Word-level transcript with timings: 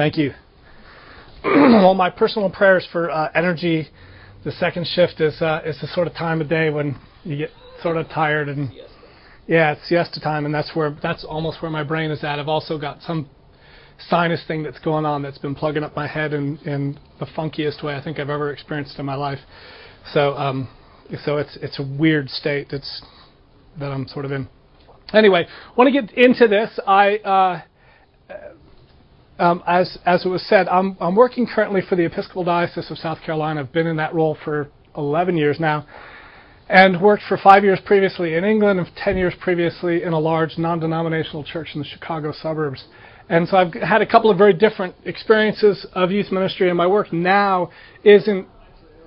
Thank 0.00 0.16
you. 0.16 0.32
well, 1.44 1.92
my 1.92 2.08
personal 2.08 2.48
prayers 2.48 2.88
for 2.90 3.10
uh, 3.10 3.30
energy. 3.34 3.86
The 4.46 4.52
second 4.52 4.86
shift 4.86 5.20
is 5.20 5.42
uh, 5.42 5.60
is 5.62 5.78
the 5.82 5.88
sort 5.88 6.06
of 6.06 6.14
time 6.14 6.40
of 6.40 6.48
day 6.48 6.70
when 6.70 6.98
you 7.22 7.36
get 7.36 7.50
sort 7.82 7.98
of 7.98 8.08
tired 8.08 8.48
and 8.48 8.72
yeah, 9.46 9.72
it's 9.72 9.86
siesta 9.90 10.18
time, 10.18 10.46
and 10.46 10.54
that's 10.54 10.74
where 10.74 10.96
that's 11.02 11.22
almost 11.22 11.60
where 11.60 11.70
my 11.70 11.82
brain 11.82 12.10
is 12.10 12.24
at. 12.24 12.38
I've 12.38 12.48
also 12.48 12.78
got 12.78 13.02
some 13.02 13.28
sinus 14.08 14.42
thing 14.48 14.62
that's 14.62 14.78
going 14.78 15.04
on 15.04 15.20
that's 15.20 15.36
been 15.36 15.54
plugging 15.54 15.84
up 15.84 15.94
my 15.94 16.06
head 16.06 16.32
in, 16.32 16.56
in 16.64 16.98
the 17.18 17.26
funkiest 17.26 17.84
way 17.84 17.94
I 17.94 18.02
think 18.02 18.18
I've 18.18 18.30
ever 18.30 18.50
experienced 18.54 18.98
in 18.98 19.04
my 19.04 19.16
life. 19.16 19.40
So 20.14 20.32
um, 20.32 20.70
so 21.26 21.36
it's 21.36 21.58
it's 21.60 21.78
a 21.78 21.82
weird 21.82 22.30
state 22.30 22.68
that's 22.70 23.02
that 23.78 23.92
I'm 23.92 24.08
sort 24.08 24.24
of 24.24 24.32
in. 24.32 24.48
Anyway, 25.12 25.46
want 25.76 25.92
to 25.92 26.00
get 26.00 26.10
into 26.16 26.48
this. 26.48 26.70
I 26.86 27.16
uh, 27.18 27.62
um, 29.40 29.62
as 29.66 29.98
as 30.04 30.24
it 30.24 30.28
was 30.28 30.46
said, 30.46 30.68
I'm 30.68 30.96
I'm 31.00 31.16
working 31.16 31.46
currently 31.46 31.80
for 31.88 31.96
the 31.96 32.04
Episcopal 32.04 32.44
Diocese 32.44 32.90
of 32.90 32.98
South 32.98 33.18
Carolina. 33.22 33.60
I've 33.60 33.72
been 33.72 33.86
in 33.86 33.96
that 33.96 34.14
role 34.14 34.36
for 34.44 34.68
11 34.96 35.36
years 35.36 35.58
now, 35.58 35.86
and 36.68 37.00
worked 37.00 37.22
for 37.28 37.38
five 37.38 37.64
years 37.64 37.80
previously 37.84 38.34
in 38.34 38.44
England 38.44 38.78
and 38.78 38.88
10 38.96 39.16
years 39.16 39.34
previously 39.40 40.02
in 40.02 40.12
a 40.12 40.18
large 40.18 40.58
non-denominational 40.58 41.44
church 41.44 41.68
in 41.74 41.80
the 41.80 41.86
Chicago 41.86 42.32
suburbs. 42.32 42.84
And 43.28 43.48
so 43.48 43.56
I've 43.56 43.72
had 43.74 44.02
a 44.02 44.06
couple 44.06 44.30
of 44.30 44.36
very 44.36 44.52
different 44.52 44.94
experiences 45.04 45.86
of 45.94 46.10
youth 46.10 46.30
ministry, 46.30 46.68
and 46.68 46.76
my 46.76 46.86
work 46.86 47.12
now 47.12 47.70
isn't 48.04 48.46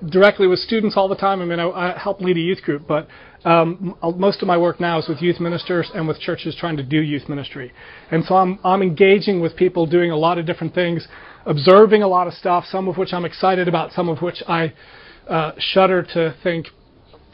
directly 0.09 0.48
with 0.48 0.59
students 0.59 0.95
all 0.98 1.07
the 1.07 1.16
time. 1.16 1.41
I 1.41 1.45
mean, 1.45 1.59
I, 1.59 1.70
I 1.70 1.98
help 1.98 2.21
lead 2.21 2.38
a 2.38 2.41
youth 2.41 2.61
group, 2.61 2.88
but 2.88 3.07
um, 3.45 3.95
most 4.16 4.41
of 4.41 4.48
my 4.48 4.57
work 4.57 4.80
now 4.80 4.99
is 4.99 5.07
with 5.07 5.21
youth 5.21 5.39
ministers 5.39 5.91
and 5.94 6.07
with 6.07 6.20
churches 6.20 6.55
trying 6.59 6.77
to 6.77 6.84
do 6.84 7.02
youth 7.02 7.27
ministry. 7.27 7.71
And 8.11 8.23
so 8.25 8.35
I'm, 8.35 8.59
I'm 8.63 8.81
engaging 8.81 9.41
with 9.41 9.55
people 9.55 9.85
doing 9.85 10.11
a 10.11 10.17
lot 10.17 10.38
of 10.38 10.45
different 10.45 10.73
things, 10.73 11.08
observing 11.45 12.03
a 12.03 12.08
lot 12.08 12.27
of 12.27 12.34
stuff, 12.34 12.66
some 12.66 12.88
of 12.88 12.97
which 12.97 13.13
I'm 13.13 13.25
excited 13.25 13.67
about, 13.67 13.91
some 13.91 14.09
of 14.09 14.21
which 14.21 14.41
I 14.47 14.73
uh, 15.28 15.52
shudder 15.58 16.03
to 16.13 16.35
think 16.44 16.67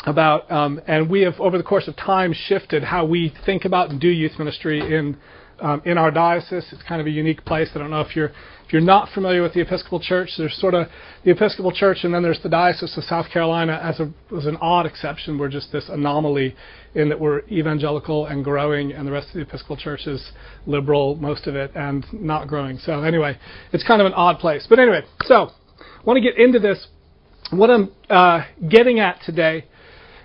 about. 0.06 0.52
Um, 0.52 0.82
and 0.88 1.10
we 1.10 1.22
have, 1.22 1.40
over 1.40 1.58
the 1.58 1.64
course 1.64 1.88
of 1.88 1.96
time, 1.96 2.34
shifted 2.34 2.84
how 2.84 3.06
we 3.06 3.34
think 3.46 3.66
about 3.66 3.90
and 3.90 4.00
do 4.00 4.08
youth 4.08 4.38
ministry 4.40 4.80
in 4.80 5.18
um, 5.62 5.82
in 5.86 5.98
our 5.98 6.12
diocese. 6.12 6.66
It's 6.72 6.84
kind 6.84 7.02
of 7.02 7.08
a 7.08 7.10
unique 7.10 7.44
place. 7.46 7.70
I 7.76 7.80
don't 7.80 7.90
know 7.90 8.02
if 8.02 8.16
you're 8.16 8.32
if 8.70 8.74
you're 8.74 8.84
not 8.84 9.10
familiar 9.16 9.42
with 9.42 9.56
the 9.56 9.62
Episcopal 9.62 10.00
Church. 10.00 10.30
There's 10.38 10.56
sort 10.62 10.76
of 10.76 10.86
the 11.26 11.32
Episcopal 11.32 11.72
Church, 11.72 12.04
and 12.04 12.14
then 12.14 12.22
there's 12.22 12.40
the 12.44 12.50
Diocese 12.50 12.96
of 12.98 13.04
South 13.04 13.28
Carolina 13.34 13.82
as 13.84 14.00
a 14.00 14.14
as 14.38 14.46
an 14.46 14.58
odd 14.58 14.86
exception. 14.86 15.40
We're 15.40 15.50
just 15.50 15.72
this 15.72 15.90
anomaly 15.90 16.56
in 16.94 17.10
that 17.10 17.20
we're 17.20 17.40
evangelical 17.48 18.28
and 18.28 18.44
growing, 18.44 18.92
and 18.92 19.08
the 19.08 19.12
rest 19.12 19.30
of 19.30 19.34
the 19.34 19.42
Episcopal 19.42 19.76
Church 19.76 20.06
is 20.06 20.34
liberal, 20.68 21.16
most 21.16 21.48
of 21.48 21.56
it, 21.56 21.72
and 21.74 22.06
not 22.14 22.48
growing. 22.48 22.78
So 22.78 23.02
anyway, 23.02 23.40
it's 23.74 23.84
kind 23.84 24.02
of 24.02 24.06
an 24.06 24.14
odd 24.14 24.38
place. 24.38 24.68
But 24.70 24.78
anyway, 24.78 25.02
so 25.24 25.50
I 25.80 26.04
want 26.04 26.18
to 26.18 26.22
get 26.22 26.38
into 26.38 26.60
this. 26.60 26.90
What 27.50 27.72
I'm 27.72 27.92
uh, 28.08 28.44
getting 28.70 29.00
at 29.00 29.20
today 29.26 29.66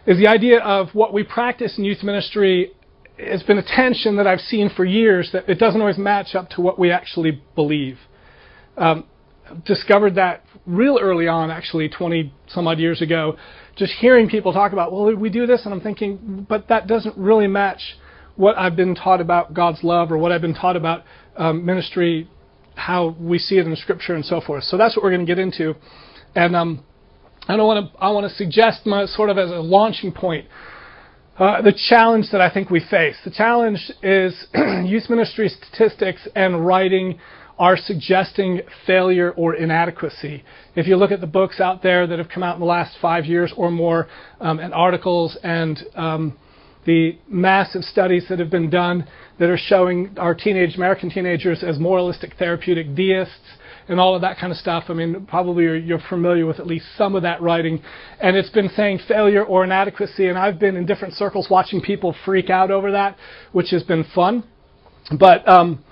is 0.07 0.19
the 0.19 0.27
idea 0.27 0.61
of 0.61 0.89
what 0.93 1.15
we 1.15 1.23
practice 1.23 1.79
in 1.79 1.85
youth 1.85 2.03
ministry 2.03 2.73
has 3.19 3.43
been 3.43 3.57
a 3.57 3.65
tension 3.65 4.17
that 4.19 4.27
I've 4.27 4.41
seen 4.41 4.69
for 4.69 4.85
years 4.85 5.31
that 5.33 5.49
it 5.49 5.59
doesn't 5.59 5.81
always 5.81 5.97
match 5.97 6.35
up 6.35 6.51
to 6.51 6.61
what 6.61 6.79
we 6.79 6.91
actually 6.91 7.43
believe. 7.55 7.97
Um, 8.77 9.05
discovered 9.67 10.15
that 10.15 10.43
real 10.67 10.99
early 11.01 11.29
on, 11.29 11.51
actually 11.51 11.89
20 11.89 12.33
some 12.49 12.67
odd 12.67 12.79
years 12.79 13.03
ago, 13.03 13.37
just 13.77 13.93
hearing 14.01 14.29
people 14.29 14.53
talk 14.53 14.73
about, 14.73 14.93
well, 14.93 15.15
we 15.15 15.29
do 15.29 15.47
this, 15.47 15.63
and 15.65 15.75
I'm 15.75 15.81
thinking, 15.81 16.47
but 16.49 16.69
that 16.69 16.87
doesn't 16.87 17.17
really 17.17 17.47
match 17.47 17.97
what 18.37 18.57
I've 18.57 18.77
been 18.77 18.95
taught 18.95 19.21
about 19.21 19.55
God's 19.55 19.83
love 19.85 20.11
or 20.11 20.19
what 20.19 20.33
I've 20.33 20.41
been 20.41 20.55
taught 20.55 20.77
about 20.77 21.05
um, 21.37 21.65
ministry, 21.65 22.29
how 22.75 23.17
we 23.21 23.39
see 23.39 23.59
it 23.59 23.67
in 23.67 23.77
Scripture 23.77 24.15
and 24.15 24.25
so 24.25 24.41
forth. 24.41 24.65
So 24.65 24.77
that's 24.77 24.97
what 24.97 25.05
we're 25.05 25.11
going 25.11 25.27
to 25.27 25.31
get 25.31 25.39
into, 25.39 25.75
and 26.35 26.57
um, 26.57 26.85
I 27.47 27.57
want 27.57 27.93
to 27.93 27.99
I 28.01 28.11
want 28.11 28.29
to 28.29 28.35
suggest 28.35 28.87
my, 28.87 29.07
sort 29.07 29.31
of 29.31 29.39
as 29.39 29.51
a 29.51 29.61
launching 29.61 30.13
point 30.13 30.47
uh, 31.39 31.63
the 31.63 31.75
challenge 31.89 32.27
that 32.33 32.41
I 32.41 32.49
think 32.53 32.71
we 32.71 32.81
face. 32.81 33.17
The 33.25 33.31
challenge 33.31 33.91
is 34.03 34.47
youth 34.85 35.11
ministry 35.11 35.49
statistics 35.49 36.27
and 36.35 36.65
writing 36.65 37.19
are 37.59 37.77
suggesting 37.77 38.61
failure 38.87 39.33
or 39.33 39.55
inadequacy. 39.55 40.43
If 40.75 40.87
you 40.87 40.97
look 40.97 41.13
at 41.13 41.21
the 41.21 41.27
books 41.27 41.61
out 41.61 41.83
there 41.83 42.07
that 42.07 42.19
have 42.19 42.29
come 42.29 42.43
out 42.43 42.55
in 42.55 42.61
the 42.61 42.67
last 42.67 42.97
five 43.01 43.25
years 43.25 43.53
or 43.57 43.71
more, 43.71 44.09
um, 44.41 44.59
and 44.59 44.75
articles 44.75 45.39
and 45.43 45.79
um, 45.95 46.37
the 46.85 47.19
massive 47.29 47.83
studies 47.83 48.27
that 48.29 48.39
have 48.39 48.51
been 48.51 48.71
done 48.71 49.07
that 49.39 49.49
are 49.49 49.57
showing 49.57 50.17
our 50.19 50.35
teenage 50.35 50.77
American 50.77 51.11
teenagers 51.11 51.63
as 51.63 51.79
moralistic 51.79 52.35
therapeutic 52.39 52.95
deists, 52.95 53.59
and 53.89 54.01
all 54.01 54.15
of 54.15 54.23
that 54.23 54.39
kind 54.39 54.51
of 54.51 54.59
stuff. 54.59 54.85
I 54.89 54.95
mean, 54.95 55.27
probably 55.27 55.65
you're, 55.65 55.77
you're, 55.77 55.99
familiar 56.09 56.47
with 56.47 56.59
at 56.59 56.67
least 56.67 56.87
some 56.97 57.15
of 57.15 57.23
that 57.23 57.43
writing. 57.43 57.83
And 58.21 58.37
it's 58.37 58.51
been 58.51 58.71
saying 58.71 59.01
failure 59.07 59.45
or 59.45 59.65
inadequacy, 59.65 60.29
and 60.29 60.39
I've 60.39 60.59
been 60.59 60.77
in 60.77 60.87
different 60.87 61.15
circles 61.15 61.49
watching 61.51 61.81
people 61.81 62.15
freak 62.25 62.51
out 62.51 62.71
over 62.71 62.93
that, 62.93 63.17
which 63.53 63.71
has 63.71 63.83
been 63.83 64.05
fun. 64.15 64.45
But 65.19 65.47
um, 65.49 65.85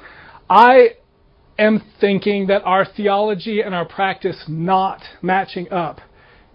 I 0.48 0.96
am 1.58 1.82
thinking 2.00 2.46
that 2.46 2.62
our 2.64 2.84
theology 2.84 3.60
and 3.60 3.74
our 3.74 3.84
practice 3.84 4.44
not 4.48 5.02
matching 5.20 5.70
up 5.72 6.00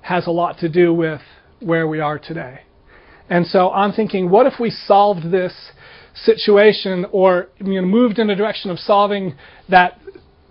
has 0.01 0.27
a 0.27 0.31
lot 0.31 0.57
to 0.59 0.69
do 0.69 0.93
with 0.93 1.21
where 1.59 1.87
we 1.87 1.99
are 1.99 2.19
today. 2.19 2.61
And 3.29 3.45
so 3.45 3.71
I'm 3.71 3.91
thinking, 3.91 4.29
what 4.29 4.45
if 4.45 4.53
we 4.59 4.69
solved 4.69 5.31
this 5.31 5.53
situation 6.13 7.05
or 7.11 7.49
you 7.59 7.81
know, 7.81 7.87
moved 7.87 8.19
in 8.19 8.29
a 8.29 8.35
direction 8.35 8.71
of 8.71 8.79
solving 8.79 9.35
that 9.69 9.99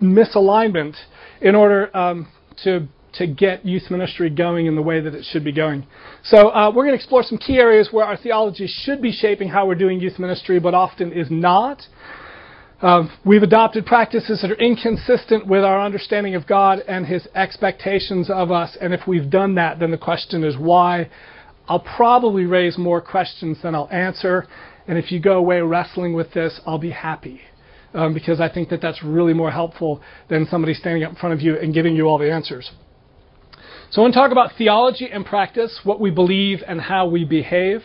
misalignment 0.01 0.95
in 1.41 1.55
order 1.55 1.95
um, 1.95 2.27
to 2.63 2.87
to 3.13 3.25
get 3.25 3.65
youth 3.65 3.89
ministry 3.89 4.29
going 4.29 4.67
in 4.67 4.75
the 4.75 4.81
way 4.81 5.01
that 5.01 5.15
it 5.15 5.25
should 5.25 5.43
be 5.43 5.51
going. 5.51 5.87
So 6.23 6.49
uh, 6.49 6.69
we're 6.69 6.83
going 6.83 6.91
to 6.91 6.95
explore 6.95 7.23
some 7.23 7.39
key 7.39 7.57
areas 7.57 7.89
where 7.91 8.05
our 8.05 8.15
theology 8.15 8.67
should 8.67 9.01
be 9.01 9.11
shaping 9.11 9.49
how 9.49 9.65
we're 9.65 9.75
doing 9.75 9.99
youth 9.99 10.19
ministry, 10.19 10.59
but 10.59 10.75
often 10.75 11.11
is 11.11 11.27
not. 11.31 11.81
We've 13.25 13.43
adopted 13.43 13.85
practices 13.85 14.41
that 14.41 14.51
are 14.51 14.55
inconsistent 14.55 15.47
with 15.47 15.63
our 15.63 15.81
understanding 15.81 16.35
of 16.35 16.45
God 16.45 16.79
and 16.87 17.05
His 17.05 17.27
expectations 17.33 18.29
of 18.29 18.51
us, 18.51 18.77
and 18.79 18.93
if 18.93 19.07
we've 19.07 19.29
done 19.29 19.55
that, 19.55 19.79
then 19.79 19.91
the 19.91 19.97
question 19.97 20.43
is 20.43 20.57
why. 20.57 21.09
I'll 21.67 21.79
probably 21.79 22.45
raise 22.45 22.77
more 22.77 23.01
questions 23.01 23.57
than 23.61 23.75
I'll 23.75 23.89
answer, 23.91 24.47
and 24.87 24.97
if 24.97 25.11
you 25.11 25.19
go 25.19 25.37
away 25.37 25.59
wrestling 25.61 26.13
with 26.13 26.31
this, 26.33 26.61
I'll 26.65 26.77
be 26.77 26.91
happy 26.91 27.41
um, 27.93 28.13
because 28.13 28.39
I 28.39 28.47
think 28.47 28.69
that 28.69 28.81
that's 28.81 29.03
really 29.03 29.33
more 29.33 29.51
helpful 29.51 30.01
than 30.29 30.45
somebody 30.45 30.73
standing 30.73 31.03
up 31.03 31.09
in 31.11 31.15
front 31.17 31.33
of 31.33 31.41
you 31.41 31.57
and 31.57 31.73
giving 31.73 31.95
you 31.95 32.05
all 32.05 32.19
the 32.19 32.31
answers. 32.31 32.71
So 33.89 34.01
I 34.01 34.03
want 34.03 34.13
to 34.13 34.19
talk 34.19 34.31
about 34.31 34.51
theology 34.57 35.09
and 35.11 35.25
practice, 35.25 35.79
what 35.83 35.99
we 35.99 36.11
believe 36.11 36.61
and 36.67 36.79
how 36.79 37.07
we 37.07 37.25
behave. 37.25 37.81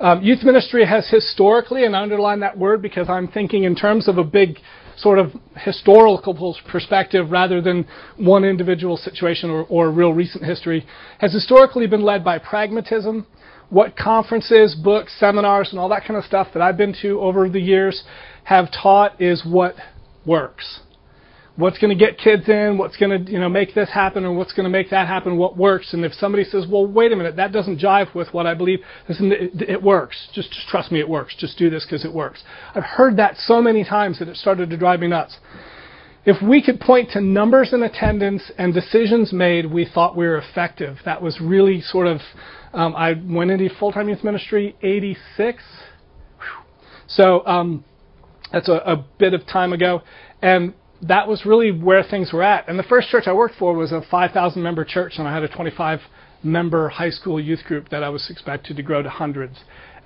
Um, 0.00 0.22
youth 0.22 0.42
ministry 0.42 0.86
has 0.86 1.08
historically, 1.10 1.84
and 1.84 1.94
I 1.94 2.02
underline 2.02 2.40
that 2.40 2.56
word 2.56 2.80
because 2.80 3.10
I'm 3.10 3.28
thinking 3.28 3.64
in 3.64 3.74
terms 3.74 4.08
of 4.08 4.16
a 4.16 4.24
big 4.24 4.58
sort 4.96 5.18
of 5.18 5.32
historical 5.56 6.56
perspective 6.66 7.30
rather 7.30 7.60
than 7.60 7.86
one 8.16 8.44
individual 8.44 8.96
situation 8.96 9.50
or, 9.50 9.64
or 9.64 9.90
real 9.90 10.14
recent 10.14 10.42
history, 10.42 10.86
has 11.18 11.34
historically 11.34 11.86
been 11.86 12.02
led 12.02 12.24
by 12.24 12.38
pragmatism. 12.38 13.26
What 13.68 13.94
conferences, 13.94 14.74
books, 14.74 15.14
seminars, 15.20 15.68
and 15.70 15.78
all 15.78 15.90
that 15.90 16.04
kind 16.06 16.16
of 16.16 16.24
stuff 16.24 16.48
that 16.54 16.62
I've 16.62 16.78
been 16.78 16.94
to 17.02 17.20
over 17.20 17.48
the 17.50 17.60
years 17.60 18.02
have 18.44 18.70
taught 18.72 19.20
is 19.20 19.44
what 19.44 19.76
works. 20.24 20.80
What's 21.60 21.78
going 21.78 21.96
to 21.96 22.04
get 22.04 22.16
kids 22.16 22.48
in, 22.48 22.78
what's 22.78 22.96
going 22.96 23.24
to 23.24 23.30
you 23.30 23.38
know 23.38 23.50
make 23.50 23.74
this 23.74 23.90
happen, 23.90 24.24
or 24.24 24.32
what's 24.32 24.54
going 24.54 24.64
to 24.64 24.70
make 24.70 24.88
that 24.90 25.06
happen, 25.06 25.36
what 25.36 25.58
works. 25.58 25.92
And 25.92 26.04
if 26.04 26.14
somebody 26.14 26.44
says, 26.44 26.64
well, 26.66 26.86
wait 26.86 27.12
a 27.12 27.16
minute, 27.16 27.36
that 27.36 27.52
doesn't 27.52 27.78
jive 27.78 28.14
with 28.14 28.32
what 28.32 28.46
I 28.46 28.54
believe, 28.54 28.80
listen, 29.08 29.30
it, 29.30 29.68
it 29.68 29.82
works. 29.82 30.28
Just, 30.32 30.50
just 30.52 30.68
trust 30.68 30.90
me, 30.90 31.00
it 31.00 31.08
works. 31.08 31.36
Just 31.38 31.58
do 31.58 31.68
this 31.68 31.84
because 31.84 32.04
it 32.04 32.14
works. 32.14 32.42
I've 32.74 32.84
heard 32.84 33.18
that 33.18 33.36
so 33.36 33.60
many 33.60 33.84
times 33.84 34.18
that 34.20 34.28
it 34.28 34.36
started 34.36 34.70
to 34.70 34.76
drive 34.78 35.00
me 35.00 35.08
nuts. 35.08 35.36
If 36.24 36.42
we 36.42 36.62
could 36.62 36.80
point 36.80 37.10
to 37.10 37.20
numbers 37.20 37.72
in 37.72 37.82
attendance 37.82 38.50
and 38.56 38.72
decisions 38.72 39.32
made, 39.32 39.66
we 39.66 39.84
thought 39.86 40.16
we 40.16 40.26
were 40.26 40.38
effective. 40.38 40.96
That 41.04 41.20
was 41.20 41.40
really 41.40 41.82
sort 41.82 42.06
of, 42.06 42.20
um, 42.72 42.96
I 42.96 43.12
went 43.12 43.50
into 43.50 43.68
full 43.78 43.92
time 43.92 44.08
youth 44.08 44.24
ministry 44.24 44.76
86. 44.82 45.62
So, 47.06 47.44
um, 47.46 47.84
that's 48.52 48.68
a, 48.68 48.74
a 48.84 49.04
bit 49.18 49.34
of 49.34 49.46
time 49.46 49.72
ago. 49.72 50.02
And 50.42 50.74
that 51.02 51.26
was 51.26 51.46
really 51.46 51.70
where 51.70 52.02
things 52.02 52.32
were 52.32 52.42
at. 52.42 52.68
And 52.68 52.78
the 52.78 52.84
first 52.84 53.08
church 53.08 53.24
I 53.26 53.32
worked 53.32 53.56
for 53.56 53.74
was 53.74 53.92
a 53.92 54.02
5,000 54.10 54.62
member 54.62 54.84
church, 54.84 55.14
and 55.18 55.26
I 55.26 55.32
had 55.32 55.42
a 55.42 55.48
25 55.48 56.00
member 56.42 56.88
high 56.88 57.10
school 57.10 57.40
youth 57.40 57.64
group 57.64 57.88
that 57.90 58.02
I 58.02 58.08
was 58.08 58.28
expected 58.30 58.76
to 58.76 58.82
grow 58.82 59.02
to 59.02 59.10
hundreds. 59.10 59.58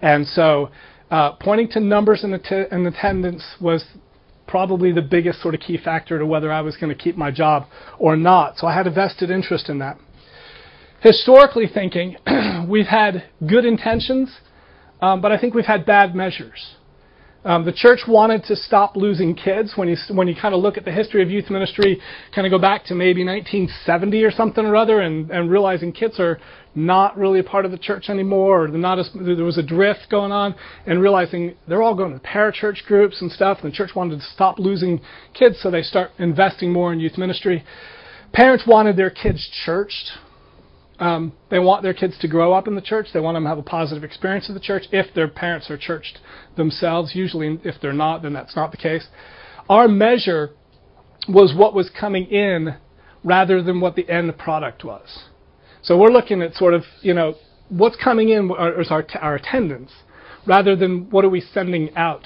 And 0.03 0.27
so 0.27 0.71
uh, 1.11 1.33
pointing 1.33 1.69
to 1.71 1.81
numbers 1.81 2.25
in, 2.25 2.35
att- 2.35 2.73
in 2.73 2.87
attendance 2.87 3.45
was 3.61 3.85
probably 4.47 4.93
the 4.93 5.03
biggest 5.03 5.41
sort 5.41 5.55
of 5.55 5.61
key 5.61 5.79
factor 5.79 6.19
to 6.19 6.27
whether 6.27 6.53
I 6.53 6.61
was 6.61 6.77
going 6.77 6.95
to 6.95 7.01
keep 7.01 7.17
my 7.17 7.31
job 7.31 7.67
or 7.99 8.17
not. 8.17 8.59
So 8.59 8.67
I 8.67 8.75
had 8.75 8.87
a 8.87 8.91
vested 8.91 9.31
interest 9.31 9.69
in 9.69 9.79
that. 9.79 9.99
Historically 11.01 11.67
thinking, 11.67 12.17
we've 12.69 12.87
had 12.87 13.25
good 13.47 13.65
intentions, 13.65 14.39
um, 15.01 15.21
but 15.21 15.33
I 15.33 15.39
think 15.39 15.55
we've 15.55 15.65
had 15.67 15.87
bad 15.87 16.15
measures. 16.15 16.77
Um, 17.45 17.67
the 17.67 17.73
church 17.73 18.01
wanted 18.09 18.45
to 18.45 18.57
stop 18.57 18.97
losing 18.97 19.35
kids. 19.35 19.75
When 19.77 19.87
you 19.87 19.97
when 20.09 20.29
you 20.29 20.35
kind 20.35 20.55
of 20.55 20.63
look 20.63 20.79
at 20.79 20.87
the 20.87 20.93
history 20.93 21.23
of 21.23 21.31
youth 21.31 21.51
ministry, 21.51 22.01
kind 22.35 22.47
of 22.47 22.51
go 22.51 22.59
back 22.59 22.87
to 22.87 22.95
maybe 22.95 23.23
1970 23.23 24.25
or 24.25 24.31
something 24.31 24.65
or 24.65 24.75
other, 24.75 25.01
and, 25.01 25.31
and 25.31 25.51
realizing 25.51 25.93
kids 25.93 26.19
are 26.19 26.39
not 26.75 27.19
really 27.19 27.41
a 27.41 27.45
part 27.45 27.67
of 27.67 27.71
the 27.71 27.79
church 27.79 28.09
anymore, 28.09 28.65
or 28.65 28.69
not 28.69 28.99
as, 28.99 29.11
there 29.15 29.45
was 29.45 29.59
a 29.59 29.63
drift 29.63 30.07
going 30.11 30.33
on, 30.33 30.55
and 30.87 31.03
realizing 31.03 31.55
they're 31.69 31.83
all 31.83 31.95
going 31.95 32.19
to 32.19 32.27
parachurch 32.27 32.85
groups 32.87 33.21
and 33.21 33.31
stuff. 33.31 33.59
And 33.63 33.71
the 33.71 33.77
church 33.77 33.91
wanted 33.95 34.21
to 34.21 34.25
stop 34.35 34.59
losing 34.59 35.03
kids, 35.35 35.61
so 35.61 35.71
they 35.71 35.83
start 35.83 36.13
investing 36.19 36.73
more 36.73 36.95
in 36.95 37.01
youth 37.01 37.19
ministry. 37.19 37.63
Parents 38.33 38.65
wanted 38.67 38.97
their 38.97 39.11
kids 39.11 39.47
churched. 39.67 40.13
Um, 40.99 41.33
they 41.51 41.59
want 41.59 41.83
their 41.83 41.95
kids 41.95 42.17
to 42.21 42.29
grow 42.29 42.53
up 42.53 42.69
in 42.69 42.77
the 42.77 42.81
church. 42.81 43.09
They 43.13 43.21
want 43.21 43.35
them 43.35 43.45
to 43.45 43.49
have 43.49 43.59
a 43.59 43.63
positive 43.63 44.05
experience 44.05 44.49
of 44.49 44.55
the 44.55 44.61
church 44.61 44.85
if 44.93 45.13
their 45.15 45.29
parents 45.29 45.69
are 45.71 45.77
churched 45.77 46.19
themselves. 46.57 47.15
Usually, 47.15 47.59
if 47.65 47.75
they're 47.83 47.93
not, 47.93 48.23
then 48.23 48.33
that's 48.33 48.55
not 48.55 48.71
the 48.71 48.77
case. 48.77 49.07
Our 49.69 49.89
measure 49.89 50.51
was 51.29 51.55
what 51.57 51.75
was 51.75 51.91
coming 51.99 52.27
in 52.27 52.77
rather 53.25 53.63
than 53.63 53.81
what 53.81 53.97
the 53.97 54.09
end 54.09 54.37
product 54.39 54.85
was. 54.85 55.25
So 55.83 55.99
we're 55.99 56.13
looking 56.13 56.43
at 56.43 56.55
sort 56.55 56.75
of, 56.75 56.83
you 57.01 57.15
know, 57.15 57.35
what's 57.69 57.97
coming 57.97 58.29
in 58.29 58.51
is 58.79 58.91
our, 58.91 59.07
our 59.21 59.35
attendance 59.35 59.91
rather 60.47 60.77
than 60.77 61.11
what 61.11 61.25
are 61.25 61.31
we 61.31 61.41
sending 61.41 61.95
out, 61.97 62.25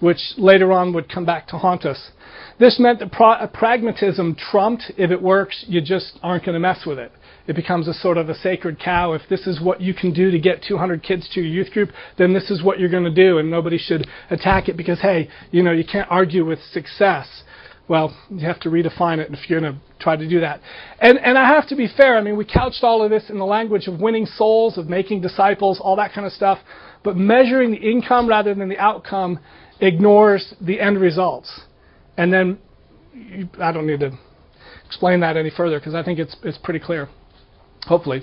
which 0.00 0.20
later 0.36 0.72
on 0.72 0.92
would 0.94 1.10
come 1.10 1.24
back 1.24 1.48
to 1.48 1.58
haunt 1.58 1.84
us. 1.84 2.10
This 2.58 2.78
meant 2.78 3.00
that 3.00 3.12
pragmatism 3.52 4.36
trumped. 4.36 4.92
If 4.96 5.10
it 5.10 5.20
works, 5.20 5.64
you 5.68 5.80
just 5.80 6.18
aren't 6.22 6.44
going 6.44 6.54
to 6.54 6.60
mess 6.60 6.84
with 6.86 6.98
it. 6.98 7.12
It 7.46 7.54
becomes 7.54 7.86
a 7.86 7.94
sort 7.94 8.18
of 8.18 8.28
a 8.28 8.34
sacred 8.34 8.80
cow. 8.80 9.12
If 9.12 9.22
this 9.30 9.46
is 9.46 9.60
what 9.60 9.80
you 9.80 9.94
can 9.94 10.12
do 10.12 10.30
to 10.30 10.38
get 10.38 10.64
200 10.66 11.02
kids 11.02 11.28
to 11.32 11.40
your 11.40 11.48
youth 11.48 11.72
group, 11.72 11.90
then 12.18 12.32
this 12.32 12.50
is 12.50 12.62
what 12.62 12.80
you're 12.80 12.90
going 12.90 13.04
to 13.04 13.10
do, 13.10 13.38
and 13.38 13.50
nobody 13.50 13.78
should 13.78 14.06
attack 14.30 14.68
it 14.68 14.76
because, 14.76 15.00
hey, 15.00 15.28
you 15.52 15.62
know, 15.62 15.72
you 15.72 15.84
can't 15.84 16.10
argue 16.10 16.44
with 16.44 16.58
success. 16.72 17.44
Well, 17.88 18.16
you 18.30 18.44
have 18.46 18.58
to 18.60 18.68
redefine 18.68 19.18
it 19.18 19.32
if 19.32 19.48
you're 19.48 19.60
going 19.60 19.74
to 19.74 19.80
try 20.00 20.16
to 20.16 20.28
do 20.28 20.40
that. 20.40 20.60
And, 20.98 21.18
and 21.18 21.38
I 21.38 21.46
have 21.54 21.68
to 21.68 21.76
be 21.76 21.86
fair. 21.86 22.18
I 22.18 22.20
mean, 22.20 22.36
we 22.36 22.44
couched 22.44 22.82
all 22.82 23.02
of 23.02 23.10
this 23.10 23.30
in 23.30 23.38
the 23.38 23.46
language 23.46 23.86
of 23.86 24.00
winning 24.00 24.26
souls, 24.26 24.76
of 24.76 24.88
making 24.88 25.20
disciples, 25.20 25.78
all 25.80 25.94
that 25.96 26.12
kind 26.12 26.26
of 26.26 26.32
stuff. 26.32 26.58
But 27.04 27.16
measuring 27.16 27.70
the 27.70 27.76
income 27.76 28.28
rather 28.28 28.54
than 28.54 28.68
the 28.68 28.78
outcome 28.78 29.38
ignores 29.80 30.52
the 30.60 30.80
end 30.80 31.00
results. 31.00 31.60
And 32.16 32.32
then 32.32 32.58
I 33.60 33.70
don't 33.70 33.86
need 33.86 34.00
to 34.00 34.18
explain 34.84 35.20
that 35.20 35.36
any 35.36 35.50
further 35.50 35.78
because 35.78 35.94
I 35.94 36.02
think 36.02 36.18
it's, 36.18 36.34
it's 36.42 36.58
pretty 36.58 36.80
clear 36.80 37.08
hopefully. 37.86 38.22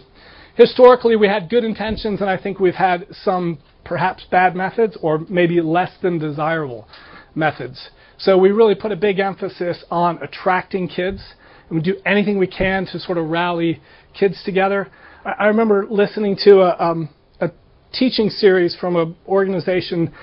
Historically, 0.55 1.15
we 1.15 1.27
had 1.27 1.49
good 1.49 1.63
intentions, 1.63 2.21
and 2.21 2.29
I 2.29 2.37
think 2.37 2.59
we've 2.59 2.75
had 2.75 3.07
some 3.11 3.57
perhaps 3.83 4.25
bad 4.29 4.55
methods 4.55 4.97
or 5.01 5.19
maybe 5.29 5.61
less 5.61 5.91
than 6.01 6.19
desirable 6.19 6.87
methods. 7.35 7.89
So 8.17 8.37
we 8.37 8.51
really 8.51 8.75
put 8.75 8.91
a 8.91 8.95
big 8.95 9.19
emphasis 9.19 9.83
on 9.89 10.21
attracting 10.21 10.87
kids, 10.87 11.21
and 11.69 11.77
we 11.77 11.81
do 11.83 11.95
anything 12.05 12.37
we 12.37 12.47
can 12.47 12.85
to 12.87 12.99
sort 12.99 13.17
of 13.17 13.29
rally 13.29 13.81
kids 14.17 14.41
together. 14.45 14.89
I, 15.25 15.47
remember 15.47 15.87
listening 15.89 16.37
to 16.43 16.61
a, 16.61 16.77
um, 16.79 17.09
a 17.41 17.49
teaching 17.93 18.29
series 18.29 18.75
from 18.79 18.95
an 18.95 19.15
organization 19.27 20.13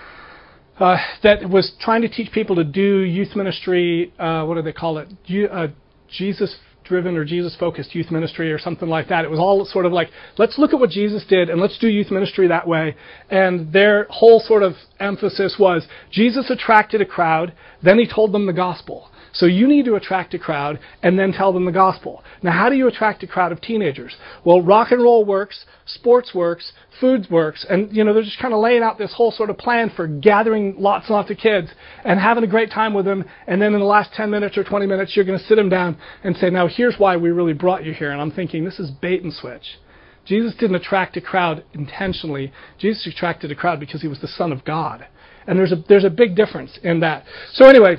uh, 0.79 0.97
that 1.23 1.49
was 1.49 1.73
trying 1.81 2.03
to 2.03 2.09
teach 2.09 2.33
people 2.33 2.57
to 2.57 2.65
do 2.65 3.01
youth 3.01 3.35
ministry. 3.35 4.13
Uh, 4.19 4.45
what 4.45 4.55
do 4.55 4.63
they 4.63 4.73
call 4.73 4.99
it? 4.99 5.09
uh, 5.51 5.69
Jesus 6.09 6.57
driven 6.91 7.17
or 7.17 7.25
Jesus 7.25 7.57
focused 7.57 7.95
youth 7.95 8.11
ministry 8.11 8.53
or 8.53 8.59
something 8.59 8.89
like 8.89 9.09
that. 9.09 9.25
It 9.25 9.31
was 9.31 9.39
all 9.39 9.65
sort 9.65 9.87
of 9.87 9.93
like, 9.93 10.11
let's 10.37 10.59
look 10.59 10.75
at 10.75 10.81
what 10.81 10.91
Jesus 10.91 11.25
did 11.25 11.49
and 11.49 11.61
let's 11.61 11.79
do 11.79 11.89
youth 11.89 12.11
ministry 12.11 12.49
that 12.49 12.67
way. 12.67 12.97
And 13.31 13.73
their 13.73 14.07
whole 14.11 14.41
sort 14.41 14.65
of 14.65 14.75
emphasis 14.99 15.57
was 15.59 15.87
Jesus 16.11 16.51
attracted 16.51 17.01
a 17.01 17.07
crowd, 17.07 17.55
then 17.83 17.99
he 17.99 18.07
told 18.07 18.33
them 18.33 18.47
the 18.47 18.53
gospel. 18.53 19.10
So 19.33 19.47
you 19.47 19.67
need 19.69 19.85
to 19.85 19.95
attract 19.95 20.35
a 20.35 20.39
crowd 20.39 20.79
and 21.03 21.19
then 21.19 21.33
tell 21.33 21.53
them 21.53 21.65
the 21.65 21.73
gospel. 21.73 22.23
Now, 22.43 22.53
how 22.53 22.69
do 22.69 22.77
you 22.77 22.89
attract 22.89 23.23
a 23.23 23.27
crowd 23.27 23.53
of 23.53 23.61
teenagers? 23.61 24.17
Well, 24.45 24.63
rock 24.63 24.91
and 24.91 25.03
roll 25.03 25.25
works, 25.25 25.65
sports 25.87 26.35
works, 26.35 26.73
food 27.01 27.27
works, 27.31 27.65
and 27.69 27.95
you 27.95 28.05
know 28.05 28.13
they're 28.13 28.23
just 28.23 28.41
kind 28.41 28.55
of 28.55 28.61
laying 28.61 28.83
out 28.83 28.99
this 28.99 29.15
whole 29.15 29.31
sort 29.31 29.51
of 29.51 29.59
plan 29.59 29.91
for 29.95 30.07
gathering 30.07 30.75
lots 30.79 31.07
and 31.07 31.15
lots 31.15 31.31
of 31.31 31.37
kids 31.39 31.69
and 32.05 32.19
having 32.19 32.45
a 32.45 32.49
great 32.49 32.71
time 32.71 32.95
with 32.95 33.05
them. 33.05 33.25
And 33.47 33.61
then 33.61 33.75
in 33.75 33.81
the 33.81 33.87
last 33.87 34.13
10 34.15 34.31
minutes 34.31 34.57
or 34.59 34.65
20 34.65 34.87
minutes, 34.87 35.15
you're 35.15 35.25
going 35.25 35.39
to 35.39 35.45
sit 35.45 35.57
them 35.57 35.69
down 35.69 35.97
and 36.25 36.37
say, 36.37 36.51
"Now, 36.51 36.67
here's 36.67 36.97
why 36.99 37.17
we 37.17 37.31
really 37.31 37.55
brought 37.55 37.85
you 37.85 37.93
here." 37.93 38.11
And 38.11 38.21
I'm 38.21 38.33
thinking 38.33 38.65
this 38.65 38.79
is 38.79 38.91
bait 38.91 39.23
and 39.23 39.33
switch. 39.33 39.79
Jesus 40.27 40.55
didn't 40.55 40.77
attract 40.77 41.17
a 41.17 41.21
crowd 41.21 41.65
intentionally. 41.73 42.53
Jesus 42.79 43.07
attracted 43.07 43.51
a 43.51 43.55
crowd 43.55 43.81
because 43.81 44.03
he 44.03 44.09
was 44.09 44.21
the 44.21 44.29
Son 44.29 44.53
of 44.53 44.65
God. 44.65 45.07
And 45.47 45.59
there's 45.59 45.73
a, 45.73 45.77
there's 45.89 46.05
a 46.05 46.11
big 46.11 46.37
difference 46.37 46.79
in 46.83 47.01
that. 47.01 47.25
So, 47.53 47.67
anyway, 47.67 47.97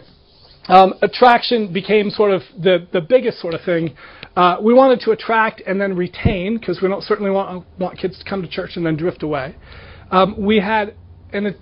um, 0.68 0.94
attraction 1.02 1.72
became 1.74 2.10
sort 2.10 2.32
of 2.32 2.42
the, 2.58 2.88
the 2.94 3.02
biggest 3.02 3.40
sort 3.40 3.54
of 3.54 3.62
thing. 3.62 3.96
Uh, 4.36 4.58
we 4.62 4.74
wanted 4.74 5.00
to 5.02 5.12
attract 5.12 5.62
and 5.66 5.82
then 5.82 5.96
retain 5.96 6.58
because 6.58 6.82
we 6.82 6.88
don't 6.88 7.04
certainly 7.04 7.32
want, 7.32 7.66
want 7.80 7.98
kids 7.98 8.18
to 8.20 8.30
come 8.30 8.42
to 8.42 8.48
church 8.48 8.72
and 8.76 8.86
then 8.86 8.96
drift 8.96 9.24
away. 9.24 9.56
Um, 10.12 10.36
we 10.38 10.58
had 10.60 10.96
an, 11.34 11.48
a, 11.48 11.56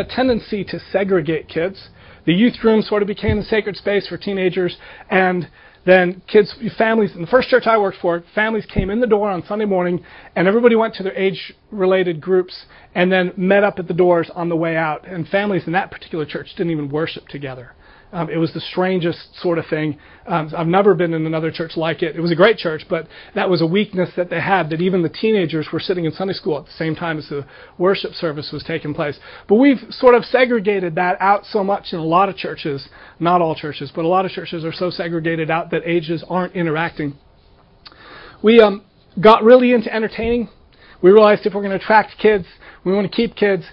a 0.00 0.04
tendency 0.04 0.64
to 0.64 0.78
segregate 0.92 1.48
kids. 1.48 1.88
The 2.26 2.32
youth 2.32 2.56
room 2.62 2.82
sort 2.82 3.02
of 3.02 3.08
became 3.08 3.36
the 3.36 3.44
sacred 3.44 3.76
space 3.76 4.08
for 4.08 4.16
teenagers, 4.16 4.76
and 5.10 5.48
then 5.86 6.20
kids, 6.26 6.52
families, 6.76 7.14
in 7.14 7.20
the 7.20 7.28
first 7.28 7.48
church 7.48 7.68
I 7.68 7.78
worked 7.78 7.98
for, 8.02 8.24
families 8.34 8.66
came 8.66 8.90
in 8.90 9.00
the 9.00 9.06
door 9.06 9.30
on 9.30 9.44
Sunday 9.46 9.64
morning, 9.64 10.04
and 10.34 10.48
everybody 10.48 10.74
went 10.74 10.94
to 10.96 11.04
their 11.04 11.16
age 11.16 11.54
related 11.70 12.20
groups 12.20 12.66
and 12.96 13.10
then 13.12 13.32
met 13.36 13.62
up 13.62 13.78
at 13.78 13.86
the 13.86 13.94
doors 13.94 14.28
on 14.34 14.48
the 14.48 14.56
way 14.56 14.76
out. 14.76 15.06
And 15.06 15.28
families 15.28 15.62
in 15.68 15.72
that 15.74 15.92
particular 15.92 16.26
church 16.26 16.48
didn't 16.56 16.72
even 16.72 16.88
worship 16.88 17.28
together. 17.28 17.75
Um, 18.12 18.30
it 18.30 18.36
was 18.36 18.52
the 18.52 18.60
strangest 18.60 19.36
sort 19.40 19.58
of 19.58 19.66
thing. 19.66 19.98
Um, 20.26 20.52
I've 20.56 20.68
never 20.68 20.94
been 20.94 21.12
in 21.12 21.26
another 21.26 21.50
church 21.50 21.76
like 21.76 22.02
it. 22.02 22.14
It 22.14 22.20
was 22.20 22.30
a 22.30 22.36
great 22.36 22.56
church, 22.56 22.86
but 22.88 23.08
that 23.34 23.50
was 23.50 23.60
a 23.60 23.66
weakness 23.66 24.10
that 24.16 24.30
they 24.30 24.40
had 24.40 24.70
that 24.70 24.80
even 24.80 25.02
the 25.02 25.08
teenagers 25.08 25.68
were 25.72 25.80
sitting 25.80 26.04
in 26.04 26.12
Sunday 26.12 26.32
school 26.34 26.58
at 26.58 26.66
the 26.66 26.72
same 26.72 26.94
time 26.94 27.18
as 27.18 27.28
the 27.28 27.44
worship 27.78 28.12
service 28.12 28.50
was 28.52 28.62
taking 28.62 28.94
place. 28.94 29.18
But 29.48 29.56
we've 29.56 29.80
sort 29.90 30.14
of 30.14 30.24
segregated 30.24 30.94
that 30.94 31.20
out 31.20 31.44
so 31.46 31.64
much 31.64 31.92
in 31.92 31.98
a 31.98 32.04
lot 32.04 32.28
of 32.28 32.36
churches, 32.36 32.88
not 33.18 33.40
all 33.40 33.54
churches, 33.54 33.92
but 33.94 34.04
a 34.04 34.08
lot 34.08 34.24
of 34.24 34.30
churches 34.30 34.64
are 34.64 34.72
so 34.72 34.88
segregated 34.88 35.50
out 35.50 35.70
that 35.72 35.82
ages 35.84 36.24
aren't 36.28 36.54
interacting. 36.54 37.18
We 38.42 38.60
um, 38.60 38.84
got 39.20 39.42
really 39.42 39.72
into 39.72 39.92
entertaining. 39.92 40.48
We 41.02 41.10
realized 41.10 41.44
if 41.44 41.54
we're 41.54 41.62
going 41.62 41.76
to 41.76 41.84
attract 41.84 42.18
kids, 42.18 42.46
we 42.84 42.94
want 42.94 43.10
to 43.10 43.14
keep 43.14 43.34
kids 43.34 43.64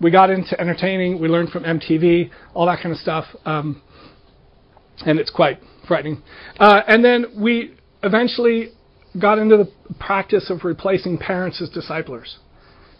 we 0.00 0.10
got 0.10 0.30
into 0.30 0.58
entertaining. 0.60 1.20
We 1.20 1.28
learned 1.28 1.50
from 1.50 1.64
MTV, 1.64 2.30
all 2.54 2.66
that 2.66 2.80
kind 2.82 2.92
of 2.92 2.98
stuff, 2.98 3.26
um, 3.44 3.82
and 5.04 5.18
it's 5.18 5.30
quite 5.30 5.60
frightening. 5.86 6.22
Uh, 6.58 6.80
and 6.86 7.04
then 7.04 7.26
we 7.36 7.76
eventually 8.02 8.70
got 9.20 9.38
into 9.38 9.56
the 9.56 9.70
practice 9.98 10.50
of 10.50 10.64
replacing 10.64 11.18
parents 11.18 11.60
as 11.60 11.68
disciplers. 11.70 12.38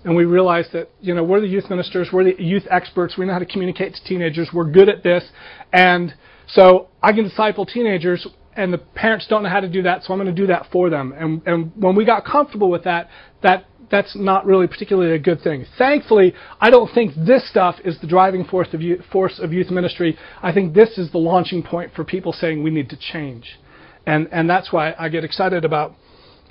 And 0.05 0.17
we 0.17 0.25
realized 0.25 0.73
that, 0.73 0.91
you 1.01 1.15
know, 1.15 1.23
we're 1.23 1.41
the 1.41 1.47
youth 1.47 1.69
ministers, 1.69 2.09
we're 2.13 2.25
the 2.25 2.43
youth 2.43 2.65
experts, 2.71 3.17
we 3.19 3.27
know 3.27 3.35
how 3.35 3.39
to 3.39 3.47
communicate 3.47 3.95
to 3.95 4.05
teenagers, 4.05 4.49
we're 4.53 4.71
good 4.71 4.89
at 4.89 5.03
this. 5.03 5.25
And 5.73 6.15
so 6.49 6.89
I 7.03 7.13
can 7.13 7.25
disciple 7.25 7.67
teenagers, 7.67 8.27
and 8.57 8.73
the 8.73 8.79
parents 8.79 9.27
don't 9.29 9.43
know 9.43 9.51
how 9.51 9.61
to 9.61 9.69
do 9.69 9.83
that, 9.83 10.03
so 10.03 10.13
I'm 10.13 10.19
going 10.19 10.35
to 10.35 10.41
do 10.41 10.47
that 10.49 10.67
for 10.73 10.91
them. 10.91 11.13
And, 11.17 11.43
and 11.47 11.73
when 11.77 11.95
we 11.95 12.05
got 12.05 12.25
comfortable 12.25 12.71
with 12.71 12.85
that, 12.85 13.09
that 13.43 13.67
that's 13.91 14.17
not 14.17 14.47
really 14.47 14.67
particularly 14.67 15.15
a 15.15 15.19
good 15.19 15.43
thing. 15.43 15.67
Thankfully, 15.77 16.35
I 16.61 16.71
don't 16.71 16.93
think 16.95 17.15
this 17.17 17.49
stuff 17.49 17.77
is 17.85 18.01
the 18.01 18.07
driving 18.07 18.45
force 18.45 18.69
of 18.73 18.81
youth, 18.81 19.05
force 19.13 19.39
of 19.39 19.53
youth 19.53 19.71
ministry. 19.71 20.17
I 20.43 20.53
think 20.53 20.75
this 20.75 20.97
is 20.97 21.11
the 21.11 21.19
launching 21.19 21.63
point 21.63 21.93
for 21.95 22.05
people 22.05 22.33
saying 22.33 22.63
we 22.63 22.71
need 22.71 22.89
to 22.91 22.97
change. 22.97 23.59
And, 24.07 24.29
and 24.33 24.49
that's 24.49 24.73
why 24.73 24.95
I 24.99 25.09
get 25.09 25.25
excited 25.25 25.65
about 25.65 25.95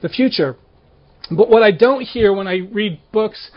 the 0.02 0.10
future. 0.10 0.58
But 1.32 1.50
what 1.50 1.64
I 1.64 1.72
don't 1.72 2.02
hear 2.02 2.34
when 2.34 2.48
I 2.48 2.58
read 2.58 3.00
books 3.12 3.52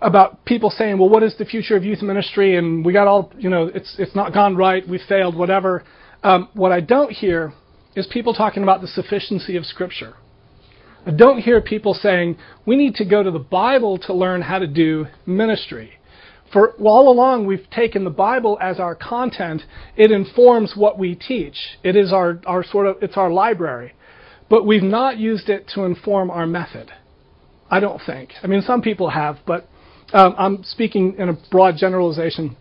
about 0.00 0.44
people 0.44 0.70
saying, 0.70 0.98
well, 0.98 1.08
what 1.08 1.22
is 1.22 1.36
the 1.36 1.44
future 1.44 1.76
of 1.76 1.84
youth 1.84 2.02
ministry? 2.02 2.56
And 2.56 2.84
we 2.84 2.92
got 2.92 3.06
all, 3.06 3.32
you 3.36 3.50
know, 3.50 3.66
it's, 3.66 3.96
it's 3.98 4.14
not 4.14 4.32
gone 4.32 4.56
right, 4.56 4.86
we 4.88 5.00
failed, 5.08 5.36
whatever. 5.36 5.84
Um, 6.22 6.48
what 6.54 6.72
I 6.72 6.80
don't 6.80 7.10
hear 7.10 7.52
is 7.96 8.06
people 8.06 8.32
talking 8.32 8.62
about 8.62 8.80
the 8.80 8.88
sufficiency 8.88 9.56
of 9.56 9.66
Scripture. 9.66 10.14
I 11.06 11.10
don't 11.10 11.40
hear 11.40 11.60
people 11.60 11.94
saying, 11.94 12.36
we 12.66 12.76
need 12.76 12.94
to 12.96 13.04
go 13.04 13.22
to 13.22 13.30
the 13.30 13.38
Bible 13.38 13.98
to 13.98 14.12
learn 14.12 14.42
how 14.42 14.58
to 14.58 14.66
do 14.66 15.06
ministry. 15.26 15.92
For 16.52 16.72
all 16.72 17.10
along, 17.10 17.46
we've 17.46 17.68
taken 17.70 18.04
the 18.04 18.10
Bible 18.10 18.58
as 18.60 18.80
our 18.80 18.94
content. 18.94 19.62
It 19.96 20.10
informs 20.10 20.74
what 20.76 20.98
we 20.98 21.14
teach. 21.14 21.56
It 21.82 21.94
is 21.94 22.12
our, 22.12 22.40
our 22.46 22.64
sort 22.64 22.86
of, 22.86 23.02
it's 23.02 23.16
our 23.16 23.30
library. 23.30 23.92
But 24.48 24.64
we've 24.64 24.82
not 24.82 25.18
used 25.18 25.48
it 25.50 25.68
to 25.74 25.84
inform 25.84 26.30
our 26.30 26.46
method. 26.46 26.90
I 27.70 27.80
don't 27.80 28.00
think. 28.04 28.32
I 28.42 28.46
mean, 28.46 28.62
some 28.62 28.80
people 28.80 29.10
have, 29.10 29.38
but 29.46 29.68
um, 30.14 30.34
I'm 30.38 30.64
speaking 30.64 31.16
in 31.18 31.28
a 31.28 31.38
broad 31.50 31.76
generalization. 31.76 32.56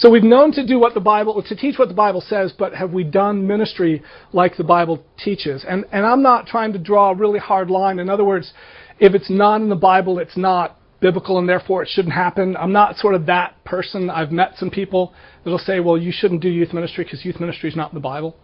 So 0.00 0.08
we've 0.08 0.22
known 0.22 0.50
to 0.52 0.66
do 0.66 0.78
what 0.78 0.94
the 0.94 1.00
Bible, 1.00 1.42
to 1.42 1.54
teach 1.54 1.78
what 1.78 1.88
the 1.88 1.94
Bible 1.94 2.22
says, 2.22 2.54
but 2.58 2.72
have 2.74 2.94
we 2.94 3.04
done 3.04 3.46
ministry 3.46 4.02
like 4.32 4.56
the 4.56 4.64
Bible 4.64 5.04
teaches? 5.22 5.62
And, 5.68 5.84
and 5.92 6.06
I'm 6.06 6.22
not 6.22 6.46
trying 6.46 6.72
to 6.72 6.78
draw 6.78 7.10
a 7.10 7.14
really 7.14 7.38
hard 7.38 7.68
line. 7.68 7.98
In 7.98 8.08
other 8.08 8.24
words, 8.24 8.50
if 8.98 9.12
it's 9.12 9.28
not 9.28 9.60
in 9.60 9.68
the 9.68 9.76
Bible, 9.76 10.18
it's 10.18 10.38
not 10.38 10.78
biblical 11.00 11.38
and 11.38 11.46
therefore 11.46 11.82
it 11.82 11.90
shouldn't 11.90 12.14
happen. 12.14 12.56
I'm 12.56 12.72
not 12.72 12.96
sort 12.96 13.14
of 13.14 13.26
that 13.26 13.62
person. 13.64 14.08
I've 14.08 14.32
met 14.32 14.52
some 14.56 14.70
people 14.70 15.12
that'll 15.44 15.58
say, 15.58 15.80
well, 15.80 15.98
you 15.98 16.12
shouldn't 16.14 16.40
do 16.40 16.48
youth 16.48 16.72
ministry 16.72 17.04
because 17.04 17.22
youth 17.22 17.38
ministry 17.38 17.68
is 17.68 17.76
not 17.76 17.92
in 17.92 17.94
the 17.94 18.00
Bible. 18.00 18.38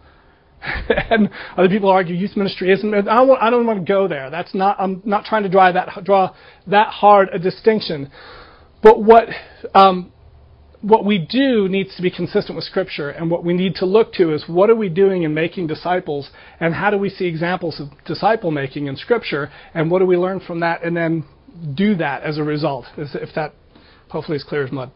and 1.11 1.31
other 1.57 1.71
people 1.71 1.89
argue 1.89 2.15
youth 2.15 2.37
ministry 2.37 2.71
isn't. 2.71 2.93
I 2.93 3.01
don't, 3.01 3.43
I 3.43 3.49
don't 3.49 3.67
want 3.67 3.79
to 3.79 3.91
go 3.91 4.09
there. 4.09 4.29
That's 4.29 4.55
not. 4.55 4.77
I'm 4.79 5.01
not 5.07 5.25
trying 5.25 5.45
to 5.45 5.49
draw 5.49 5.73
that 5.73 6.05
draw 6.05 6.35
that 6.67 6.89
hard 6.89 7.29
a 7.33 7.39
distinction. 7.39 8.11
But 8.83 9.03
what 9.03 9.29
um, 9.75 10.13
what 10.87 11.05
we 11.05 11.19
do 11.19 11.69
needs 11.69 11.97
to 11.97 12.03
be 12.03 12.13
consistent 12.13 12.55
with 12.55 12.65
Scripture, 12.65 13.11
and 13.11 13.29
what 13.29 13.43
we 13.43 13.53
need 13.53 13.75
to 13.75 13.85
look 13.85 14.13
to 14.13 14.33
is 14.33 14.45
what 14.47 14.71
are 14.71 14.77
we 14.77 14.89
doing 14.89 15.25
in 15.25 15.35
making 15.35 15.67
disciples, 15.67 16.31
and 16.61 16.75
how 16.75 16.91
do 16.91 16.97
we 16.97 17.11
see 17.11 17.25
examples 17.25 17.81
of 17.81 17.89
disciple 18.05 18.53
making 18.53 18.87
in 18.87 18.97
Scripture, 18.97 19.51
and 19.75 19.91
what 19.91 19.99
do 19.99 20.07
we 20.07 20.17
learn 20.17 20.39
from 20.39 20.61
that, 20.61 20.85
and 20.85 20.97
then 20.97 21.25
do 21.75 21.97
that 21.97 22.23
as 22.23 22.39
a 22.39 22.45
result, 22.45 22.85
if 22.97 23.35
that 23.35 23.53
hopefully 24.11 24.37
is 24.37 24.45
clear 24.45 24.65
as 24.65 24.71
mud. 24.71 24.93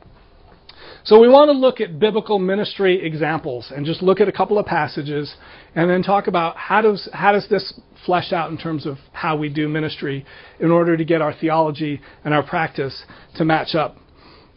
So 1.02 1.18
we 1.18 1.28
want 1.28 1.48
to 1.48 1.52
look 1.52 1.80
at 1.80 1.98
biblical 1.98 2.38
ministry 2.38 3.04
examples 3.04 3.72
and 3.74 3.84
just 3.84 4.00
look 4.00 4.20
at 4.20 4.28
a 4.28 4.32
couple 4.32 4.58
of 4.58 4.66
passages 4.66 5.34
and 5.74 5.90
then 5.90 6.02
talk 6.02 6.26
about 6.26 6.56
how 6.56 6.82
does 6.82 7.08
how 7.12 7.32
does 7.32 7.48
this 7.48 7.80
flesh 8.04 8.32
out 8.32 8.50
in 8.50 8.58
terms 8.58 8.86
of 8.86 8.98
how 9.12 9.36
we 9.36 9.48
do 9.48 9.66
ministry 9.66 10.26
in 10.58 10.70
order 10.70 10.96
to 10.96 11.04
get 11.04 11.22
our 11.22 11.32
theology 11.32 12.00
and 12.24 12.34
our 12.34 12.42
practice 12.42 13.04
to 13.36 13.44
match 13.44 13.74
up. 13.74 13.96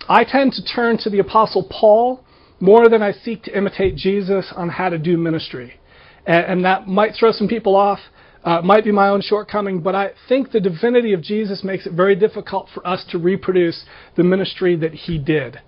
I 0.07 0.23
tend 0.23 0.53
to 0.53 0.63
turn 0.63 0.97
to 0.99 1.09
the 1.09 1.19
apostle 1.19 1.67
Paul 1.69 2.23
more 2.59 2.89
than 2.89 3.01
I 3.01 3.11
seek 3.11 3.43
to 3.43 3.57
imitate 3.57 3.95
Jesus 3.95 4.51
on 4.55 4.69
how 4.69 4.89
to 4.89 4.97
do 4.97 5.17
ministry. 5.17 5.79
And, 6.25 6.45
and 6.45 6.65
that 6.65 6.87
might 6.87 7.13
throw 7.15 7.31
some 7.31 7.47
people 7.47 7.75
off, 7.75 7.99
uh, 8.43 8.61
might 8.61 8.83
be 8.83 8.91
my 8.91 9.07
own 9.07 9.21
shortcoming, 9.21 9.81
but 9.81 9.95
I 9.95 10.11
think 10.27 10.51
the 10.51 10.59
divinity 10.59 11.13
of 11.13 11.21
Jesus 11.21 11.63
makes 11.63 11.85
it 11.85 11.93
very 11.93 12.15
difficult 12.15 12.67
for 12.73 12.85
us 12.85 13.05
to 13.11 13.17
reproduce 13.17 13.85
the 14.15 14.23
ministry 14.23 14.75
that 14.77 14.93
he 14.93 15.17
did. 15.17 15.59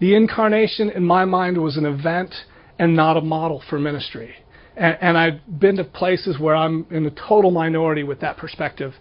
The 0.00 0.14
incarnation, 0.14 0.90
in 0.90 1.04
my 1.04 1.24
mind, 1.24 1.62
was 1.62 1.76
an 1.76 1.86
event 1.86 2.34
and 2.78 2.96
not 2.96 3.16
a 3.16 3.20
model 3.20 3.62
for 3.68 3.78
ministry. 3.78 4.34
And, 4.76 4.98
and 5.00 5.18
I've 5.18 5.60
been 5.60 5.76
to 5.76 5.84
places 5.84 6.38
where 6.38 6.56
I'm 6.56 6.86
in 6.90 7.06
a 7.06 7.10
total 7.10 7.50
minority 7.50 8.02
with 8.02 8.20
that 8.20 8.36
perspective. 8.36 8.94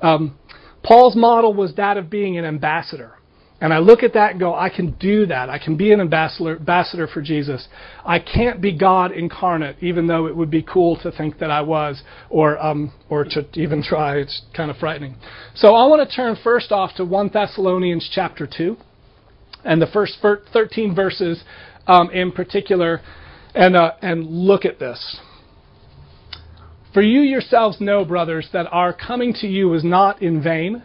Um, 0.00 0.38
Paul's 0.82 1.16
model 1.16 1.52
was 1.52 1.74
that 1.74 1.96
of 1.96 2.08
being 2.08 2.38
an 2.38 2.44
ambassador. 2.44 3.17
And 3.60 3.74
I 3.74 3.78
look 3.78 4.04
at 4.04 4.12
that 4.12 4.32
and 4.32 4.40
go, 4.40 4.54
I 4.54 4.68
can 4.68 4.92
do 5.00 5.26
that. 5.26 5.50
I 5.50 5.58
can 5.58 5.76
be 5.76 5.92
an 5.92 6.00
ambassador, 6.00 6.56
ambassador 6.56 7.08
for 7.08 7.20
Jesus. 7.20 7.66
I 8.04 8.20
can't 8.20 8.60
be 8.60 8.76
God 8.76 9.10
incarnate, 9.10 9.76
even 9.80 10.06
though 10.06 10.26
it 10.26 10.36
would 10.36 10.50
be 10.50 10.62
cool 10.62 10.96
to 11.02 11.10
think 11.10 11.40
that 11.40 11.50
I 11.50 11.62
was, 11.62 12.00
or 12.30 12.56
um, 12.64 12.92
or 13.10 13.24
to 13.24 13.46
even 13.54 13.82
try. 13.82 14.18
It's 14.18 14.42
kind 14.56 14.70
of 14.70 14.76
frightening. 14.76 15.16
So 15.56 15.74
I 15.74 15.86
want 15.86 16.08
to 16.08 16.14
turn 16.14 16.36
first 16.44 16.70
off 16.70 16.94
to 16.96 17.04
1 17.04 17.30
Thessalonians 17.32 18.08
chapter 18.12 18.46
2, 18.46 18.76
and 19.64 19.82
the 19.82 19.88
first 19.88 20.18
13 20.22 20.94
verses 20.94 21.42
um, 21.88 22.10
in 22.10 22.30
particular, 22.30 23.00
and 23.56 23.74
uh, 23.74 23.94
and 24.02 24.24
look 24.24 24.64
at 24.64 24.78
this. 24.78 25.18
For 26.94 27.02
you 27.02 27.20
yourselves 27.20 27.80
know, 27.80 28.04
brothers, 28.04 28.48
that 28.52 28.66
our 28.70 28.92
coming 28.92 29.34
to 29.40 29.48
you 29.48 29.68
was 29.68 29.82
not 29.82 30.22
in 30.22 30.42
vain. 30.42 30.84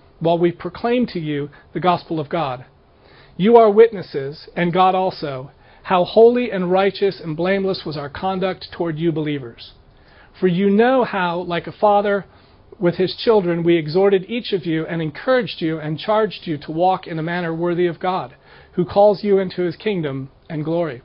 while 0.21 0.39
we 0.39 0.51
proclaim 0.51 1.05
to 1.07 1.19
you 1.19 1.49
the 1.73 1.79
gospel 1.81 2.19
of 2.19 2.29
God. 2.29 2.63
You 3.35 3.57
are 3.57 3.71
witnesses, 3.71 4.47
and 4.55 4.71
God 4.71 4.95
also, 4.95 5.51
how 5.83 6.05
holy 6.05 6.51
and 6.51 6.71
righteous 6.71 7.19
and 7.19 7.35
blameless 7.35 7.81
was 7.85 7.97
our 7.97 8.09
conduct 8.09 8.67
toward 8.71 8.97
you 8.99 9.11
believers. 9.11 9.73
For 10.39 10.47
you 10.47 10.69
know 10.69 11.03
how, 11.03 11.39
like 11.39 11.67
a 11.67 11.71
father 11.71 12.25
with 12.79 12.95
his 12.95 13.15
children, 13.15 13.63
we 13.63 13.77
exhorted 13.77 14.29
each 14.29 14.53
of 14.53 14.65
you 14.65 14.85
and 14.85 15.01
encouraged 15.01 15.59
you 15.59 15.79
and 15.79 15.99
charged 15.99 16.45
you 16.45 16.57
to 16.59 16.71
walk 16.71 17.07
in 17.07 17.19
a 17.19 17.23
manner 17.23 17.53
worthy 17.53 17.87
of 17.87 17.99
God, 17.99 18.35
who 18.73 18.85
calls 18.85 19.23
you 19.23 19.39
into 19.39 19.63
his 19.63 19.75
kingdom 19.75 20.29
and 20.49 20.63
glory. 20.63 21.01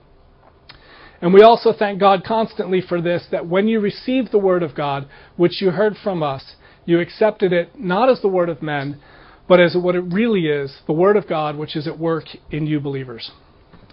And 1.23 1.32
we 1.32 1.42
also 1.42 1.73
thank 1.73 1.99
God 1.99 2.23
constantly 2.25 2.82
for 2.82 3.00
this, 3.00 3.26
that 3.30 3.49
when 3.49 3.68
you 3.68 3.80
received 3.80 4.30
the 4.30 4.38
word 4.38 4.62
of 4.62 4.75
God, 4.75 5.08
which 5.37 5.62
you 5.62 5.70
heard 5.70 5.96
from 5.96 6.23
us, 6.23 6.56
you 6.87 7.00
accepted 7.00 7.52
it 7.52 7.78
not 7.78 8.09
as 8.09 8.23
the 8.23 8.28
word 8.28 8.49
of 8.49 8.62
men, 8.62 9.00
but 9.49 9.61
as 9.61 9.76
what 9.76 9.95
it 9.95 10.00
really 10.00 10.47
is, 10.47 10.78
the 10.87 10.93
word 10.93 11.16
of 11.16 11.28
God, 11.28 11.57
which 11.57 11.76
is 11.76 11.87
at 11.87 11.99
work 11.99 12.25
in 12.50 12.66
you 12.66 12.81
believers. 12.81 13.31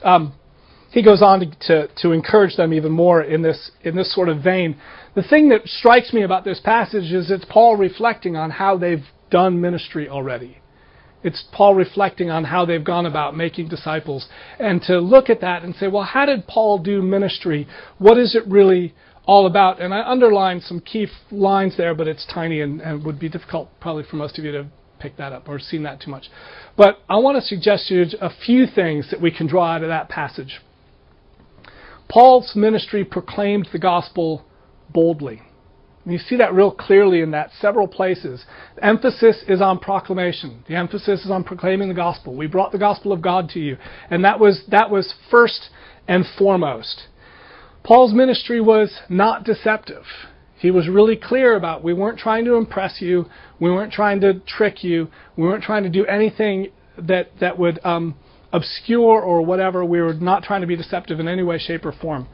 Um, 0.04 0.34
he 0.92 1.04
goes 1.04 1.22
on 1.22 1.40
to, 1.40 1.46
to, 1.62 1.88
to, 1.98 2.12
encourage 2.12 2.56
them 2.56 2.72
even 2.72 2.92
more 2.92 3.22
in 3.22 3.42
this, 3.42 3.72
in 3.82 3.96
this 3.96 4.14
sort 4.14 4.30
of 4.30 4.44
vein. 4.44 4.80
The 5.16 5.24
thing 5.24 5.50
that 5.50 5.68
strikes 5.68 6.14
me 6.14 6.22
about 6.22 6.46
this 6.46 6.60
passage 6.60 7.12
is 7.12 7.32
it's 7.32 7.46
Paul 7.50 7.78
reflecting 7.78 8.36
on 8.36 8.52
how 8.52 8.78
they've 8.78 9.04
done 9.32 9.60
ministry 9.60 10.08
already. 10.08 10.60
It's 11.24 11.44
Paul 11.52 11.74
reflecting 11.74 12.30
on 12.30 12.44
how 12.44 12.66
they've 12.66 12.84
gone 12.84 13.06
about 13.06 13.36
making 13.36 13.70
disciples. 13.70 14.28
And 14.60 14.82
to 14.84 15.00
look 15.00 15.30
at 15.30 15.42
that 15.42 15.64
and 15.64 15.74
say, 15.76 15.88
well, 15.88 16.04
how 16.04 16.26
did 16.26 16.48
Paul 16.48 16.80
do 16.80 17.02
ministry? 17.02 17.68
What 17.98 18.18
is 18.18 18.36
it 18.36 18.44
really 18.46 18.94
all 19.26 19.46
about. 19.46 19.82
And 19.82 19.94
I 19.94 20.02
underlined 20.08 20.64
some 20.64 20.80
key 20.80 21.08
lines 21.32 21.78
there, 21.78 21.96
but 21.96 22.08
it's 22.08 22.26
tiny 22.34 22.62
and, 22.62 22.82
and 22.82 23.06
would 23.06 23.20
be 23.20 23.30
difficult 23.30 23.70
probably 23.80 24.04
for 24.04 24.18
most 24.18 24.38
of 24.38 24.46
you 24.46 24.52
to 24.52 24.68
pick 25.00 25.18
that 25.18 25.34
up 25.34 25.50
or 25.50 25.60
seen 25.60 25.84
that 25.84 26.02
too 26.02 26.12
much. 26.12 26.30
But 26.78 27.00
I 27.10 27.18
want 27.18 27.36
to 27.36 27.42
suggest 27.42 27.88
to 27.88 27.96
you 27.96 28.06
a 28.22 28.30
few 28.46 28.66
things 28.66 29.10
that 29.12 29.22
we 29.22 29.32
can 29.32 29.48
draw 29.48 29.76
out 29.76 29.84
of 29.84 29.90
that 29.90 30.10
passage. 30.10 30.62
Paul's 32.10 32.54
ministry 32.56 33.04
proclaimed 33.04 33.70
the 33.72 33.80
gospel 33.80 34.46
boldly. 34.90 35.42
you 36.06 36.20
see 36.20 36.36
that 36.38 36.54
real 36.54 36.72
clearly 36.72 37.22
in 37.22 37.32
that 37.32 37.50
several 37.60 37.88
places. 37.88 38.46
The 38.76 38.86
emphasis 38.86 39.44
is 39.48 39.62
on 39.62 39.80
proclamation. 39.80 40.64
The 40.68 40.76
emphasis 40.76 41.26
is 41.26 41.32
on 41.32 41.44
proclaiming 41.44 41.88
the 41.88 41.96
gospel. 41.96 42.36
We 42.36 42.48
brought 42.48 42.72
the 42.72 42.78
gospel 42.78 43.12
of 43.12 43.22
God 43.22 43.50
to 43.50 43.60
you. 43.60 43.78
And 44.10 44.24
that 44.26 44.40
was 44.40 44.64
that 44.70 44.90
was 44.90 45.14
first 45.32 45.70
and 46.08 46.26
foremost. 46.38 47.08
Paul's 47.84 48.14
ministry 48.14 48.62
was 48.62 48.98
not 49.10 49.44
deceptive. 49.44 50.04
He 50.58 50.72
was 50.72 50.88
really 50.88 51.18
clear 51.18 51.56
about 51.58 51.84
we 51.84 51.94
weren't 51.94 52.18
trying 52.18 52.46
to 52.46 52.56
impress 52.56 53.02
you, 53.02 53.26
we 53.60 53.70
weren't 53.70 53.92
trying 53.92 54.22
to 54.22 54.40
trick 54.40 54.84
you, 54.84 55.10
we 55.36 55.44
weren't 55.44 55.64
trying 55.64 55.84
to 55.84 55.90
do 55.90 56.06
anything 56.06 56.70
that 56.98 57.32
that 57.42 57.60
would 57.60 57.80
um, 57.84 58.16
obscure 58.54 59.22
or 59.22 59.42
whatever. 59.42 59.84
We 59.84 60.00
were 60.00 60.14
not 60.14 60.44
trying 60.44 60.62
to 60.62 60.68
be 60.68 60.78
deceptive 60.78 61.20
in 61.20 61.28
any 61.28 61.44
way, 61.44 61.58
shape, 61.58 61.86
or 61.86 61.92
form. 61.92 62.28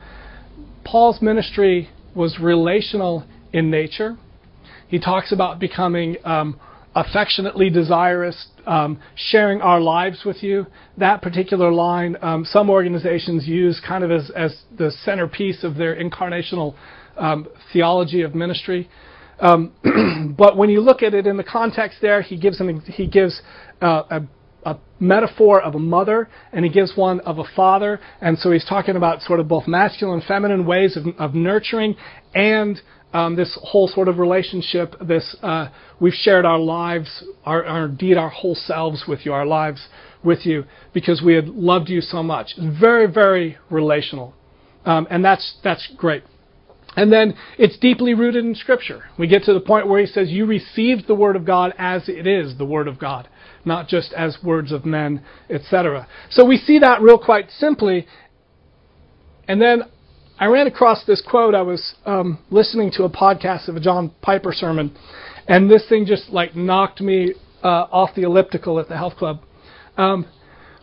Paul's 0.86 1.22
ministry 1.22 1.90
was 2.14 2.38
relational 2.40 3.26
in 3.52 3.72
nature. 3.72 4.18
He 4.88 5.00
talks 5.00 5.32
about 5.32 5.60
becoming 5.60 6.18
um, 6.24 6.60
affectionately 6.96 7.70
desirous, 7.70 8.48
um, 8.66 9.00
sharing 9.16 9.62
our 9.62 9.80
lives 9.80 10.24
with 10.26 10.42
you. 10.42 10.66
That 10.98 11.22
particular 11.22 11.72
line, 11.72 12.18
um, 12.22 12.46
some 12.46 12.70
organizations 12.70 13.48
use 13.48 13.82
kind 13.86 14.04
of 14.04 14.12
as, 14.12 14.32
as 14.36 14.64
the 14.78 14.92
centerpiece 15.04 15.64
of 15.64 15.76
their 15.76 15.96
incarnational 15.96 16.76
um, 17.18 17.48
theology 17.72 18.22
of 18.22 18.34
ministry. 18.34 18.90
Um, 19.40 19.72
but 20.38 20.58
when 20.58 20.70
you 20.70 20.82
look 20.82 21.04
at 21.04 21.14
it 21.14 21.28
in 21.28 21.38
the 21.38 21.44
context 21.44 22.00
there, 22.02 22.22
he 22.22 22.38
gives, 22.38 22.60
an, 22.60 22.82
he 22.82 23.08
gives 23.08 23.42
uh, 23.82 24.04
a 24.10 24.22
a 24.66 24.78
metaphor 25.00 25.62
of 25.62 25.76
a 25.76 25.80
mother 25.80 26.28
and 26.52 26.66
he 26.66 26.72
gives 26.72 26.94
one 26.96 27.20
of 27.22 27.38
a 27.40 27.44
father. 27.56 28.00
And 28.22 28.38
so 28.38 28.52
he's 28.52 28.66
talking 28.66 28.96
about 28.96 29.22
sort 29.22 29.40
of 29.40 29.48
both 29.48 29.68
masculine 29.68 30.20
and 30.20 30.28
feminine 30.28 30.66
ways 30.66 30.98
of, 30.98 31.06
of 31.18 31.34
nurturing 31.34 31.96
and 32.34 32.80
um, 33.14 33.36
this 33.36 33.58
whole 33.62 33.88
sort 33.88 34.08
of 34.08 34.20
relationship, 34.20 34.96
this 35.02 35.36
uh, 35.42 35.70
we've 36.00 36.14
shared 36.14 36.46
our 36.46 36.60
lives, 36.60 37.24
our, 37.46 37.66
our, 37.66 37.86
indeed 37.86 38.18
our 38.18 38.30
whole 38.30 38.56
selves 38.56 39.06
with 39.08 39.26
you, 39.26 39.34
our 39.34 39.46
lives 39.46 39.88
with 40.24 40.46
you 40.46 40.66
because 40.94 41.22
we 41.22 41.34
had 41.34 41.48
loved 41.48 41.90
you 41.90 42.02
so 42.02 42.22
much. 42.22 42.52
Very, 42.80 43.12
very 43.12 43.58
relational. 43.70 44.34
Um, 44.86 45.08
and 45.10 45.24
that's, 45.24 45.58
that's 45.64 45.92
great. 45.98 46.24
And 46.96 47.12
then 47.12 47.36
it's 47.58 47.78
deeply 47.78 48.14
rooted 48.14 48.44
in 48.44 48.56
Scripture. 48.56 49.04
We 49.18 49.28
get 49.28 49.44
to 49.44 49.54
the 49.54 49.60
point 49.60 49.88
where 49.88 50.02
he 50.02 50.08
says, 50.08 50.30
You 50.30 50.46
received 50.46 51.08
the 51.08 51.16
Word 51.16 51.36
of 51.36 51.46
God 51.46 51.74
as 51.78 52.10
it 52.10 52.26
is 52.26 52.58
the 52.58 52.66
Word 52.66 52.88
of 52.88 53.00
God, 53.00 53.30
not 53.64 53.88
just 53.88 54.12
as 54.14 54.38
words 54.44 54.72
of 54.72 54.86
men, 54.86 55.24
etc. 55.50 56.08
So 56.30 56.46
we 56.46 56.58
see 56.58 56.80
that 56.80 57.02
real 57.02 57.20
quite 57.20 57.52
simply. 57.52 58.08
And 59.48 59.62
then 59.62 59.84
I 60.42 60.46
ran 60.46 60.68
across 60.68 61.04
this 61.04 61.22
quote. 61.22 61.54
I 61.54 61.64
was 61.64 61.96
um, 62.06 62.40
listening 62.50 62.92
to 62.92 63.04
a 63.04 63.10
podcast 63.10 63.68
of 63.68 63.76
a 63.76 63.82
John 63.82 64.10
Piper 64.22 64.54
sermon, 64.54 64.96
and 65.50 65.70
this 65.70 65.86
thing 65.90 66.06
just 66.06 66.30
like 66.30 66.56
knocked 66.56 67.02
me 67.02 67.34
uh, 67.62 67.88
off 67.92 68.16
the 68.16 68.22
elliptical 68.22 68.80
at 68.80 68.88
the 68.88 68.96
health 68.96 69.18
club. 69.18 69.42
Um, 69.98 70.26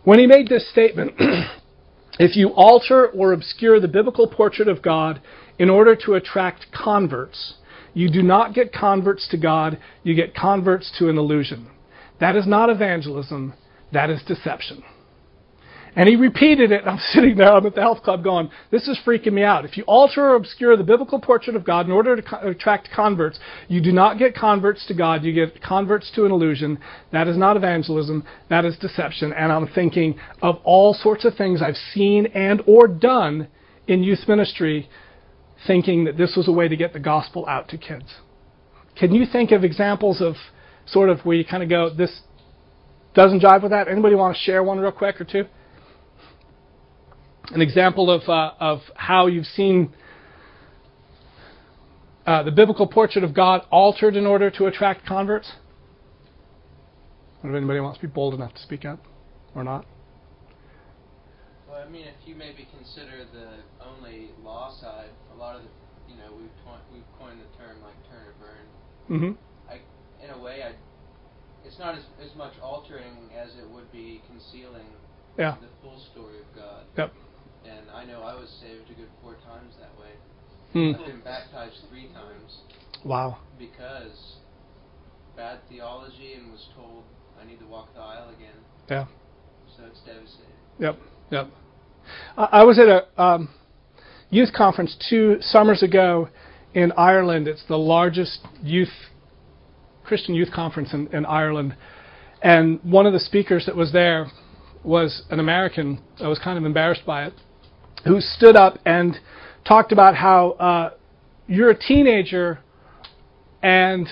when 0.03 0.19
he 0.19 0.27
made 0.27 0.47
this 0.47 0.69
statement, 0.69 1.13
if 2.19 2.35
you 2.35 2.49
alter 2.49 3.07
or 3.07 3.33
obscure 3.33 3.79
the 3.79 3.87
biblical 3.87 4.27
portrait 4.27 4.67
of 4.67 4.83
God 4.83 5.23
in 5.57 5.71
order 5.71 5.95
to 6.05 6.13
attract 6.13 6.67
converts, 6.71 7.55
you 7.95 8.11
do 8.11 8.21
not 8.21 8.53
get 8.53 8.71
converts 8.71 9.27
to 9.31 9.37
God, 9.37 9.79
you 10.03 10.13
get 10.13 10.35
converts 10.35 10.95
to 10.99 11.09
an 11.09 11.17
illusion. 11.17 11.71
That 12.19 12.35
is 12.35 12.45
not 12.45 12.69
evangelism, 12.69 13.55
that 13.91 14.11
is 14.11 14.21
deception. 14.21 14.83
And 15.97 16.07
he 16.07 16.15
repeated 16.15 16.71
it, 16.71 16.83
I'm 16.85 16.99
sitting 17.11 17.37
there, 17.37 17.51
I'm 17.51 17.65
at 17.65 17.73
the 17.73 17.81
health 17.81 18.03
club 18.03 18.23
going, 18.23 18.51
this 18.69 18.87
is 18.87 18.99
freaking 19.03 19.33
me 19.33 19.43
out. 19.43 19.65
If 19.65 19.77
you 19.77 19.83
alter 19.85 20.29
or 20.29 20.35
obscure 20.35 20.77
the 20.77 20.83
biblical 20.83 21.19
portrait 21.19 21.55
of 21.55 21.65
God 21.65 21.87
in 21.87 21.91
order 21.91 22.15
to 22.15 22.21
co- 22.21 22.47
attract 22.47 22.89
converts, 22.95 23.39
you 23.67 23.81
do 23.81 23.91
not 23.91 24.19
get 24.19 24.35
converts 24.35 24.85
to 24.87 24.93
God, 24.93 25.23
you 25.23 25.33
get 25.33 25.61
converts 25.61 26.11
to 26.13 26.25
an 26.25 26.31
illusion. 26.31 26.77
That 27.11 27.27
is 27.27 27.35
not 27.35 27.57
evangelism, 27.57 28.23
that 28.47 28.63
is 28.63 28.77
deception. 28.77 29.33
And 29.33 29.51
I'm 29.51 29.67
thinking 29.67 30.19
of 30.43 30.57
all 30.63 30.93
sorts 30.93 31.25
of 31.25 31.35
things 31.35 31.63
I've 31.63 31.75
seen 31.93 32.27
and 32.27 32.61
or 32.67 32.87
done 32.87 33.47
in 33.87 34.03
youth 34.03 34.27
ministry 34.27 34.87
thinking 35.65 36.03
that 36.03 36.15
this 36.15 36.35
was 36.37 36.47
a 36.47 36.51
way 36.51 36.67
to 36.67 36.75
get 36.75 36.93
the 36.93 36.99
gospel 36.99 37.47
out 37.47 37.69
to 37.69 37.77
kids. 37.79 38.13
Can 38.95 39.15
you 39.15 39.25
think 39.25 39.51
of 39.51 39.63
examples 39.63 40.21
of 40.21 40.35
sort 40.85 41.09
of 41.09 41.21
where 41.21 41.35
you 41.35 41.43
kind 41.43 41.63
of 41.63 41.69
go, 41.69 41.89
this 41.89 42.21
doesn't 43.15 43.41
jive 43.41 43.63
with 43.63 43.71
that? 43.71 43.87
Anybody 43.87 44.13
want 44.13 44.35
to 44.35 44.41
share 44.43 44.61
one 44.61 44.77
real 44.77 44.91
quick 44.91 45.19
or 45.19 45.25
two? 45.25 45.45
An 47.51 47.61
example 47.61 48.11
of, 48.11 48.27
uh, 48.27 48.53
of 48.59 48.79
how 48.95 49.27
you've 49.27 49.45
seen 49.45 49.93
uh, 52.25 52.43
the 52.43 52.51
biblical 52.51 52.87
portrait 52.87 53.23
of 53.23 53.33
God 53.33 53.61
altered 53.71 54.15
in 54.15 54.25
order 54.25 54.49
to 54.51 54.65
attract 54.65 55.05
converts? 55.05 55.51
If 57.43 57.55
anybody 57.55 57.79
wants 57.79 57.99
to 57.99 58.07
be 58.07 58.11
bold 58.11 58.33
enough 58.33 58.53
to 58.55 58.61
speak 58.61 58.83
up 58.83 58.99
or 59.55 59.63
not? 59.63 59.85
Well, 61.69 61.81
I 61.85 61.89
mean, 61.89 62.05
if 62.05 62.27
you 62.27 62.35
maybe 62.35 62.67
consider 62.75 63.25
the 63.31 63.59
only 63.85 64.31
law 64.43 64.75
side, 64.81 65.09
a 65.33 65.37
lot 65.37 65.55
of 65.55 65.61
the, 65.61 65.69
you 66.11 66.17
know, 66.17 66.31
we've, 66.35 66.49
to- 66.65 66.93
we've 66.93 67.03
coined 67.17 67.39
the 67.39 67.57
term 67.57 67.77
like 67.81 67.95
turn 68.09 68.27
or 68.27 68.33
burn. 68.39 68.65
Mm-hmm. 69.21 69.71
I, 69.71 70.25
in 70.25 70.31
a 70.31 70.43
way, 70.43 70.63
I, 70.63 70.73
it's 71.65 71.79
not 71.79 71.95
as, 71.95 72.03
as 72.21 72.35
much 72.35 72.53
altering 72.61 73.29
as 73.37 73.49
it 73.55 73.69
would 73.69 73.89
be 73.91 74.21
concealing 74.27 74.87
Yeah. 75.37 75.55
the 75.61 75.67
full 75.81 76.01
story 76.11 76.39
of 76.39 76.55
God. 76.55 76.83
Yep. 76.97 77.13
And 77.69 77.89
I 77.93 78.05
know 78.05 78.21
I 78.21 78.33
was 78.33 78.49
saved 78.61 78.89
a 78.89 78.93
good 78.93 79.09
four 79.21 79.33
times 79.45 79.73
that 79.79 79.91
way. 79.99 80.13
Hmm. 80.73 80.99
I've 81.01 81.07
been 81.07 81.21
baptized 81.21 81.75
three 81.89 82.07
times 82.13 82.57
Wow. 83.03 83.37
because 83.57 84.35
bad 85.35 85.59
theology 85.69 86.33
and 86.33 86.51
was 86.51 86.67
told 86.75 87.03
I 87.41 87.45
need 87.45 87.59
to 87.59 87.65
walk 87.65 87.93
the 87.93 88.01
aisle 88.01 88.29
again. 88.29 88.55
Yeah. 88.89 89.05
So 89.75 89.83
it's 89.85 89.99
devastating. 90.01 90.45
Yep. 90.79 90.97
Yep. 91.31 91.47
I 92.37 92.43
I 92.51 92.63
was 92.63 92.79
at 92.79 92.87
a 92.87 93.21
um, 93.21 93.49
youth 94.29 94.49
conference 94.53 94.95
two 95.09 95.37
summers 95.41 95.83
ago 95.83 96.29
in 96.73 96.91
Ireland. 96.93 97.47
It's 97.47 97.63
the 97.67 97.77
largest 97.77 98.39
youth 98.63 98.89
Christian 100.03 100.33
youth 100.35 100.51
conference 100.53 100.93
in, 100.93 101.07
in 101.07 101.25
Ireland, 101.25 101.75
and 102.41 102.79
one 102.83 103.05
of 103.05 103.13
the 103.13 103.19
speakers 103.19 103.65
that 103.65 103.75
was 103.75 103.91
there 103.91 104.31
was 104.83 105.23
an 105.29 105.39
American. 105.39 105.99
I 106.19 106.27
was 106.27 106.39
kind 106.39 106.57
of 106.57 106.65
embarrassed 106.65 107.05
by 107.05 107.25
it, 107.25 107.33
who 108.05 108.21
stood 108.21 108.55
up 108.55 108.79
and 108.85 109.17
talked 109.65 109.91
about 109.91 110.15
how 110.15 110.51
uh, 110.51 110.89
you're 111.47 111.69
a 111.69 111.77
teenager 111.77 112.59
and 113.61 114.07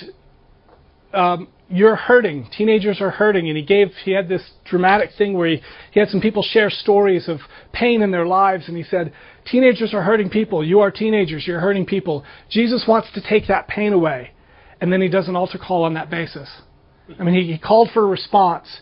um, 1.13 1.48
you're 1.69 1.95
hurting. 1.95 2.48
Teenagers 2.56 3.02
are 3.02 3.10
hurting, 3.10 3.48
and 3.48 3.58
he 3.58 3.63
gave 3.63 3.89
he 4.04 4.12
had 4.12 4.30
this 4.30 4.52
dramatic 4.65 5.10
thing 5.17 5.34
where 5.34 5.48
he, 5.48 5.62
he 5.91 6.00
had 6.00 6.10
some 6.10 6.21
people 6.21 6.43
share 6.43 6.69
stories 6.69 7.28
of 7.28 7.39
pain 7.74 8.02
in 8.02 8.12
their 8.12 8.26
lives, 8.26 8.67
and 8.67 8.78
he 8.78 8.84
said, 8.84 9.13
"Teenagers 9.45 9.93
are 9.93 10.04
hurting 10.04 10.30
people. 10.30 10.63
You 10.63 10.82
are 10.82 10.91
teenagers. 10.91 11.48
You're 11.48 11.60
hurting 11.60 11.86
people. 11.86 12.24
Jesus 12.50 12.86
wants 12.88 13.12
to 13.13 13.21
take 13.21 13.48
that 13.48 13.67
pain 13.67 13.93
away." 13.93 14.32
And 14.82 14.91
then 14.91 15.02
he 15.02 15.08
does 15.08 15.28
an 15.28 15.36
altar 15.36 15.58
call 15.58 15.84
on 15.84 15.93
that 15.93 16.10
basis. 16.10 16.50
I 17.17 17.24
mean, 17.24 17.34
he, 17.34 17.54
he 17.54 17.58
called 17.58 17.89
for 17.93 18.04
a 18.04 18.08
response. 18.08 18.82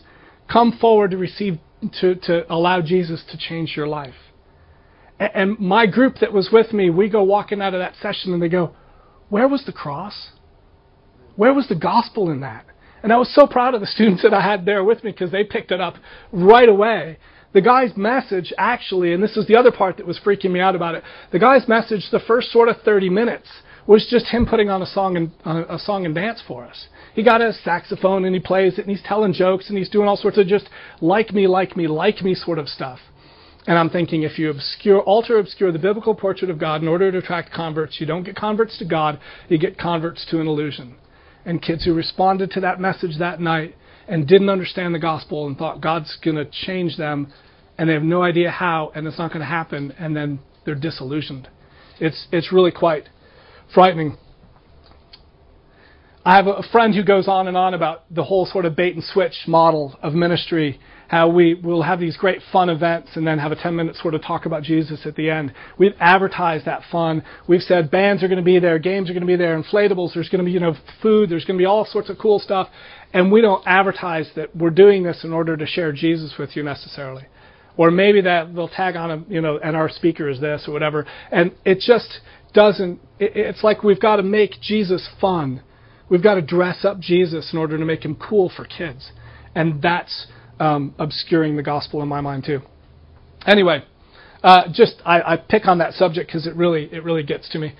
Come 0.52 0.76
forward 0.78 1.12
to 1.12 1.16
receive 1.16 1.58
to 2.00 2.16
to 2.16 2.52
allow 2.52 2.82
Jesus 2.82 3.24
to 3.30 3.38
change 3.38 3.74
your 3.76 3.86
life. 3.86 4.14
And, 5.18 5.58
my 5.58 5.86
group 5.86 6.16
that 6.20 6.32
was 6.32 6.50
with 6.52 6.72
me, 6.72 6.90
we 6.90 7.08
go 7.08 7.22
walking 7.22 7.62
out 7.62 7.74
of 7.74 7.80
that 7.80 7.94
session, 8.02 8.32
and 8.32 8.42
they 8.42 8.48
go, 8.48 8.74
"Where 9.28 9.48
was 9.48 9.64
the 9.64 9.72
cross?" 9.72 10.30
Where 11.36 11.52
was 11.52 11.68
the 11.68 11.74
gospel 11.74 12.30
in 12.30 12.40
that? 12.40 12.64
And 13.02 13.12
I 13.12 13.16
was 13.16 13.32
so 13.34 13.46
proud 13.46 13.74
of 13.74 13.80
the 13.80 13.86
students 13.96 14.22
that 14.22 14.34
I 14.34 14.40
had 14.40 14.64
there 14.64 14.84
with 14.84 15.04
me 15.04 15.10
because 15.10 15.30
they 15.30 15.44
picked 15.44 15.72
it 15.72 15.80
up 15.80 15.94
right 16.32 16.68
away. 16.68 17.18
The 17.52 17.60
guy's 17.60 17.96
message, 17.96 18.52
actually, 18.58 19.12
and 19.12 19.22
this 19.22 19.36
is 19.36 19.46
the 19.46 19.54
other 19.54 19.70
part 19.70 19.96
that 19.98 20.06
was 20.06 20.18
freaking 20.18 20.50
me 20.50 20.58
out 20.58 20.74
about 20.74 20.96
it. 20.96 21.04
The 21.30 21.38
guy's 21.38 21.68
message, 21.68 22.08
the 22.10 22.18
first 22.18 22.50
sort 22.50 22.68
of 22.68 22.82
30 22.82 23.08
minutes, 23.10 23.48
was 23.86 24.06
just 24.10 24.26
him 24.26 24.44
putting 24.44 24.70
on 24.70 24.82
a 24.82 24.86
song 24.86 25.16
and 25.16 25.30
uh, 25.44 25.64
a 25.68 25.78
song 25.78 26.04
and 26.04 26.14
dance 26.14 26.42
for 26.48 26.64
us. 26.64 26.88
He 27.14 27.22
got 27.22 27.40
a 27.40 27.52
saxophone 27.52 28.24
and 28.24 28.34
he 28.34 28.40
plays 28.40 28.78
it 28.78 28.86
and 28.86 28.90
he's 28.90 29.04
telling 29.04 29.32
jokes 29.32 29.68
and 29.68 29.78
he's 29.78 29.88
doing 29.88 30.08
all 30.08 30.16
sorts 30.16 30.38
of 30.38 30.48
just 30.48 30.68
like 31.00 31.32
me, 31.32 31.46
like 31.46 31.76
me, 31.76 31.86
like 31.86 32.22
me 32.22 32.34
sort 32.34 32.58
of 32.58 32.68
stuff. 32.68 32.98
And 33.66 33.78
I'm 33.78 33.88
thinking 33.88 34.22
if 34.22 34.38
you 34.38 34.50
obscure, 34.50 35.00
alter, 35.00 35.38
obscure 35.38 35.72
the 35.72 35.78
biblical 35.78 36.14
portrait 36.14 36.50
of 36.50 36.58
God 36.58 36.82
in 36.82 36.88
order 36.88 37.10
to 37.10 37.18
attract 37.18 37.52
converts, 37.52 37.98
you 37.98 38.06
don't 38.06 38.24
get 38.24 38.36
converts 38.36 38.78
to 38.78 38.84
God, 38.84 39.18
you 39.48 39.58
get 39.58 39.78
converts 39.78 40.26
to 40.30 40.40
an 40.40 40.46
illusion 40.46 40.96
and 41.44 41.60
kids 41.60 41.84
who 41.84 41.94
responded 41.94 42.50
to 42.52 42.60
that 42.60 42.80
message 42.80 43.18
that 43.18 43.40
night 43.40 43.74
and 44.08 44.26
didn't 44.26 44.48
understand 44.48 44.94
the 44.94 44.98
gospel 44.98 45.46
and 45.46 45.56
thought 45.56 45.80
God's 45.80 46.16
going 46.22 46.36
to 46.36 46.46
change 46.66 46.96
them 46.96 47.32
and 47.78 47.88
they 47.88 47.94
have 47.94 48.02
no 48.02 48.22
idea 48.22 48.50
how 48.50 48.92
and 48.94 49.06
it's 49.06 49.18
not 49.18 49.28
going 49.28 49.40
to 49.40 49.46
happen 49.46 49.92
and 49.98 50.16
then 50.16 50.38
they're 50.64 50.74
disillusioned. 50.74 51.48
It's 52.00 52.26
it's 52.32 52.52
really 52.52 52.70
quite 52.70 53.08
frightening. 53.72 54.16
I 56.24 56.36
have 56.36 56.46
a 56.46 56.62
friend 56.72 56.94
who 56.94 57.04
goes 57.04 57.28
on 57.28 57.48
and 57.48 57.56
on 57.56 57.74
about 57.74 58.04
the 58.10 58.24
whole 58.24 58.46
sort 58.46 58.64
of 58.64 58.74
bait 58.74 58.94
and 58.94 59.04
switch 59.04 59.44
model 59.46 59.98
of 60.02 60.14
ministry. 60.14 60.80
How 61.08 61.28
we 61.28 61.54
will 61.54 61.82
have 61.82 62.00
these 62.00 62.16
great 62.16 62.40
fun 62.52 62.70
events 62.70 63.10
and 63.14 63.26
then 63.26 63.38
have 63.38 63.52
a 63.52 63.56
10 63.56 63.76
minute 63.76 63.96
sort 63.96 64.14
of 64.14 64.22
talk 64.22 64.46
about 64.46 64.62
Jesus 64.62 65.00
at 65.04 65.16
the 65.16 65.30
end. 65.30 65.52
We've 65.78 65.94
advertised 66.00 66.64
that 66.64 66.82
fun. 66.90 67.22
We've 67.46 67.60
said 67.60 67.90
bands 67.90 68.22
are 68.22 68.28
going 68.28 68.38
to 68.38 68.44
be 68.44 68.58
there, 68.58 68.78
games 68.78 69.10
are 69.10 69.12
going 69.12 69.22
to 69.22 69.26
be 69.26 69.36
there, 69.36 69.60
inflatables, 69.60 70.14
there's 70.14 70.28
going 70.28 70.40
to 70.40 70.44
be, 70.44 70.52
you 70.52 70.60
know, 70.60 70.74
food, 71.02 71.30
there's 71.30 71.44
going 71.44 71.58
to 71.58 71.62
be 71.62 71.66
all 71.66 71.84
sorts 71.84 72.10
of 72.10 72.18
cool 72.18 72.38
stuff. 72.38 72.68
And 73.12 73.30
we 73.30 73.40
don't 73.40 73.62
advertise 73.66 74.30
that 74.34 74.54
we're 74.56 74.70
doing 74.70 75.02
this 75.02 75.24
in 75.24 75.32
order 75.32 75.56
to 75.56 75.66
share 75.66 75.92
Jesus 75.92 76.34
with 76.38 76.56
you 76.56 76.62
necessarily. 76.62 77.26
Or 77.76 77.90
maybe 77.90 78.20
that 78.22 78.54
they'll 78.54 78.68
tag 78.68 78.96
on 78.96 79.10
a, 79.10 79.24
you 79.28 79.40
know, 79.40 79.58
and 79.58 79.76
our 79.76 79.88
speaker 79.88 80.28
is 80.28 80.40
this 80.40 80.64
or 80.66 80.72
whatever. 80.72 81.06
And 81.30 81.52
it 81.64 81.80
just 81.80 82.20
doesn't, 82.52 83.00
it, 83.18 83.32
it's 83.34 83.64
like 83.64 83.82
we've 83.82 84.00
got 84.00 84.16
to 84.16 84.22
make 84.22 84.60
Jesus 84.60 85.08
fun. 85.20 85.62
We've 86.08 86.22
got 86.22 86.34
to 86.34 86.42
dress 86.42 86.84
up 86.84 87.00
Jesus 87.00 87.52
in 87.52 87.58
order 87.58 87.76
to 87.78 87.84
make 87.84 88.04
him 88.04 88.16
cool 88.16 88.50
for 88.54 88.64
kids. 88.64 89.10
And 89.54 89.82
that's 89.82 90.26
um, 90.60 90.94
obscuring 90.98 91.56
the 91.56 91.62
gospel 91.62 92.02
in 92.02 92.08
my 92.08 92.20
mind 92.20 92.44
too. 92.44 92.60
Anyway, 93.46 93.84
uh, 94.42 94.64
just 94.72 94.96
I, 95.04 95.34
I 95.34 95.36
pick 95.36 95.66
on 95.66 95.78
that 95.78 95.94
subject 95.94 96.28
because 96.28 96.46
it 96.46 96.54
really 96.54 96.88
it 96.92 97.04
really 97.04 97.22
gets 97.22 97.48
to 97.50 97.58
me. 97.58 97.74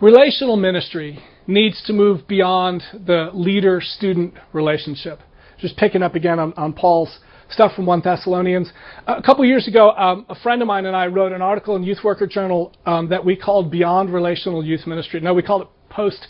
Relational 0.00 0.56
ministry 0.56 1.22
needs 1.46 1.82
to 1.86 1.92
move 1.92 2.26
beyond 2.26 2.82
the 2.92 3.30
leader-student 3.32 4.34
relationship. 4.52 5.20
Just 5.58 5.76
picking 5.76 6.02
up 6.02 6.14
again 6.14 6.38
on, 6.38 6.52
on 6.54 6.72
Paul's 6.72 7.20
stuff 7.48 7.74
from 7.76 7.86
1 7.86 8.00
Thessalonians. 8.02 8.72
A 9.06 9.22
couple 9.22 9.44
years 9.44 9.68
ago, 9.68 9.90
um, 9.92 10.26
a 10.28 10.34
friend 10.34 10.60
of 10.62 10.68
mine 10.68 10.86
and 10.86 10.96
I 10.96 11.06
wrote 11.06 11.32
an 11.32 11.42
article 11.42 11.76
in 11.76 11.84
Youth 11.84 11.98
Worker 12.02 12.26
Journal 12.26 12.72
um, 12.86 13.08
that 13.10 13.24
we 13.24 13.36
called 13.36 13.70
Beyond 13.70 14.12
Relational 14.12 14.64
Youth 14.64 14.86
Ministry. 14.86 15.20
No, 15.20 15.32
we 15.32 15.42
called 15.42 15.62
it 15.62 15.68
Post 15.90 16.26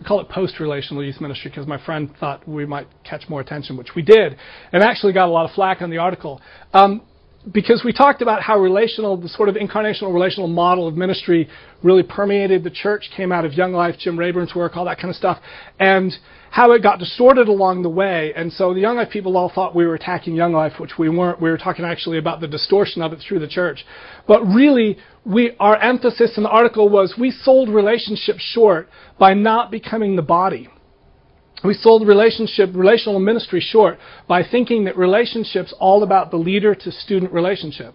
we 0.00 0.06
call 0.06 0.20
it 0.20 0.28
post-relational 0.30 1.04
youth 1.04 1.20
ministry 1.20 1.50
because 1.50 1.66
my 1.66 1.78
friend 1.84 2.10
thought 2.18 2.48
we 2.48 2.64
might 2.64 2.88
catch 3.04 3.28
more 3.28 3.40
attention, 3.40 3.76
which 3.76 3.94
we 3.94 4.00
did, 4.00 4.36
and 4.72 4.82
actually 4.82 5.12
got 5.12 5.28
a 5.28 5.30
lot 5.30 5.44
of 5.44 5.54
flack 5.54 5.82
on 5.82 5.90
the 5.90 5.98
article. 5.98 6.40
Um, 6.72 7.02
because 7.52 7.82
we 7.84 7.92
talked 7.92 8.20
about 8.20 8.42
how 8.42 8.58
relational, 8.58 9.16
the 9.16 9.28
sort 9.28 9.48
of 9.48 9.54
incarnational 9.54 10.12
relational 10.12 10.46
model 10.46 10.86
of 10.86 10.94
ministry 10.94 11.48
really 11.82 12.02
permeated 12.02 12.62
the 12.64 12.70
church, 12.70 13.10
came 13.16 13.32
out 13.32 13.46
of 13.46 13.54
Young 13.54 13.72
Life, 13.72 13.96
Jim 13.98 14.18
Rayburn's 14.18 14.54
work, 14.54 14.76
all 14.76 14.84
that 14.84 14.98
kind 14.98 15.08
of 15.08 15.16
stuff, 15.16 15.38
and 15.78 16.12
how 16.50 16.72
it 16.72 16.82
got 16.82 16.98
distorted 16.98 17.48
along 17.48 17.82
the 17.82 17.88
way. 17.88 18.34
And 18.36 18.52
so 18.52 18.74
the 18.74 18.80
Young 18.80 18.96
Life 18.96 19.08
people 19.10 19.38
all 19.38 19.50
thought 19.54 19.74
we 19.74 19.86
were 19.86 19.94
attacking 19.94 20.34
Young 20.34 20.52
Life, 20.52 20.74
which 20.78 20.98
we 20.98 21.08
weren't. 21.08 21.40
We 21.40 21.48
were 21.48 21.56
talking 21.56 21.84
actually 21.84 22.18
about 22.18 22.40
the 22.40 22.48
distortion 22.48 23.00
of 23.00 23.14
it 23.14 23.20
through 23.26 23.38
the 23.38 23.48
church. 23.48 23.86
But 24.28 24.44
really, 24.44 24.98
we, 25.24 25.56
our 25.58 25.76
emphasis 25.76 26.36
in 26.36 26.42
the 26.42 26.50
article 26.50 26.90
was 26.90 27.14
we 27.18 27.30
sold 27.30 27.70
relationships 27.70 28.42
short 28.42 28.88
by 29.18 29.32
not 29.32 29.70
becoming 29.70 30.16
the 30.16 30.22
body. 30.22 30.68
We 31.62 31.74
sold 31.74 32.06
relationship, 32.08 32.70
relational 32.74 33.20
ministry 33.20 33.60
short 33.60 33.98
by 34.26 34.42
thinking 34.42 34.84
that 34.84 34.96
relationships 34.96 35.74
all 35.78 36.02
about 36.02 36.30
the 36.30 36.38
leader 36.38 36.74
to 36.74 36.92
student 36.92 37.32
relationship. 37.32 37.94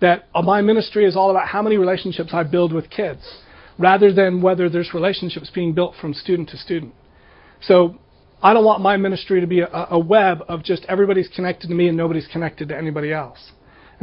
That 0.00 0.28
uh, 0.34 0.42
my 0.42 0.62
ministry 0.62 1.04
is 1.04 1.16
all 1.16 1.30
about 1.30 1.48
how 1.48 1.62
many 1.62 1.76
relationships 1.76 2.30
I 2.32 2.42
build 2.44 2.72
with 2.72 2.90
kids, 2.90 3.22
rather 3.78 4.12
than 4.12 4.40
whether 4.40 4.68
there's 4.68 4.94
relationships 4.94 5.50
being 5.54 5.72
built 5.72 5.94
from 6.00 6.14
student 6.14 6.48
to 6.50 6.56
student. 6.56 6.94
So 7.60 7.98
I 8.42 8.52
don't 8.52 8.64
want 8.64 8.82
my 8.82 8.96
ministry 8.96 9.40
to 9.40 9.46
be 9.46 9.60
a, 9.60 9.86
a 9.90 9.98
web 9.98 10.42
of 10.48 10.62
just 10.62 10.84
everybody's 10.86 11.28
connected 11.28 11.68
to 11.68 11.74
me 11.74 11.88
and 11.88 11.96
nobody's 11.96 12.26
connected 12.28 12.68
to 12.68 12.76
anybody 12.76 13.12
else. 13.12 13.52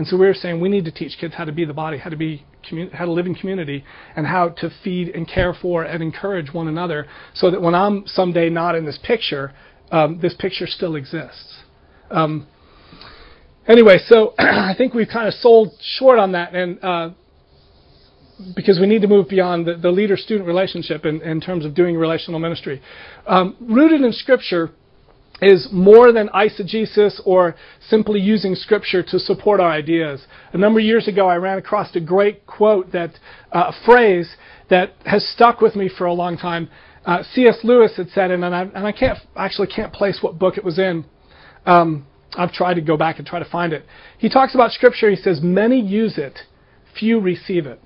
And 0.02 0.08
so 0.08 0.18
we 0.18 0.26
were 0.26 0.34
saying 0.34 0.60
we 0.60 0.68
need 0.68 0.86
to 0.86 0.92
teach 0.92 1.16
kids 1.20 1.36
how 1.36 1.46
to 1.46 1.52
be 1.52 1.64
the 1.64 1.76
body, 1.76 2.00
how 2.00 2.10
to 2.10 2.16
be 2.16 2.44
how 2.92 3.06
to 3.06 3.12
live 3.12 3.28
in 3.28 3.36
community, 3.36 3.84
and 4.16 4.26
how 4.26 4.50
to 4.50 4.72
feed 4.84 5.10
and 5.10 5.28
care 5.28 5.54
for 5.54 5.84
and 5.84 6.02
encourage 6.02 6.52
one 6.52 6.68
another, 6.68 7.06
so 7.36 7.52
that 7.52 7.62
when 7.62 7.76
I'm 7.76 8.08
someday 8.08 8.50
not 8.50 8.74
in 8.74 8.84
this 8.84 8.98
picture, 9.04 9.54
um, 9.92 10.20
this 10.20 10.34
picture 10.34 10.66
still 10.66 10.96
exists. 10.96 11.60
Um, 12.10 12.48
anyway, 13.68 14.00
so 14.08 14.34
I 14.40 14.74
think 14.76 14.96
we've 14.96 15.08
kind 15.08 15.28
of 15.28 15.36
sold 15.36 15.74
short 15.80 16.18
on 16.18 16.32
that, 16.32 16.56
and 16.56 16.84
uh, 16.84 17.12
because 18.56 18.80
we 18.80 18.88
need 18.88 19.04
to 19.04 19.08
move 19.08 19.30
beyond 19.30 19.68
the, 19.68 19.76
the 19.76 19.92
leader-student 19.92 20.48
relationship 20.48 21.06
in, 21.06 21.22
in, 21.22 21.42
terms 21.42 21.64
of 21.64 21.76
doing 21.76 21.96
relational 21.96 22.40
ministry. 22.40 22.82
Um, 23.28 23.56
rooted 23.62 24.02
in 24.02 24.12
Scripture 24.14 24.72
is 25.42 25.68
more 25.72 26.12
than 26.12 26.30
eisegesis 26.30 27.20
or 27.26 27.56
simply 27.90 28.20
using 28.20 28.54
Scripture 28.54 29.02
to 29.02 29.18
support 29.18 29.60
our 29.60 29.72
ideas. 29.72 30.26
A 30.54 30.58
number 30.58 30.80
of 30.80 30.86
years 30.86 31.08
ago, 31.08 31.28
I 31.28 31.36
ran 31.36 31.58
across 31.58 31.96
a 31.96 32.00
great 32.00 32.46
quote 32.46 32.92
that 32.92 33.12
uh, 33.52 33.72
phrase 33.86 34.36
that 34.70 34.94
has 35.06 35.28
stuck 35.28 35.60
with 35.60 35.76
me 35.76 35.90
for 35.90 36.06
a 36.06 36.14
long 36.14 36.38
time. 36.38 36.70
Uh, 37.06 37.24
C.S. 37.34 37.58
Lewis 37.64 37.94
had 37.98 38.10
said, 38.10 38.30
and 38.30 38.46
I, 38.46 38.62
and 38.62 38.86
I 38.86 38.92
can't 38.92 39.18
actually 39.36 39.68
can't 39.68 39.92
place 39.92 40.20
what 40.22 40.38
book 40.38 40.58
it 40.58 40.64
was 40.64 40.78
in. 40.78 41.06
Um, 41.66 42.06
I've 42.36 42.54
tried 42.54 42.76
to 42.76 42.82
go 42.82 42.96
back 42.96 43.18
and 43.18 43.28
try 43.28 43.40
to 43.40 43.50
find 43.50 43.74
it. 43.74 43.84
He 44.20 44.30
talks 44.30 44.54
about 44.54 44.72
Scripture. 44.72 45.10
He 45.10 45.16
says, 45.16 45.42
"Many 45.42 45.82
use 45.82 46.18
it, 46.18 46.40
few 46.98 47.20
receive 47.20 47.66
it." 47.66 47.82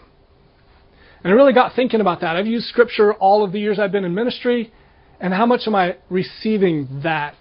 And 1.23 1.33
I 1.33 1.35
really 1.35 1.53
got 1.53 1.73
thinking 1.73 2.01
about 2.01 2.21
that. 2.21 2.35
I've 2.35 2.45
used 2.45 2.67
Scripture 2.67 3.13
all 3.13 3.43
of 3.43 3.53
the 3.53 3.59
years 3.59 3.79
I've 3.79 3.91
been 3.91 4.05
in 4.05 4.13
ministry, 4.13 4.71
and 5.19 5.33
how 5.33 5.45
much 5.45 5.61
am 5.65 5.73
I 5.73 5.95
receiving 6.09 7.01
that? 7.01 7.33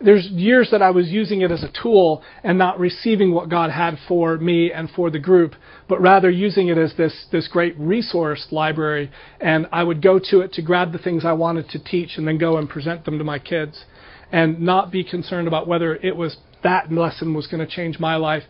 There's 0.00 0.26
years 0.26 0.68
that 0.70 0.80
I 0.80 0.90
was 0.90 1.08
using 1.08 1.40
it 1.40 1.50
as 1.50 1.64
a 1.64 1.70
tool 1.82 2.22
and 2.44 2.56
not 2.56 2.78
receiving 2.78 3.32
what 3.32 3.48
God 3.48 3.70
had 3.70 3.98
for 4.06 4.38
me 4.38 4.72
and 4.72 4.88
for 4.90 5.10
the 5.10 5.18
group, 5.18 5.54
but 5.88 6.00
rather 6.00 6.30
using 6.30 6.68
it 6.68 6.78
as 6.78 6.94
this, 6.96 7.26
this 7.32 7.48
great 7.48 7.76
resource 7.78 8.46
library. 8.52 9.10
And 9.40 9.66
I 9.72 9.82
would 9.82 10.00
go 10.00 10.20
to 10.30 10.40
it 10.40 10.52
to 10.52 10.62
grab 10.62 10.92
the 10.92 10.98
things 10.98 11.24
I 11.24 11.32
wanted 11.32 11.68
to 11.70 11.82
teach 11.82 12.16
and 12.16 12.28
then 12.28 12.38
go 12.38 12.58
and 12.58 12.68
present 12.68 13.04
them 13.04 13.18
to 13.18 13.24
my 13.24 13.40
kids 13.40 13.84
and 14.30 14.60
not 14.60 14.92
be 14.92 15.02
concerned 15.02 15.48
about 15.48 15.66
whether 15.66 15.96
it 15.96 16.14
was 16.14 16.36
that 16.62 16.92
lesson 16.92 17.34
was 17.34 17.46
going 17.46 17.66
to 17.66 17.72
change 17.72 17.98
my 17.98 18.16
life 18.16 18.44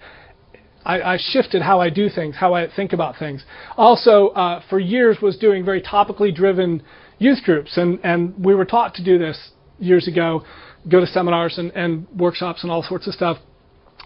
I, 0.84 1.14
I, 1.14 1.18
shifted 1.20 1.60
how 1.60 1.80
I 1.80 1.90
do 1.90 2.08
things, 2.08 2.34
how 2.36 2.54
I 2.54 2.66
think 2.74 2.92
about 2.92 3.18
things. 3.18 3.44
Also, 3.76 4.28
uh, 4.28 4.62
for 4.70 4.78
years, 4.78 5.18
was 5.20 5.36
doing 5.36 5.64
very 5.64 5.82
topically 5.82 6.34
driven 6.34 6.82
youth 7.18 7.42
groups, 7.44 7.76
and, 7.76 7.98
and 8.04 8.42
we 8.42 8.54
were 8.54 8.64
taught 8.64 8.94
to 8.94 9.04
do 9.04 9.18
this 9.18 9.50
years 9.78 10.08
ago, 10.08 10.44
go 10.90 11.00
to 11.00 11.06
seminars 11.06 11.58
and, 11.58 11.70
and 11.72 12.06
workshops 12.16 12.62
and 12.62 12.72
all 12.72 12.82
sorts 12.82 13.06
of 13.06 13.14
stuff. 13.14 13.38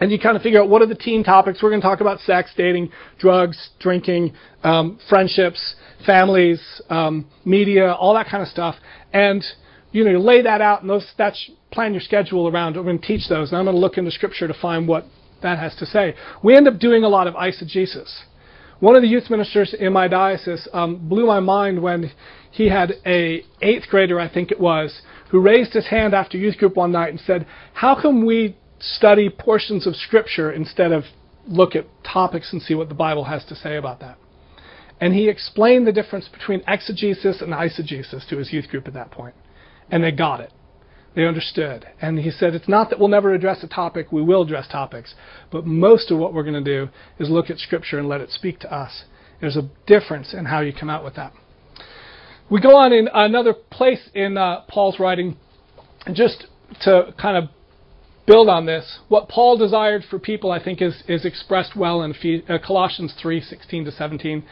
And 0.01 0.11
you 0.11 0.19
kind 0.19 0.37
of 0.37 0.43
figure 0.43 0.61
out 0.61 0.69
what 0.69 0.83
are 0.83 0.87
the 0.87 0.95
teen 0.95 1.23
topics. 1.23 1.63
We're 1.63 1.71
going 1.71 1.81
to 1.81 1.87
talk 1.87 2.01
about 2.01 2.19
sex, 2.21 2.51
dating, 2.57 2.91
drugs, 3.19 3.71
drinking, 3.79 4.33
um, 4.65 4.99
friendships, 5.09 5.77
families, 6.05 6.61
um, 6.89 7.27
media, 7.45 7.93
all 7.93 8.15
that 8.15 8.27
kind 8.27 8.43
of 8.43 8.49
stuff. 8.49 8.75
And 9.13 9.45
you 9.93 10.05
know, 10.05 10.11
you 10.11 10.19
lay 10.19 10.43
that 10.43 10.61
out 10.61 10.81
and 10.81 10.91
those 10.91 11.07
that's 11.17 11.51
plan 11.71 11.93
your 11.93 12.01
schedule 12.01 12.49
around. 12.49 12.77
We're 12.77 12.83
going 12.83 12.99
to 12.99 13.07
teach 13.07 13.29
those, 13.29 13.51
and 13.51 13.59
I'm 13.59 13.65
going 13.65 13.77
to 13.77 13.81
look 13.81 13.99
into 13.99 14.11
Scripture 14.11 14.49
to 14.49 14.55
find 14.55 14.89
what 14.89 15.05
that 15.43 15.59
has 15.59 15.75
to 15.77 15.87
say. 15.87 16.15
We 16.43 16.57
end 16.57 16.67
up 16.67 16.79
doing 16.79 17.05
a 17.05 17.09
lot 17.09 17.27
of 17.27 17.35
eisegesis. 17.35 18.11
One 18.83 18.97
of 18.97 19.03
the 19.03 19.09
youth 19.09 19.31
ministers 19.31 19.75
in 19.75 19.93
my 19.93 20.09
diocese 20.09 20.67
um, 20.73 21.09
blew 21.09 21.25
my 21.25 21.39
mind 21.39 21.81
when 21.81 22.11
he 22.51 22.69
had 22.69 22.95
a 23.07 23.45
eighth 23.61 23.87
grader, 23.89 24.19
I 24.19 24.29
think 24.29 24.51
it 24.51 24.59
was, 24.59 25.03
who 25.31 25.39
raised 25.39 25.73
his 25.73 25.87
hand 25.87 26.15
after 26.15 26.37
youth 26.37 26.59
group 26.59 26.75
one 26.75 26.91
night 26.91 27.11
and 27.11 27.21
said, 27.21 27.47
"How 27.75 27.95
come 27.95 28.27
we 28.27 28.57
study 28.81 29.31
portions 29.31 29.87
of 29.87 29.95
Scripture 29.95 30.51
instead 30.51 30.91
of 30.91 31.05
look 31.47 31.77
at 31.77 31.87
topics 32.03 32.53
and 32.53 32.61
see 32.61 32.75
what 32.75 32.89
the 32.89 32.97
Bible 32.97 33.23
has 33.23 33.45
to 33.45 33.55
say 33.55 33.77
about 33.77 34.01
that?" 34.01 34.19
And 35.01 35.15
he 35.15 35.29
explained 35.29 35.87
the 35.87 35.93
difference 35.93 36.27
between 36.27 36.65
exegesis 36.67 37.41
and 37.41 37.53
eisegesis 37.53 38.29
to 38.31 38.37
his 38.37 38.53
youth 38.53 38.69
group 38.69 38.89
at 38.89 38.95
that 38.95 39.13
point, 39.13 39.37
and 39.93 40.03
they 40.03 40.11
got 40.11 40.41
it. 40.41 40.51
They 41.15 41.27
understood. 41.27 41.87
And 42.01 42.19
he 42.19 42.31
said, 42.31 42.55
it's 42.55 42.69
not 42.69 42.89
that 42.91 42.99
we'll 42.99 43.09
never 43.09 43.35
address 43.35 43.63
a 43.63 43.69
topic, 43.69 44.11
we 44.11 44.23
will 44.23 44.43
address 44.43 44.67
topics. 44.67 45.15
But 45.51 45.67
most 45.67 46.11
of 46.11 46.19
what 46.19 46.33
we're 46.33 46.43
going 46.43 46.65
to 46.65 46.87
do 46.87 46.91
is 47.19 47.29
look 47.29 47.51
at 47.51 47.59
Scripture 47.59 47.99
and 47.99 48.09
let 48.09 48.21
it 48.21 48.31
speak 48.31 48.61
to 48.61 48.75
us. 48.75 49.05
There's 49.41 49.57
a 49.57 49.69
difference 49.87 50.33
in 50.33 50.47
how 50.47 50.61
you 50.61 50.73
come 50.73 50.89
out 50.89 51.05
with 51.05 51.17
that. 51.17 51.33
We 52.51 52.61
go 52.61 52.77
on 52.77 52.93
in 52.93 53.09
another 53.13 53.55
place 53.55 54.09
in 54.15 54.37
uh, 54.37 54.63
Paul's 54.69 54.99
writing, 54.99 55.37
just 56.13 56.47
to 56.83 57.15
kind 57.21 57.37
of 57.37 57.51
build 58.27 58.49
on 58.49 58.67
this. 58.67 59.01
What 59.09 59.29
Paul 59.29 59.57
desired 59.57 60.05
for 60.09 60.19
people, 60.19 60.51
I 60.51 60.63
think, 60.63 60.81
is, 60.81 61.03
is 61.09 61.25
expressed 61.25 61.75
well 61.77 62.03
in 62.03 62.15
uh, 62.49 62.59
Colossians 62.65 63.15
3 63.21 63.41
16 63.41 63.85
to 63.87 63.93
17. 63.93 64.45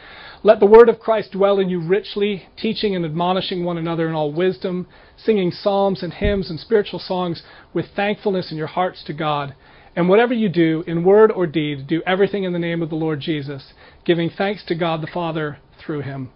Let 0.43 0.59
the 0.59 0.65
word 0.65 0.89
of 0.89 0.99
Christ 0.99 1.31
dwell 1.31 1.59
in 1.59 1.69
you 1.69 1.79
richly, 1.79 2.43
teaching 2.57 2.95
and 2.95 3.05
admonishing 3.05 3.63
one 3.63 3.77
another 3.77 4.09
in 4.09 4.15
all 4.15 4.31
wisdom, 4.31 4.87
singing 5.23 5.51
psalms 5.51 6.03
and 6.03 6.13
hymns 6.13 6.49
and 6.49 6.59
spiritual 6.59 6.99
songs 6.99 7.43
with 7.73 7.85
thankfulness 7.95 8.51
in 8.51 8.57
your 8.57 8.67
hearts 8.67 9.03
to 9.05 9.13
God. 9.13 9.55
And 9.95 10.07
whatever 10.07 10.33
you 10.33 10.49
do, 10.49 10.83
in 10.87 11.03
word 11.03 11.31
or 11.31 11.45
deed, 11.45 11.87
do 11.87 12.01
everything 12.05 12.43
in 12.43 12.53
the 12.53 12.59
name 12.59 12.81
of 12.81 12.89
the 12.89 12.95
Lord 12.95 13.19
Jesus, 13.19 13.73
giving 14.05 14.29
thanks 14.29 14.63
to 14.65 14.75
God 14.75 15.01
the 15.01 15.07
Father 15.07 15.57
through 15.83 16.01
him. 16.01 16.31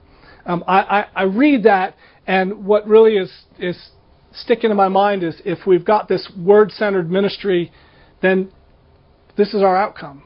Um, 0.46 0.64
I, 0.68 0.80
I, 0.82 1.06
I 1.16 1.24
read 1.24 1.64
that, 1.64 1.96
and 2.28 2.66
what 2.66 2.88
really 2.88 3.16
is, 3.16 3.32
is 3.58 3.90
sticking 4.34 4.72
in 4.72 4.78
my 4.78 4.90
mind 4.90 5.24
is 5.24 5.42
if 5.46 5.66
we've 5.66 5.86
got 5.86 6.08
this 6.08 6.30
word 6.38 6.72
centered 6.72 7.10
ministry, 7.10 7.72
then 8.22 8.52
this 9.38 9.54
is 9.54 9.62
our 9.62 9.76
outcome. 9.76 10.24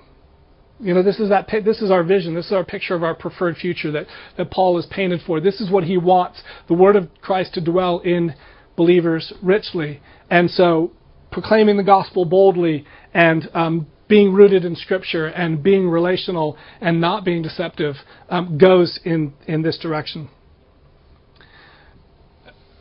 You 0.79 0.93
know, 0.93 1.03
this 1.03 1.19
is 1.19 1.29
that. 1.29 1.49
This 1.65 1.81
is 1.81 1.91
our 1.91 2.03
vision. 2.03 2.35
This 2.35 2.45
is 2.45 2.51
our 2.53 2.63
picture 2.63 2.95
of 2.95 3.03
our 3.03 3.13
preferred 3.13 3.57
future 3.57 3.91
that 3.91 4.07
that 4.37 4.49
Paul 4.49 4.77
is 4.77 4.85
painted 4.85 5.21
for. 5.25 5.41
This 5.41 5.59
is 5.59 5.69
what 5.69 5.83
he 5.83 5.97
wants: 5.97 6.41
the 6.67 6.73
word 6.73 6.95
of 6.95 7.09
Christ 7.21 7.53
to 7.55 7.61
dwell 7.61 7.99
in 7.99 8.33
believers 8.77 9.33
richly. 9.43 10.01
And 10.29 10.49
so, 10.49 10.93
proclaiming 11.31 11.75
the 11.75 11.83
gospel 11.83 12.23
boldly 12.23 12.85
and 13.13 13.49
um, 13.53 13.87
being 14.07 14.31
rooted 14.33 14.63
in 14.63 14.75
Scripture 14.75 15.27
and 15.27 15.61
being 15.61 15.89
relational 15.89 16.57
and 16.79 17.01
not 17.01 17.25
being 17.25 17.41
deceptive 17.41 17.95
um, 18.29 18.57
goes 18.57 18.99
in 19.03 19.33
in 19.47 19.61
this 19.61 19.77
direction. 19.77 20.29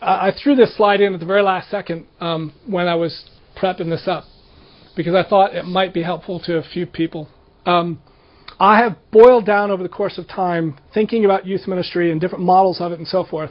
I 0.00 0.30
threw 0.40 0.54
this 0.54 0.76
slide 0.76 1.00
in 1.00 1.14
at 1.14 1.20
the 1.20 1.26
very 1.26 1.42
last 1.42 1.70
second 1.70 2.06
um, 2.20 2.52
when 2.66 2.86
I 2.86 2.94
was 2.94 3.28
prepping 3.60 3.90
this 3.90 4.06
up 4.06 4.24
because 4.96 5.14
I 5.14 5.28
thought 5.28 5.54
it 5.54 5.64
might 5.64 5.92
be 5.92 6.04
helpful 6.04 6.38
to 6.40 6.58
a 6.58 6.62
few 6.62 6.86
people. 6.86 7.28
Um, 7.68 8.00
I 8.58 8.78
have 8.78 8.96
boiled 9.12 9.44
down 9.44 9.70
over 9.70 9.82
the 9.82 9.90
course 9.90 10.16
of 10.16 10.26
time, 10.26 10.78
thinking 10.94 11.26
about 11.26 11.46
youth 11.46 11.68
ministry 11.68 12.10
and 12.10 12.18
different 12.18 12.44
models 12.44 12.80
of 12.80 12.92
it 12.92 12.98
and 12.98 13.06
so 13.06 13.24
forth, 13.24 13.50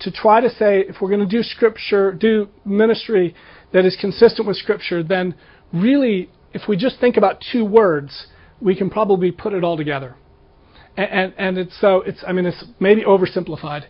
to 0.00 0.10
try 0.10 0.40
to 0.40 0.48
say 0.48 0.80
if 0.80 0.96
we're 1.00 1.10
going 1.10 1.20
to 1.20 1.26
do 1.26 1.42
scripture, 1.42 2.12
do 2.12 2.48
ministry 2.64 3.34
that 3.74 3.84
is 3.84 3.96
consistent 4.00 4.48
with 4.48 4.56
scripture, 4.56 5.02
then 5.02 5.34
really, 5.74 6.30
if 6.54 6.62
we 6.66 6.76
just 6.76 6.98
think 7.00 7.18
about 7.18 7.42
two 7.52 7.66
words, 7.66 8.28
we 8.62 8.74
can 8.74 8.88
probably 8.88 9.30
put 9.30 9.52
it 9.52 9.62
all 9.62 9.76
together. 9.76 10.16
And, 10.96 11.10
and, 11.10 11.34
and 11.36 11.58
it's 11.58 11.78
so 11.80 12.00
it's 12.00 12.24
I 12.26 12.32
mean 12.32 12.46
it's 12.46 12.64
maybe 12.80 13.04
oversimplified, 13.04 13.84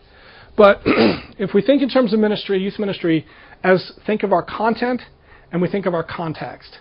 but 0.57 0.81
if 0.85 1.53
we 1.53 1.61
think 1.61 1.81
in 1.81 1.89
terms 1.89 2.13
of 2.13 2.19
ministry, 2.19 2.59
youth 2.59 2.77
ministry, 2.77 3.25
as 3.63 3.93
think 4.05 4.23
of 4.23 4.33
our 4.33 4.43
content 4.43 5.01
and 5.51 5.61
we 5.61 5.69
think 5.69 5.85
of 5.85 5.93
our 5.93 6.03
context. 6.03 6.79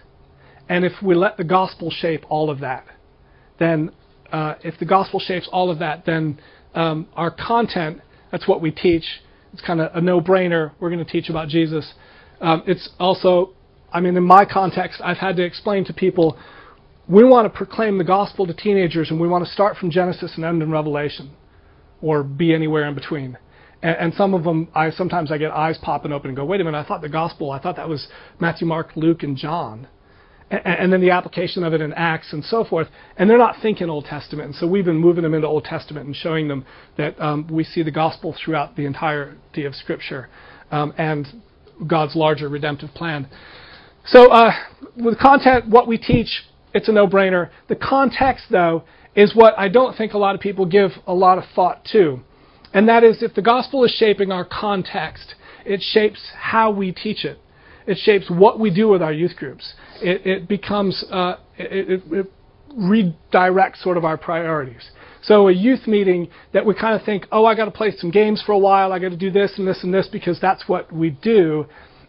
And 0.69 0.85
if 0.85 0.93
we 1.03 1.15
let 1.15 1.37
the 1.37 1.45
gospel 1.45 1.91
shape 1.91 2.25
all 2.29 2.51
of 2.51 2.61
that, 2.61 2.87
then 3.59 3.91
uh, 4.33 4.55
if 4.63 4.79
the 4.79 4.87
gospel 4.87 5.21
shapes 5.21 5.49
all 5.53 5.71
of 5.71 5.79
that, 5.79 6.07
then 6.07 6.39
um, 6.75 7.07
our 7.15 7.31
content, 7.31 8.01
that's 8.33 8.49
what 8.49 8.61
we 8.61 8.71
teach. 8.71 9.05
It's 9.53 9.63
kind 9.63 9.81
of 9.81 9.95
a 9.95 10.01
no 10.01 10.21
brainer. 10.21 10.73
We're 10.81 10.91
going 10.91 11.05
to 11.05 11.11
teach 11.11 11.29
about 11.29 11.49
Jesus. 11.49 11.95
Um, 12.41 12.63
it's 12.67 12.89
also, 12.99 13.53
I 13.93 14.01
mean, 14.01 14.17
in 14.17 14.25
my 14.25 14.45
context, 14.45 15.01
I've 15.05 15.19
had 15.19 15.37
to 15.37 15.45
explain 15.45 15.85
to 15.85 15.93
people 15.93 16.37
we 17.09 17.23
want 17.23 17.51
to 17.51 17.57
proclaim 17.57 17.99
the 17.99 18.05
gospel 18.05 18.47
to 18.47 18.55
teenagers, 18.55 19.11
and 19.11 19.21
we 19.21 19.29
want 19.29 19.45
to 19.45 19.51
start 19.51 19.77
from 19.77 19.91
Genesis 19.91 20.33
and 20.37 20.45
end 20.45 20.63
in 20.63 20.71
Revelation, 20.71 21.31
or 22.01 22.23
be 22.23 22.55
anywhere 22.55 22.87
in 22.89 22.95
between. 22.95 23.37
And, 23.83 23.97
and 23.97 24.15
some 24.15 24.33
of 24.33 24.45
them, 24.45 24.69
I 24.75 24.91
sometimes 24.91 25.31
I 25.31 25.39
get 25.39 25.51
eyes 25.51 25.79
popping 25.83 26.13
open 26.13 26.31
and 26.31 26.37
go, 26.37 26.45
"Wait 26.45 26.61
a 26.61 26.65
minute! 26.65 26.79
I 26.79 26.85
thought 26.89 27.03
the 27.03 27.09
gospel, 27.09 27.51
I 27.51 27.59
thought 27.59 27.77
that 27.77 27.89
was 27.89 28.09
Matthew, 28.41 28.67
Mark, 28.67 28.97
Luke, 28.97 29.23
and 29.23 29.37
John." 29.37 29.87
And, 30.65 30.93
then 30.93 31.01
the 31.01 31.11
application 31.11 31.65
of 31.65 31.73
it 31.73 31.81
in 31.81 31.93
Acts 31.95 32.33
and 32.33 32.45
so 32.45 32.65
forth, 32.65 32.89
and 33.17 33.29
they're 33.29 33.39
not 33.39 33.57
thinking 33.63 33.89
Old 33.89 34.05
Testament. 34.05 34.47
And 34.47 34.55
so 34.55 34.67
we've 34.67 34.85
been 34.85 34.97
moving 34.97 35.23
them 35.23 35.35
into 35.35 35.47
Old 35.47 35.65
Testament 35.65 36.07
and 36.07 36.15
showing 36.15 36.49
them 36.49 36.65
that 36.97 37.19
um, 37.21 37.49
we 37.51 37.65
see 37.65 37.83
the 37.83 37.91
gospel 37.91 38.35
throughout 38.45 38.77
the 38.77 38.85
entirety 38.85 39.65
of 39.65 39.75
Scripture 39.75 40.29
um, 40.71 40.93
and 40.99 41.27
God's 41.87 42.15
larger 42.15 42.49
redemptive 42.49 42.91
plan. 42.91 43.29
So, 44.07 44.31
uh, 44.31 44.53
with 44.97 45.19
content, 45.19 45.69
what 45.69 45.89
we 45.89 45.97
teach, 45.97 46.43
it's 46.75 46.89
a 46.89 46.93
no 46.93 47.07
brainer. 47.07 47.51
The 47.69 47.77
context, 47.77 48.47
though, 48.51 48.85
is 49.15 49.35
what 49.35 49.59
I 49.59 49.69
don't 49.69 49.97
think 49.97 50.13
a 50.13 50.19
lot 50.19 50.35
of 50.35 50.41
people 50.41 50.67
give 50.67 50.91
a 51.07 51.15
lot 51.15 51.39
of 51.39 51.45
thought 51.55 51.85
to. 51.93 52.21
And 52.73 52.89
that 52.89 53.05
is 53.05 53.23
if 53.23 53.35
the 53.35 53.43
gospel 53.43 53.85
is 53.85 53.93
shaping 53.93 54.33
our 54.33 54.45
context, 54.45 55.37
it 55.65 55.81
shapes 55.81 56.33
how 56.37 56.71
we 56.71 56.93
teach 56.93 57.25
it. 57.25 57.39
It 57.87 57.99
shapes 57.99 58.27
what 58.31 58.59
we 58.59 58.73
do 58.73 58.89
with 58.89 59.03
our 59.03 59.13
youth 59.13 59.37
groups. 59.37 59.75
It, 60.01 60.27
it 60.27 60.49
becomes, 60.49 61.05
uh, 61.11 61.37
it, 61.59 61.91
it, 61.91 62.03
it 62.13 62.33
redirects 62.73 63.83
sort 63.83 63.97
of 63.97 64.05
our 64.05 64.17
priorities. 64.17 64.91
So 65.23 65.49
a 65.49 65.53
youth 65.53 65.87
meeting 65.87 66.29
that 66.53 66.67
we 66.67 66.75
kind 66.75 66.99
of 66.99 67.05
think, 67.05 67.27
oh, 67.33 67.47
I 67.47 67.55
got 67.55 67.65
to 67.65 67.71
play 67.71 67.93
some 67.97 68.11
games 68.11 68.43
for 68.45 68.53
a 68.53 68.59
while. 68.59 68.93
I 68.93 68.99
got 68.99 69.11
to 69.11 69.17
do 69.17 69.31
this 69.31 69.55
and 69.57 69.67
this 69.67 69.83
and 69.83 69.93
this 69.93 70.07
because 70.11 70.39
that's 70.41 70.69
what 70.69 70.93
we 70.93 71.11
do, 71.11 71.67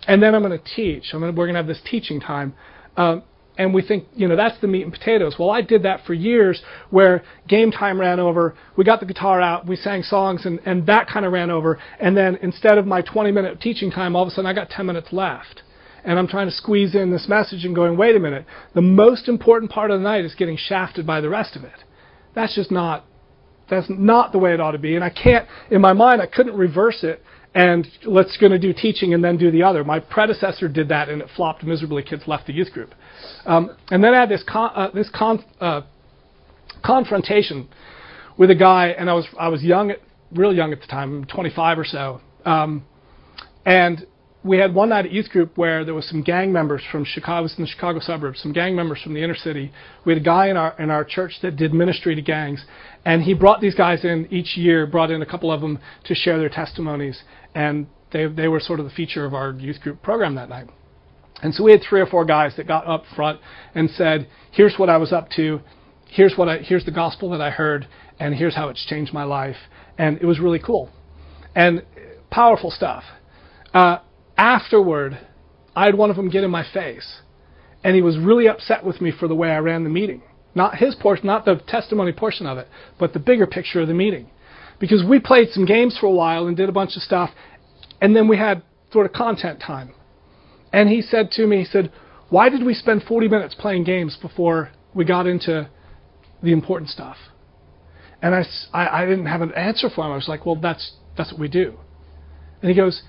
and 0.08 0.22
then 0.22 0.36
I'm 0.36 0.44
going 0.44 0.58
to 0.58 0.76
teach. 0.76 1.14
I'm 1.14 1.22
gonna, 1.22 1.32
we're 1.32 1.46
going 1.46 1.56
to 1.56 1.60
have 1.60 1.68
this 1.68 1.82
teaching 1.90 2.20
time. 2.20 2.54
Um, 2.98 3.24
and 3.58 3.74
we 3.74 3.82
think, 3.82 4.06
you 4.14 4.28
know, 4.28 4.36
that's 4.36 4.60
the 4.60 4.68
meat 4.68 4.84
and 4.84 4.92
potatoes. 4.92 5.36
Well, 5.40 5.50
I 5.50 5.62
did 5.62 5.84
that 5.84 6.02
for 6.06 6.14
years 6.14 6.62
where 6.90 7.24
game 7.48 7.72
time 7.72 8.00
ran 8.00 8.20
over, 8.20 8.56
we 8.76 8.84
got 8.84 9.00
the 9.00 9.06
guitar 9.06 9.40
out, 9.42 9.66
we 9.66 9.78
sang 9.78 10.04
songs, 10.04 10.46
and, 10.46 10.60
and 10.66 10.86
that 10.88 11.08
kind 11.08 11.26
of 11.26 11.32
ran 11.32 11.50
over. 11.50 11.80
And 12.00 12.18
then 12.18 12.38
instead 12.42 12.78
of 12.78 12.86
my 12.86 13.02
20 13.02 13.32
minute 13.32 13.62
teaching 13.62 13.92
time, 13.92 14.14
all 14.14 14.24
of 14.24 14.28
a 14.28 14.32
sudden 14.32 14.46
I 14.46 14.54
got 14.54 14.70
10 14.70 14.86
minutes 14.86 15.08
left. 15.14 15.62
And 16.06 16.20
I'm 16.20 16.28
trying 16.28 16.48
to 16.48 16.54
squeeze 16.54 16.94
in 16.94 17.12
this 17.12 17.28
message 17.28 17.65
and 17.65 17.76
going, 17.76 17.98
wait 17.98 18.15
a 18.15 18.20
minute, 18.20 18.46
the 18.74 18.82
most 18.82 19.28
important 19.28 19.72
part 19.72 19.89
of 19.89 20.00
the 20.00 20.04
night 20.04 20.24
is 20.24 20.36
getting 20.36 20.58
shafted 20.58 21.06
by 21.08 21.20
the 21.20 21.30
rest 21.30 21.56
of 21.56 21.63
it. 21.63 21.84
That's 22.34 22.56
just 22.56 22.72
not 22.72 23.06
that's 23.68 23.88
not 23.89 24.32
the 24.32 24.38
way 24.38 24.54
it 24.54 24.62
ought 24.62 24.74
to 24.74 24.78
be. 24.78 24.96
And 24.96 25.04
I 25.04 25.10
can't 25.10 25.48
in 25.72 25.82
my 25.82 25.94
mind 25.94 26.22
I 26.22 26.28
couldn't 26.28 26.56
reverse 26.56 27.04
it 27.04 27.24
and 27.56 27.88
let's 28.06 28.38
going 28.38 28.52
to 28.52 28.60
do 28.60 28.74
teaching 28.74 29.13
and 29.13 29.24
then 29.24 29.38
do 29.38 29.50
the 29.50 29.63
other. 29.63 29.84
My 29.84 30.00
predecessor 30.00 30.68
did 30.68 30.89
that 30.89 31.10
and 31.10 31.22
it 31.22 31.30
flopped 31.36 31.63
miserably. 31.63 32.04
Kids 32.04 32.24
left 32.28 32.48
the 32.48 32.54
youth 32.54 32.72
group. 32.72 32.94
Um, 33.46 33.76
and 33.89 34.04
then 34.04 34.13
I 34.13 34.20
had 34.20 34.30
this 34.30 34.44
con- 34.48 34.72
uh, 34.76 34.91
this 34.94 35.10
con- 35.10 35.44
uh, 35.60 35.82
confrontation 36.86 37.70
with 38.38 38.52
a 38.52 38.56
guy, 38.56 38.88
and 38.89 39.10
I 39.10 39.13
was 39.13 39.26
I 39.39 39.48
was 39.48 39.63
young, 39.63 39.94
real 40.32 40.54
young 40.54 40.74
at 40.74 40.82
the 40.82 40.88
time, 40.88 41.26
25 41.26 41.80
or 41.80 41.86
so. 41.86 42.22
Um, 42.44 42.86
and 43.65 44.06
we 44.46 44.60
had 44.60 44.76
one 44.76 44.90
night 44.90 45.06
at 45.06 45.12
youth 45.12 45.30
group 45.30 45.58
where 45.58 45.84
there 45.84 45.96
was 45.96 46.08
some 46.08 46.22
gang 46.22 46.54
members 46.54 46.84
from 46.92 47.04
Chicago, 47.04 47.42
was 47.42 47.56
in 47.58 47.64
the 47.64 47.68
Chicago 47.70 48.00
suburbs, 48.00 48.40
some 48.42 48.54
gang 48.54 48.76
members 48.76 49.02
from 49.02 49.16
the 49.16 49.24
inner 49.24 49.36
city. 49.36 49.72
We 50.06 50.14
had 50.14 50.22
a 50.22 50.26
guy 50.26 50.50
in 50.50 50.56
our 50.56 50.80
in 50.80 50.92
our 50.92 51.04
church 51.04 51.40
that 51.42 51.56
did 51.56 51.74
ministry 51.74 52.14
to 52.14 52.22
gangs, 52.22 52.64
and 53.06 53.24
he 53.24 53.34
brought 53.34 53.60
these 53.60 53.74
guys 53.74 54.06
in 54.06 54.28
each 54.30 54.56
year, 54.56 54.86
brought 54.86 55.10
in 55.10 55.24
a 55.24 55.26
couple 55.26 55.52
of 55.52 55.62
them 55.62 55.80
to 56.06 56.14
share 56.14 56.38
their 56.38 56.50
testimonies, 56.50 57.24
and 57.56 57.88
they 58.12 58.28
they 58.28 58.48
were 58.48 58.60
sort 58.60 58.80
of 58.80 58.86
the 58.86 58.92
feature 58.92 59.26
of 59.26 59.34
our 59.34 59.52
youth 59.54 59.82
group 59.82 60.04
program 60.04 60.36
that 60.36 60.48
night. 60.48 60.70
And 61.42 61.54
so 61.54 61.64
we 61.64 61.72
had 61.72 61.82
three 61.82 62.00
or 62.00 62.06
four 62.06 62.24
guys 62.24 62.54
that 62.58 62.68
got 62.68 62.86
up 62.86 63.04
front 63.16 63.40
and 63.74 63.90
said, 63.90 64.28
"Here's 64.52 64.76
what 64.78 64.90
I 64.90 64.98
was 64.98 65.12
up 65.12 65.28
to, 65.38 65.60
here's 66.08 66.38
what 66.38 66.48
I, 66.48 66.58
here's 66.60 66.86
the 66.86 66.92
gospel 66.92 67.32
that 67.32 67.42
I 67.42 67.50
heard, 67.50 67.88
and 68.20 68.36
here's 68.36 68.56
how 68.56 68.70
it's 68.70 68.86
changed 68.86 69.12
my 69.12 69.24
life." 69.24 69.58
And 69.98 70.20
it 70.20 70.26
was 70.26 70.40
really 70.40 70.60
cool, 70.60 70.92
and 71.56 71.84
powerful 72.30 72.70
stuff. 72.70 73.04
Uh, 73.74 73.98
afterward, 74.38 75.19
I 75.76 75.86
had 75.86 75.95
one 75.95 76.10
of 76.10 76.15
them 76.15 76.30
get 76.30 76.43
in 76.43 76.52
my 76.52 76.65
face, 76.74 77.21
and 77.84 77.95
he 77.95 78.02
was 78.02 78.17
really 78.17 78.48
upset 78.48 78.84
with 78.86 79.02
me 79.02 79.12
for 79.12 79.28
the 79.28 79.36
way 79.36 79.50
I 79.50 79.60
ran 79.60 79.84
the 79.84 79.89
meeting. 79.89 80.24
Not 80.54 80.78
his 80.78 80.95
portion, 80.95 81.28
not 81.28 81.45
the 81.45 81.62
testimony 81.67 82.13
portion 82.13 82.48
of 82.48 82.58
it, 82.58 82.67
but 82.98 83.13
the 83.13 83.19
bigger 83.19 83.45
picture 83.45 83.82
of 83.82 83.88
the 83.88 83.93
meeting. 83.93 84.30
Because 84.80 85.04
we 85.04 85.19
played 85.19 85.50
some 85.50 85.65
games 85.65 85.98
for 86.00 86.08
a 86.08 86.12
while 86.12 86.48
and 86.48 86.56
did 86.56 86.69
a 86.69 86.74
bunch 86.74 86.95
of 86.95 87.04
stuff, 87.04 87.30
and 88.02 88.15
then 88.15 88.28
we 88.28 88.38
had 88.38 88.63
sort 88.91 89.06
of 89.06 89.13
content 89.13 89.60
time. 89.60 89.93
And 90.71 90.89
he 90.89 91.02
said 91.02 91.32
to 91.32 91.45
me, 91.45 91.60
he 91.60 91.65
said, 91.65 91.91
Why 92.30 92.50
did 92.50 92.63
we 92.63 92.74
spend 92.74 93.04
40 93.04 93.28
minutes 93.28 93.56
playing 93.58 93.84
games 93.84 94.17
before 94.21 94.71
we 94.93 95.06
got 95.06 95.28
into 95.28 95.69
the 96.41 96.52
important 96.52 96.89
stuff? 96.89 97.17
And 98.21 98.34
I, 98.34 98.45
I, 98.74 99.04
I 99.04 99.06
didn't 99.06 99.26
have 99.28 99.41
an 99.41 99.54
answer 99.54 99.89
for 99.89 100.06
him. 100.06 100.12
I 100.12 100.15
was 100.15 100.28
like, 100.28 100.45
Well, 100.45 100.56
that's, 100.56 100.93
that's 101.17 101.32
what 101.32 101.39
we 101.39 101.48
do. 101.48 101.78
And 102.62 102.69
he 102.69 102.76
goes, 102.76 103.04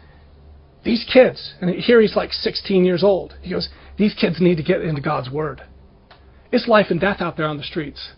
these 0.86 1.04
kids, 1.12 1.54
and 1.60 1.68
here 1.74 2.00
he's 2.00 2.16
like 2.16 2.32
16 2.32 2.84
years 2.84 3.02
old. 3.02 3.34
He 3.42 3.50
goes, 3.50 3.68
these 3.98 4.14
kids 4.14 4.40
need 4.40 4.56
to 4.56 4.62
get 4.62 4.82
into 4.82 5.02
God's 5.02 5.28
Word. 5.28 5.62
It's 6.52 6.68
life 6.68 6.86
and 6.90 7.00
death 7.00 7.20
out 7.20 7.36
there 7.36 7.46
on 7.46 7.56
the 7.56 7.64
streets. 7.64 8.12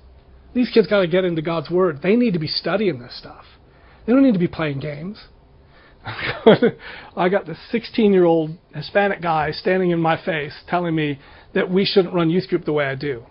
These 0.55 0.71
kids 0.71 0.87
got 0.87 1.01
to 1.01 1.09
get 1.09 1.25
into 1.25 1.41
God's 1.41 1.71
Word. 1.71 2.01
They 2.03 2.15
need 2.15 2.35
to 2.35 2.39
be 2.39 2.47
studying 2.47 3.01
this 3.01 3.19
stuff. 3.19 3.45
They 4.07 4.13
don't 4.13 4.23
need 4.23 4.35
to 4.35 4.39
be 4.39 4.49
playing 4.49 4.81
games. 4.81 5.19
I 6.05 7.29
got 7.31 7.47
this 7.47 7.59
16 7.71 8.13
year 8.13 8.25
old 8.25 8.51
Hispanic 8.75 9.23
guy 9.23 9.51
standing 9.51 9.91
in 9.91 10.01
my 10.01 10.23
face 10.23 10.53
telling 10.69 10.95
me 10.95 11.19
that 11.55 11.71
we 11.71 11.87
shouldn't 11.87 12.15
run 12.15 12.31
youth 12.31 12.49
group 12.49 12.65
the 12.65 12.73
way 12.73 12.85
I 12.85 12.95
do. 12.95 13.25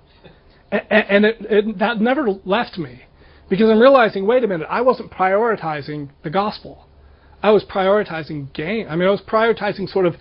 And, 0.72 1.26
it, 1.26 1.38
it, 1.42 1.80
that 1.80 2.02
never 2.02 2.28
left 2.44 2.78
me 2.78 3.04
because 3.50 3.70
I'm 3.70 3.80
realizing 3.80 4.28
wait 4.28 4.44
a 4.44 4.48
minute, 4.48 4.68
I 4.70 4.82
wasn't 4.82 5.12
prioritizing 5.12 6.10
the 6.24 6.30
gospel. 6.30 6.87
I 7.42 7.52
was 7.52 7.64
prioritizing 7.64 8.54
game. 8.54 8.88
I 8.90 8.96
mean, 8.96 9.08
I 9.08 9.12
was 9.12 9.22
prioritizing 9.22 9.90
sort 9.90 10.06
of 10.06 10.16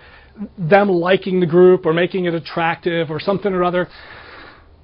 them 0.59 0.89
liking 0.89 1.41
the 1.41 1.47
group 1.47 1.87
or 1.87 1.93
making 1.93 2.27
it 2.27 2.35
attractive 2.35 3.11
or 3.11 3.19
something 3.19 3.53
or 3.53 3.65
other. 3.65 3.89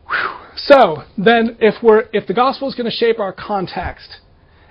Whew. 0.08 0.42
So 0.56 1.04
then, 1.16 1.56
if 1.60 1.82
we're 1.82 2.08
if 2.12 2.26
the 2.26 2.34
gospel 2.34 2.68
is 2.68 2.74
going 2.74 2.90
to 2.90 2.96
shape 2.96 3.18
our 3.18 3.32
context, 3.32 4.18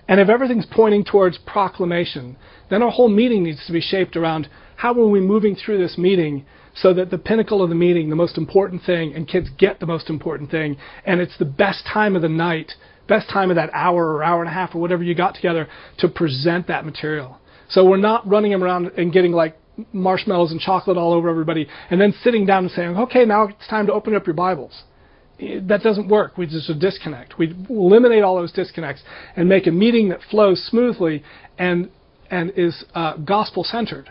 and 0.07 0.19
if 0.19 0.29
everything's 0.29 0.65
pointing 0.65 1.03
towards 1.03 1.37
proclamation, 1.39 2.37
then 2.69 2.81
our 2.81 2.91
whole 2.91 3.09
meeting 3.09 3.43
needs 3.43 3.65
to 3.65 3.73
be 3.73 3.81
shaped 3.81 4.15
around 4.15 4.47
how 4.77 4.93
are 4.93 5.07
we 5.07 5.19
moving 5.19 5.55
through 5.55 5.77
this 5.77 5.97
meeting 5.97 6.45
so 6.73 6.93
that 6.93 7.11
the 7.11 7.17
pinnacle 7.17 7.61
of 7.61 7.69
the 7.69 7.75
meeting, 7.75 8.09
the 8.09 8.15
most 8.15 8.37
important 8.37 8.83
thing, 8.83 9.13
and 9.13 9.27
kids 9.27 9.49
get 9.57 9.79
the 9.79 9.85
most 9.85 10.09
important 10.09 10.49
thing, 10.49 10.77
and 11.05 11.19
it's 11.19 11.37
the 11.37 11.45
best 11.45 11.85
time 11.85 12.15
of 12.15 12.21
the 12.21 12.29
night, 12.29 12.73
best 13.07 13.29
time 13.29 13.49
of 13.49 13.55
that 13.55 13.69
hour 13.73 14.13
or 14.13 14.23
hour 14.23 14.39
and 14.39 14.49
a 14.49 14.53
half 14.53 14.73
or 14.73 14.79
whatever 14.79 15.03
you 15.03 15.13
got 15.13 15.35
together 15.35 15.67
to 15.97 16.07
present 16.07 16.67
that 16.67 16.85
material. 16.85 17.40
So 17.71 17.85
we're 17.85 17.97
not 17.97 18.27
running 18.27 18.51
them 18.51 18.63
around 18.63 18.87
and 18.97 19.11
getting 19.11 19.31
like 19.31 19.57
marshmallows 19.93 20.51
and 20.51 20.59
chocolate 20.59 20.97
all 20.97 21.13
over 21.13 21.29
everybody 21.29 21.67
and 21.89 21.99
then 21.99 22.13
sitting 22.23 22.45
down 22.45 22.65
and 22.65 22.71
saying, 22.71 22.97
okay, 22.97 23.25
now 23.25 23.47
it's 23.47 23.67
time 23.67 23.87
to 23.87 23.93
open 23.93 24.15
up 24.15 24.27
your 24.27 24.35
Bibles. 24.35 24.83
That 25.39 25.81
doesn't 25.81 26.07
work. 26.07 26.37
We 26.37 26.45
just 26.45 26.71
disconnect. 26.79 27.39
We 27.39 27.55
eliminate 27.69 28.23
all 28.23 28.35
those 28.35 28.51
disconnects 28.51 29.01
and 29.35 29.49
make 29.49 29.65
a 29.65 29.71
meeting 29.71 30.09
that 30.09 30.19
flows 30.29 30.63
smoothly 30.69 31.23
and 31.57 31.89
and 32.29 32.51
is 32.55 32.85
uh, 32.93 33.17
gospel 33.17 33.63
centered. 33.63 34.09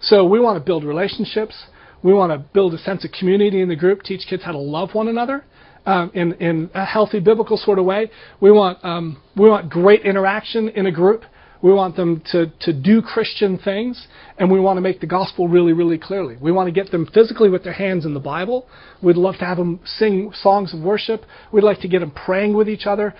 So 0.00 0.24
we 0.24 0.40
want 0.40 0.58
to 0.58 0.64
build 0.64 0.82
relationships. 0.82 1.66
We 2.02 2.12
want 2.12 2.32
to 2.32 2.38
build 2.38 2.74
a 2.74 2.78
sense 2.78 3.04
of 3.04 3.12
community 3.12 3.60
in 3.60 3.68
the 3.68 3.76
group. 3.76 4.02
Teach 4.02 4.26
kids 4.28 4.42
how 4.42 4.52
to 4.52 4.58
love 4.58 4.94
one 4.94 5.08
another 5.08 5.44
um, 5.84 6.10
in 6.14 6.32
in 6.34 6.70
a 6.74 6.84
healthy 6.84 7.20
biblical 7.20 7.56
sort 7.56 7.78
of 7.78 7.84
way. 7.84 8.10
We 8.40 8.50
want 8.50 8.82
um, 8.84 9.22
we 9.36 9.48
want 9.48 9.70
great 9.70 10.02
interaction 10.02 10.70
in 10.70 10.86
a 10.86 10.92
group. 10.92 11.24
We 11.62 11.72
want 11.72 11.94
them 11.94 12.22
to, 12.32 12.52
to 12.60 12.72
do 12.72 13.00
Christian 13.00 13.56
things, 13.56 14.08
and 14.36 14.50
we 14.50 14.58
want 14.58 14.76
to 14.78 14.80
make 14.80 15.00
the 15.00 15.06
gospel 15.06 15.46
really, 15.46 15.72
really 15.72 15.96
clearly. 15.96 16.36
We 16.40 16.50
want 16.50 16.66
to 16.66 16.72
get 16.72 16.90
them 16.90 17.08
physically 17.14 17.48
with 17.48 17.62
their 17.62 17.72
hands 17.72 18.04
in 18.04 18.14
the 18.14 18.20
Bible. 18.20 18.66
We'd 19.00 19.16
love 19.16 19.36
to 19.38 19.44
have 19.44 19.58
them 19.58 19.80
sing 19.84 20.32
songs 20.34 20.74
of 20.74 20.80
worship. 20.80 21.24
We'd 21.52 21.62
like 21.62 21.80
to 21.80 21.88
get 21.88 22.00
them 22.00 22.10
praying 22.10 22.54
with 22.54 22.68
each 22.68 22.86
other. 22.86 23.14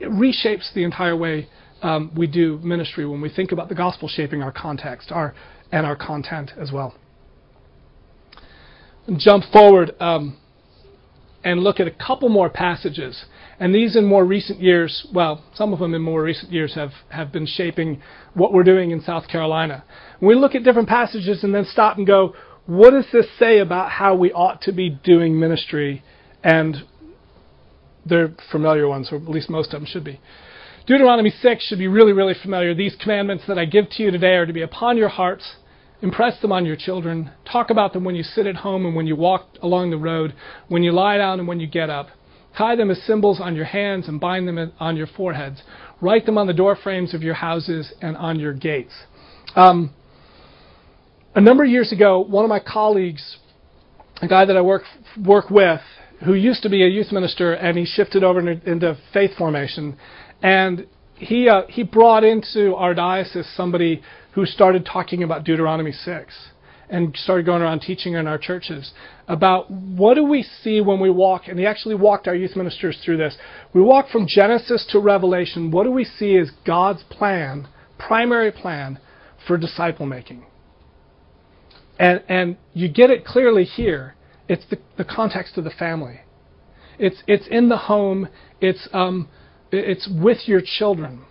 It 0.00 0.10
reshapes 0.10 0.74
the 0.74 0.82
entire 0.82 1.16
way 1.16 1.48
um, 1.82 2.10
we 2.16 2.26
do 2.26 2.58
ministry 2.58 3.06
when 3.06 3.20
we 3.20 3.28
think 3.28 3.52
about 3.52 3.68
the 3.68 3.74
gospel 3.74 4.08
shaping 4.08 4.42
our 4.42 4.52
context 4.52 5.12
our, 5.12 5.34
and 5.70 5.86
our 5.86 5.94
content 5.94 6.50
as 6.58 6.72
well. 6.72 6.94
Jump 9.18 9.44
forward 9.52 9.94
um, 10.00 10.38
and 11.44 11.60
look 11.60 11.78
at 11.78 11.86
a 11.86 11.90
couple 11.90 12.28
more 12.28 12.48
passages 12.48 13.24
and 13.60 13.74
these 13.74 13.96
in 13.96 14.04
more 14.04 14.24
recent 14.24 14.60
years, 14.60 15.06
well, 15.12 15.44
some 15.54 15.72
of 15.72 15.78
them 15.78 15.94
in 15.94 16.02
more 16.02 16.22
recent 16.22 16.52
years 16.52 16.74
have, 16.74 16.92
have 17.10 17.30
been 17.32 17.46
shaping 17.46 18.02
what 18.34 18.52
we're 18.52 18.64
doing 18.64 18.90
in 18.90 19.00
South 19.00 19.28
Carolina. 19.28 19.84
We 20.20 20.34
look 20.34 20.54
at 20.54 20.64
different 20.64 20.88
passages 20.88 21.44
and 21.44 21.54
then 21.54 21.64
stop 21.64 21.96
and 21.96 22.06
go, 22.06 22.34
what 22.66 22.90
does 22.90 23.06
this 23.12 23.26
say 23.38 23.58
about 23.58 23.90
how 23.90 24.14
we 24.14 24.32
ought 24.32 24.62
to 24.62 24.72
be 24.72 24.90
doing 24.90 25.38
ministry? 25.38 26.02
And 26.42 26.78
they're 28.04 28.34
familiar 28.50 28.88
ones, 28.88 29.10
or 29.12 29.16
at 29.16 29.28
least 29.28 29.48
most 29.48 29.72
of 29.72 29.80
them 29.80 29.86
should 29.86 30.04
be. 30.04 30.20
Deuteronomy 30.86 31.30
6 31.30 31.64
should 31.64 31.78
be 31.78 31.88
really, 31.88 32.12
really 32.12 32.34
familiar. 32.34 32.74
These 32.74 32.96
commandments 33.00 33.44
that 33.46 33.58
I 33.58 33.64
give 33.64 33.88
to 33.90 34.02
you 34.02 34.10
today 34.10 34.34
are 34.34 34.46
to 34.46 34.52
be 34.52 34.62
upon 34.62 34.96
your 34.96 35.08
hearts 35.08 35.54
Impress 36.04 36.38
them 36.42 36.52
on 36.52 36.66
your 36.66 36.76
children. 36.76 37.30
Talk 37.50 37.70
about 37.70 37.94
them 37.94 38.04
when 38.04 38.14
you 38.14 38.22
sit 38.22 38.46
at 38.46 38.56
home 38.56 38.84
and 38.84 38.94
when 38.94 39.06
you 39.06 39.16
walk 39.16 39.48
along 39.62 39.88
the 39.88 39.96
road, 39.96 40.34
when 40.68 40.82
you 40.82 40.92
lie 40.92 41.16
down 41.16 41.38
and 41.38 41.48
when 41.48 41.60
you 41.60 41.66
get 41.66 41.88
up. 41.88 42.08
Tie 42.58 42.76
them 42.76 42.90
as 42.90 43.02
symbols 43.04 43.40
on 43.40 43.56
your 43.56 43.64
hands 43.64 44.06
and 44.06 44.20
bind 44.20 44.46
them 44.46 44.70
on 44.78 44.98
your 44.98 45.06
foreheads. 45.06 45.62
Write 46.02 46.26
them 46.26 46.36
on 46.36 46.46
the 46.46 46.52
door 46.52 46.76
frames 46.76 47.14
of 47.14 47.22
your 47.22 47.32
houses 47.32 47.94
and 48.02 48.18
on 48.18 48.38
your 48.38 48.52
gates. 48.52 48.92
Um, 49.56 49.94
a 51.34 51.40
number 51.40 51.64
of 51.64 51.70
years 51.70 51.90
ago, 51.90 52.20
one 52.20 52.44
of 52.44 52.50
my 52.50 52.60
colleagues, 52.60 53.38
a 54.20 54.28
guy 54.28 54.44
that 54.44 54.58
I 54.58 54.60
work 54.60 54.82
work 55.24 55.48
with, 55.48 55.80
who 56.22 56.34
used 56.34 56.62
to 56.64 56.68
be 56.68 56.84
a 56.84 56.88
youth 56.88 57.12
minister, 57.12 57.54
and 57.54 57.78
he 57.78 57.86
shifted 57.86 58.22
over 58.22 58.46
into 58.46 58.98
faith 59.14 59.30
formation, 59.38 59.96
and 60.42 60.86
he 61.14 61.48
uh, 61.48 61.62
he 61.70 61.82
brought 61.82 62.24
into 62.24 62.74
our 62.74 62.92
diocese 62.92 63.50
somebody 63.56 64.02
who 64.34 64.44
started 64.46 64.84
talking 64.84 65.22
about 65.22 65.44
Deuteronomy 65.44 65.92
six 65.92 66.48
and 66.88 67.16
started 67.16 67.46
going 67.46 67.62
around 67.62 67.80
teaching 67.80 68.14
in 68.14 68.26
our 68.26 68.38
churches 68.38 68.92
about 69.26 69.70
what 69.70 70.14
do 70.14 70.24
we 70.24 70.42
see 70.42 70.80
when 70.80 71.00
we 71.00 71.08
walk, 71.08 71.48
and 71.48 71.58
he 71.58 71.66
actually 71.66 71.94
walked 71.94 72.28
our 72.28 72.34
youth 72.34 72.54
ministers 72.56 72.98
through 73.04 73.16
this. 73.16 73.36
We 73.72 73.80
walk 73.80 74.08
from 74.10 74.26
Genesis 74.26 74.86
to 74.90 74.98
Revelation. 74.98 75.70
What 75.70 75.84
do 75.84 75.90
we 75.90 76.04
see 76.04 76.36
as 76.36 76.50
God's 76.66 77.02
plan, 77.04 77.68
primary 77.98 78.52
plan 78.52 78.98
for 79.46 79.56
disciple 79.56 80.04
making? 80.04 80.44
And, 81.98 82.22
and 82.28 82.56
you 82.74 82.88
get 82.88 83.10
it 83.10 83.24
clearly 83.24 83.64
here. 83.64 84.14
It's 84.48 84.64
the, 84.68 84.78
the 84.98 85.04
context 85.04 85.56
of 85.56 85.64
the 85.64 85.70
family. 85.70 86.20
It's, 86.98 87.22
it's 87.26 87.46
in 87.48 87.68
the 87.68 87.78
home. 87.78 88.28
It's, 88.60 88.88
um, 88.92 89.28
it's 89.72 90.08
with 90.08 90.46
your 90.46 90.60
children. 90.60 91.24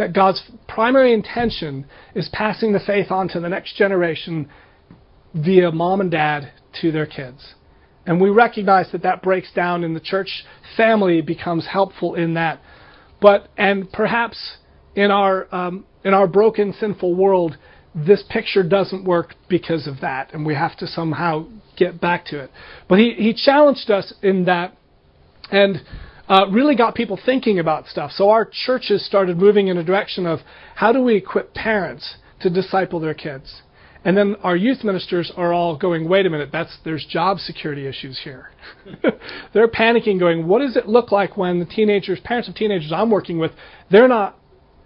That 0.00 0.14
God's 0.14 0.42
primary 0.66 1.12
intention 1.12 1.84
is 2.14 2.26
passing 2.32 2.72
the 2.72 2.80
faith 2.80 3.10
on 3.10 3.28
to 3.28 3.40
the 3.40 3.50
next 3.50 3.76
generation 3.76 4.48
via 5.34 5.70
mom 5.72 6.00
and 6.00 6.10
dad 6.10 6.52
to 6.80 6.90
their 6.90 7.04
kids. 7.04 7.52
And 8.06 8.18
we 8.18 8.30
recognize 8.30 8.90
that 8.92 9.02
that 9.02 9.20
breaks 9.22 9.52
down 9.52 9.84
in 9.84 9.92
the 9.92 10.00
church 10.00 10.46
family 10.74 11.20
becomes 11.20 11.66
helpful 11.66 12.14
in 12.14 12.32
that. 12.32 12.62
But 13.20 13.48
and 13.58 13.92
perhaps 13.92 14.56
in 14.94 15.10
our 15.10 15.54
um, 15.54 15.84
in 16.02 16.14
our 16.14 16.26
broken 16.26 16.72
sinful 16.72 17.14
world, 17.14 17.58
this 17.94 18.24
picture 18.30 18.62
doesn't 18.62 19.04
work 19.04 19.34
because 19.50 19.86
of 19.86 20.00
that, 20.00 20.32
and 20.32 20.46
we 20.46 20.54
have 20.54 20.78
to 20.78 20.86
somehow 20.86 21.46
get 21.76 22.00
back 22.00 22.24
to 22.28 22.42
it. 22.42 22.50
But 22.88 23.00
he 23.00 23.12
he 23.18 23.34
challenged 23.34 23.90
us 23.90 24.14
in 24.22 24.46
that, 24.46 24.74
and. 25.50 25.82
Uh, 26.30 26.46
really 26.48 26.76
got 26.76 26.94
people 26.94 27.18
thinking 27.26 27.58
about 27.58 27.88
stuff. 27.88 28.12
So 28.12 28.30
our 28.30 28.48
churches 28.50 29.04
started 29.04 29.36
moving 29.36 29.66
in 29.66 29.76
a 29.78 29.82
direction 29.82 30.26
of 30.26 30.38
how 30.76 30.92
do 30.92 31.02
we 31.02 31.16
equip 31.16 31.52
parents 31.54 32.18
to 32.40 32.48
disciple 32.48 33.00
their 33.00 33.14
kids? 33.14 33.62
And 34.04 34.16
then 34.16 34.36
our 34.44 34.56
youth 34.56 34.84
ministers 34.84 35.32
are 35.36 35.52
all 35.52 35.76
going, 35.76 36.08
wait 36.08 36.26
a 36.26 36.30
minute, 36.30 36.50
that's 36.52 36.78
there's 36.84 37.04
job 37.04 37.38
security 37.38 37.84
issues 37.84 38.20
here. 38.22 38.50
they're 39.52 39.66
panicking, 39.66 40.20
going, 40.20 40.46
what 40.46 40.60
does 40.60 40.76
it 40.76 40.86
look 40.86 41.10
like 41.10 41.36
when 41.36 41.58
the 41.58 41.66
teenagers, 41.66 42.20
parents 42.20 42.48
of 42.48 42.54
teenagers 42.54 42.92
I'm 42.94 43.10
working 43.10 43.40
with, 43.40 43.50
they're 43.90 44.08
not 44.08 44.38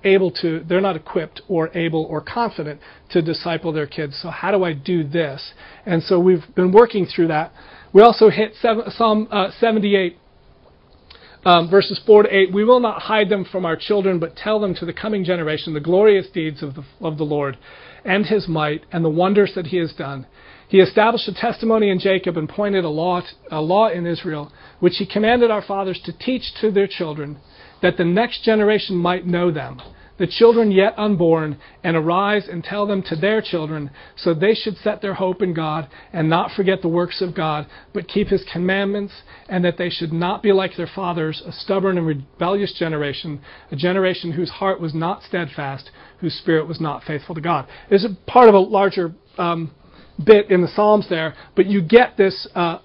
able 0.03 0.31
to, 0.31 0.65
they're 0.67 0.81
not 0.81 0.97
equipped 0.97 1.43
or 1.47 1.69
able 1.77 2.05
or 2.05 2.23
confident 2.23 2.81
to 3.11 3.21
disciple 3.21 3.71
their 3.71 3.87
kids. 3.87 4.19
So 4.23 4.31
how 4.31 4.51
do 4.51 4.65
I 4.65 4.73
do 4.73 5.05
this? 5.07 5.53
And 5.85 6.03
so 6.03 6.19
we've 6.19 6.45
been 6.57 6.73
working 6.73 7.05
through 7.07 7.29
that. 7.29 7.53
We 7.93 8.01
also 8.01 8.31
hit 8.31 8.55
seven, 8.61 8.85
Psalm 8.91 9.29
uh, 9.31 9.51
78. 9.61 10.19
Um, 11.45 11.69
verses 11.69 12.01
4 12.07 12.23
to 12.23 12.35
8, 12.35 12.55
we 12.55 12.65
will 12.65 12.81
not 12.81 13.03
hide 13.03 13.29
them 13.29 13.45
from 13.45 13.67
our 13.67 13.77
children, 13.77 14.19
but 14.19 14.35
tell 14.35 14.59
them 14.59 14.75
to 14.77 14.87
the 14.87 14.95
coming 14.95 15.25
generation 15.25 15.75
the 15.75 15.81
glorious 15.81 16.27
deeds 16.29 16.63
of 16.63 16.75
the, 16.75 16.85
of 17.03 17.19
the 17.19 17.25
Lord 17.25 17.59
and 18.03 18.25
his 18.25 18.49
might 18.49 18.85
and 18.93 19.05
the 19.05 19.11
wonders 19.11 19.53
that 19.55 19.67
he 19.67 19.77
has 19.77 19.93
done. 19.93 20.27
He 20.69 20.81
established 20.81 21.29
a 21.29 21.35
testimony 21.35 21.91
in 21.91 21.99
Jacob 21.99 22.39
and 22.39 22.49
pointed 22.49 22.85
a 22.85 22.89
law, 22.89 23.21
a 23.51 23.61
law 23.61 23.89
in 23.89 24.07
Israel, 24.07 24.51
which 24.81 24.97
he 24.97 25.07
commanded 25.07 25.51
our 25.51 25.63
fathers 25.63 26.01
to 26.05 26.19
teach 26.19 26.55
to 26.63 26.71
their 26.71 26.87
children, 26.87 27.37
that 27.83 27.99
the 27.99 28.05
next 28.05 28.43
generation 28.43 28.97
might 28.97 29.27
know 29.27 29.51
them 29.51 29.81
the 30.19 30.27
children 30.27 30.71
yet 30.71 30.95
unborn, 30.97 31.59
and 31.83 31.97
arise 31.97 32.47
and 32.49 32.63
tell 32.63 32.87
them 32.87 33.03
to 33.03 33.17
their 33.17 33.43
children, 33.43 33.91
so 34.17 34.33
they 34.33 34.55
should 34.55 34.77
set 34.77 35.03
their 35.03 35.15
hope 35.15 35.43
in 35.43 35.53
God, 35.53 35.89
and 36.13 36.29
not 36.29 36.53
forget 36.53 36.83
the 36.83 36.89
works 36.89 37.21
of 37.21 37.35
God, 37.35 37.67
but 37.93 38.09
keep 38.09 38.29
his 38.29 38.45
commandments, 38.53 39.13
and 39.49 39.65
that 39.65 39.77
they 39.77 39.91
should 39.91 40.13
not 40.13 40.43
be 40.43 40.53
like 40.53 40.77
their 40.77 40.91
fathers, 40.95 41.43
a 41.47 41.53
stubborn 41.53 41.99
and 41.99 42.07
rebellious 42.07 42.73
generation, 42.79 43.41
a 43.71 43.77
generation 43.77 44.33
whose 44.33 44.51
heart 44.51 44.81
was 44.81 44.95
not 44.95 45.23
steadfast, 45.23 45.91
whose 46.21 46.35
spirit 46.35 46.69
was 46.69 46.81
not 46.81 47.03
faithful 47.05 47.35
to 47.35 47.41
God. 47.41 47.67
It's 47.91 48.05
a 48.05 48.31
part 48.31 48.49
of 48.49 48.55
a 48.55 48.59
larger 48.59 49.13
um, 49.37 49.73
bit 50.25 50.51
in 50.51 50.63
the 50.63 50.69
Psalms 50.69 51.09
there, 51.09 51.35
but 51.57 51.67
you 51.67 51.83
get 51.83 52.17
this 52.17 52.47
uh, 52.55 52.79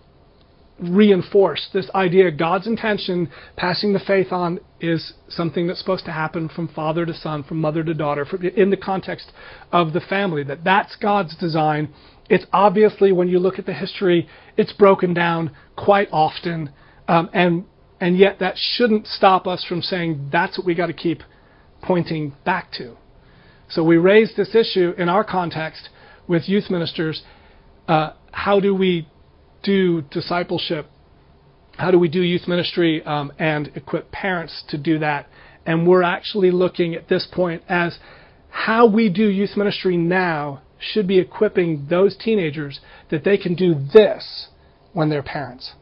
reinforce 0.82 1.70
this 1.74 1.89
idea 1.94 2.32
God's 2.32 2.68
intention, 2.68 3.30
passing 3.56 3.94
the 3.94 4.00
faith 4.00 4.32
on, 4.32 4.60
is 4.80 5.13
something 5.28 5.68
that's 5.68 5.80
supposed 5.80 6.06
to 6.06 6.12
happen 6.12 6.50
from 6.50 6.68
father 6.68 7.06
to 7.06 7.13
son, 7.13 7.44
from 7.44 7.60
mother 7.60 7.84
to 7.84 7.94
daughter, 7.94 8.26
in 8.56 8.70
the 8.70 8.78
context 8.78 9.32
of 9.72 9.94
the 9.94 10.00
family. 10.00 10.44
That 10.44 10.63
that's 10.63 10.96
God's 10.96 11.36
design. 11.36 11.94
It's 12.30 12.46
obviously 12.54 13.12
when 13.12 13.28
you 13.28 13.39
look 13.39 13.60
at 13.60 13.65
the 13.65 13.74
history, 13.74 14.28
it's 14.56 14.74
broken 14.74 15.13
down 15.13 15.52
quite 15.76 16.08
often, 16.12 16.72
um, 17.08 17.30
and 17.34 17.65
and 18.00 18.18
yet 18.18 18.39
that 18.39 18.56
shouldn't 18.58 19.08
stop 19.08 19.48
us 19.48 19.65
from 19.68 19.82
saying 19.82 20.30
that's 20.32 20.58
what 20.58 20.65
we 20.65 20.76
got 20.76 20.88
to 20.88 20.94
keep 20.94 21.22
pointing 21.82 22.34
back 22.46 22.72
to. 22.74 22.96
So 23.68 23.84
we 23.84 23.98
raise 23.98 24.34
this 24.36 24.56
issue 24.56 24.94
in 24.98 25.10
our 25.10 25.24
context 25.24 25.89
with 26.28 26.48
youth 26.48 26.70
ministers. 26.70 27.22
Uh, 27.88 28.13
how 28.32 28.60
do 28.60 28.74
we 28.74 29.08
do 29.63 30.02
discipleship? 30.04 30.88
How 31.78 31.91
do 31.91 32.00
we 32.00 32.10
do 32.10 32.22
youth 32.22 32.48
ministry 32.48 33.04
um, 33.04 33.32
and 33.39 33.72
equip 33.76 34.12
parents 34.12 34.63
to 34.69 34.78
do 34.78 35.00
that? 35.00 35.28
And 35.65 35.88
we're 35.88 36.04
actually 36.04 36.52
looking 36.52 36.95
at 36.95 37.08
this 37.08 37.28
point 37.32 37.63
as 37.69 37.98
how 38.50 38.88
we 38.88 39.10
do 39.10 39.30
youth 39.30 39.56
ministry 39.56 39.95
now 39.98 40.62
should 40.80 41.08
be 41.08 41.19
equipping 41.19 41.88
those 41.89 42.17
teenagers 42.17 42.80
that 43.12 43.24
they 43.24 43.38
can 43.38 43.54
do 43.54 43.76
this 43.93 44.48
when 44.93 45.10
they're 45.10 45.24
parents. 45.24 45.74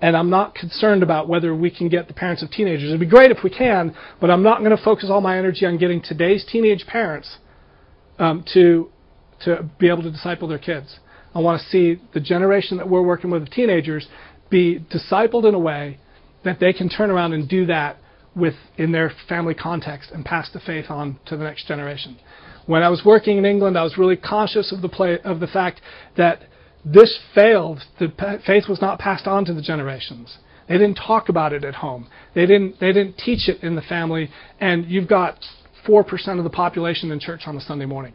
And 0.00 0.16
I'm 0.16 0.30
not 0.30 0.54
concerned 0.54 1.02
about 1.02 1.28
whether 1.28 1.54
we 1.54 1.70
can 1.70 1.88
get 1.88 2.06
the 2.06 2.14
parents 2.14 2.42
of 2.42 2.50
teenagers. 2.50 2.88
It'd 2.88 3.00
be 3.00 3.06
great 3.06 3.32
if 3.32 3.42
we 3.42 3.50
can, 3.50 3.96
but 4.20 4.30
I'm 4.30 4.44
not 4.44 4.60
going 4.60 4.76
to 4.76 4.82
focus 4.82 5.08
all 5.10 5.20
my 5.20 5.36
energy 5.36 5.66
on 5.66 5.76
getting 5.76 6.00
today's 6.00 6.44
teenage 6.50 6.86
parents 6.86 7.38
um, 8.18 8.44
to 8.54 8.90
to 9.44 9.68
be 9.78 9.88
able 9.88 10.02
to 10.02 10.10
disciple 10.10 10.48
their 10.48 10.58
kids. 10.58 10.98
I 11.34 11.40
want 11.40 11.60
to 11.60 11.68
see 11.68 12.00
the 12.14 12.20
generation 12.20 12.78
that 12.78 12.88
we're 12.88 13.02
working 13.02 13.30
with, 13.30 13.44
the 13.44 13.50
teenagers, 13.50 14.06
be 14.50 14.84
discipled 14.90 15.46
in 15.46 15.54
a 15.54 15.58
way 15.58 15.98
that 16.44 16.60
they 16.60 16.72
can 16.72 16.88
turn 16.88 17.10
around 17.10 17.32
and 17.32 17.48
do 17.48 17.66
that 17.66 17.98
with 18.34 18.54
in 18.76 18.92
their 18.92 19.12
family 19.28 19.54
context 19.54 20.10
and 20.12 20.24
pass 20.24 20.50
the 20.52 20.60
faith 20.60 20.86
on 20.88 21.18
to 21.26 21.36
the 21.36 21.44
next 21.44 21.66
generation. 21.66 22.18
When 22.66 22.82
I 22.82 22.88
was 22.88 23.02
working 23.04 23.38
in 23.38 23.44
England, 23.44 23.76
I 23.76 23.82
was 23.82 23.98
really 23.98 24.16
conscious 24.16 24.72
of 24.72 24.82
the 24.82 24.88
play, 24.88 25.18
of 25.24 25.40
the 25.40 25.46
fact 25.46 25.80
that 26.16 26.42
this 26.84 27.18
failed. 27.34 27.82
The 27.98 28.12
faith 28.46 28.68
was 28.68 28.80
not 28.80 28.98
passed 28.98 29.26
on 29.26 29.44
to 29.46 29.54
the 29.54 29.62
generations. 29.62 30.38
They 30.68 30.74
didn't 30.74 30.96
talk 30.96 31.28
about 31.28 31.52
it 31.52 31.64
at 31.64 31.76
home. 31.76 32.08
They 32.34 32.46
didn't 32.46 32.78
they 32.78 32.92
didn't 32.92 33.18
teach 33.18 33.48
it 33.48 33.62
in 33.62 33.74
the 33.74 33.82
family. 33.82 34.30
And 34.60 34.86
you've 34.86 35.08
got 35.08 35.38
four 35.86 36.04
percent 36.04 36.38
of 36.38 36.44
the 36.44 36.50
population 36.50 37.10
in 37.10 37.20
church 37.20 37.42
on 37.46 37.56
a 37.56 37.60
Sunday 37.60 37.86
morning 37.86 38.14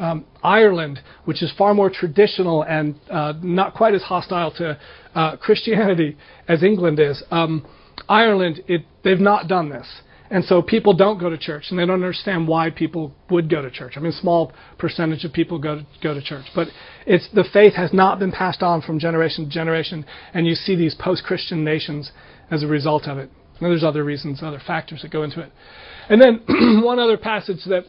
um, 0.00 0.24
Ireland, 0.42 1.00
which 1.26 1.42
is 1.42 1.52
far 1.56 1.74
more 1.74 1.90
traditional 1.90 2.62
and 2.62 2.94
uh, 3.10 3.34
not 3.42 3.74
quite 3.74 3.94
as 3.94 4.02
hostile 4.02 4.50
to 4.52 4.78
uh, 5.14 5.36
Christianity 5.36 6.16
as 6.48 6.62
England 6.62 6.98
is, 6.98 7.22
um, 7.30 7.66
Ireland, 8.08 8.62
it, 8.66 8.84
they've 9.04 9.20
not 9.20 9.46
done 9.46 9.68
this. 9.68 9.86
And 10.30 10.44
so 10.44 10.62
people 10.62 10.94
don't 10.94 11.18
go 11.18 11.28
to 11.28 11.36
church, 11.36 11.66
and 11.70 11.78
they 11.78 11.84
don't 11.84 11.96
understand 11.96 12.46
why 12.46 12.70
people 12.70 13.12
would 13.30 13.50
go 13.50 13.62
to 13.62 13.70
church. 13.70 13.94
I 13.96 14.00
mean, 14.00 14.12
a 14.12 14.20
small 14.20 14.52
percentage 14.78 15.24
of 15.24 15.32
people 15.32 15.58
go 15.58 15.76
to, 15.80 15.86
go 16.00 16.14
to 16.14 16.22
church, 16.22 16.44
but 16.54 16.68
it's 17.04 17.28
the 17.34 17.44
faith 17.52 17.74
has 17.74 17.92
not 17.92 18.20
been 18.20 18.30
passed 18.30 18.62
on 18.62 18.80
from 18.80 19.00
generation 19.00 19.46
to 19.46 19.50
generation, 19.50 20.06
and 20.32 20.46
you 20.46 20.54
see 20.54 20.76
these 20.76 20.94
post-Christian 20.94 21.64
nations 21.64 22.12
as 22.48 22.62
a 22.62 22.68
result 22.68 23.08
of 23.08 23.18
it. 23.18 23.28
And 23.58 23.70
there's 23.70 23.82
other 23.82 24.04
reasons, 24.04 24.40
other 24.40 24.62
factors 24.64 25.02
that 25.02 25.10
go 25.10 25.24
into 25.24 25.40
it. 25.40 25.50
And 26.08 26.22
then 26.22 26.42
one 26.84 27.00
other 27.00 27.18
passage 27.18 27.64
that 27.66 27.84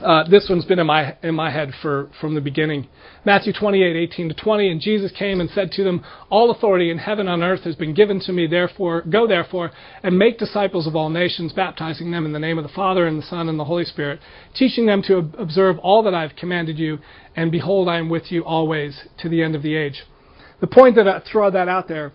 uh, 0.00 0.28
this 0.28 0.48
one's 0.50 0.64
been 0.64 0.80
in 0.80 0.86
my 0.86 1.16
in 1.22 1.34
my 1.36 1.50
head 1.50 1.72
for 1.80 2.10
from 2.20 2.34
the 2.34 2.40
beginning. 2.40 2.88
Matthew 3.24 3.52
28, 3.52 3.94
18 3.94 4.28
to 4.28 4.34
20. 4.34 4.70
And 4.70 4.80
Jesus 4.80 5.12
came 5.12 5.40
and 5.40 5.48
said 5.50 5.70
to 5.72 5.84
them, 5.84 6.04
All 6.30 6.50
authority 6.50 6.90
in 6.90 6.98
heaven 6.98 7.28
and 7.28 7.42
earth 7.42 7.62
has 7.62 7.76
been 7.76 7.94
given 7.94 8.18
to 8.20 8.32
me. 8.32 8.48
Therefore, 8.48 9.02
go 9.02 9.26
therefore 9.26 9.70
and 10.02 10.18
make 10.18 10.38
disciples 10.38 10.88
of 10.88 10.96
all 10.96 11.10
nations, 11.10 11.52
baptizing 11.52 12.10
them 12.10 12.26
in 12.26 12.32
the 12.32 12.40
name 12.40 12.58
of 12.58 12.64
the 12.64 12.72
Father 12.74 13.06
and 13.06 13.18
the 13.18 13.26
Son 13.26 13.48
and 13.48 13.58
the 13.58 13.64
Holy 13.64 13.84
Spirit, 13.84 14.18
teaching 14.54 14.86
them 14.86 15.00
to 15.02 15.30
observe 15.38 15.78
all 15.78 16.02
that 16.02 16.14
I 16.14 16.22
have 16.22 16.36
commanded 16.36 16.76
you. 16.76 16.98
And 17.36 17.52
behold, 17.52 17.88
I 17.88 17.98
am 17.98 18.08
with 18.08 18.32
you 18.32 18.44
always 18.44 19.04
to 19.18 19.28
the 19.28 19.42
end 19.42 19.54
of 19.54 19.62
the 19.62 19.76
age. 19.76 20.02
The 20.60 20.66
point 20.66 20.96
that 20.96 21.06
I 21.06 21.20
throw 21.20 21.50
that 21.52 21.68
out 21.68 21.86
there 21.86 22.12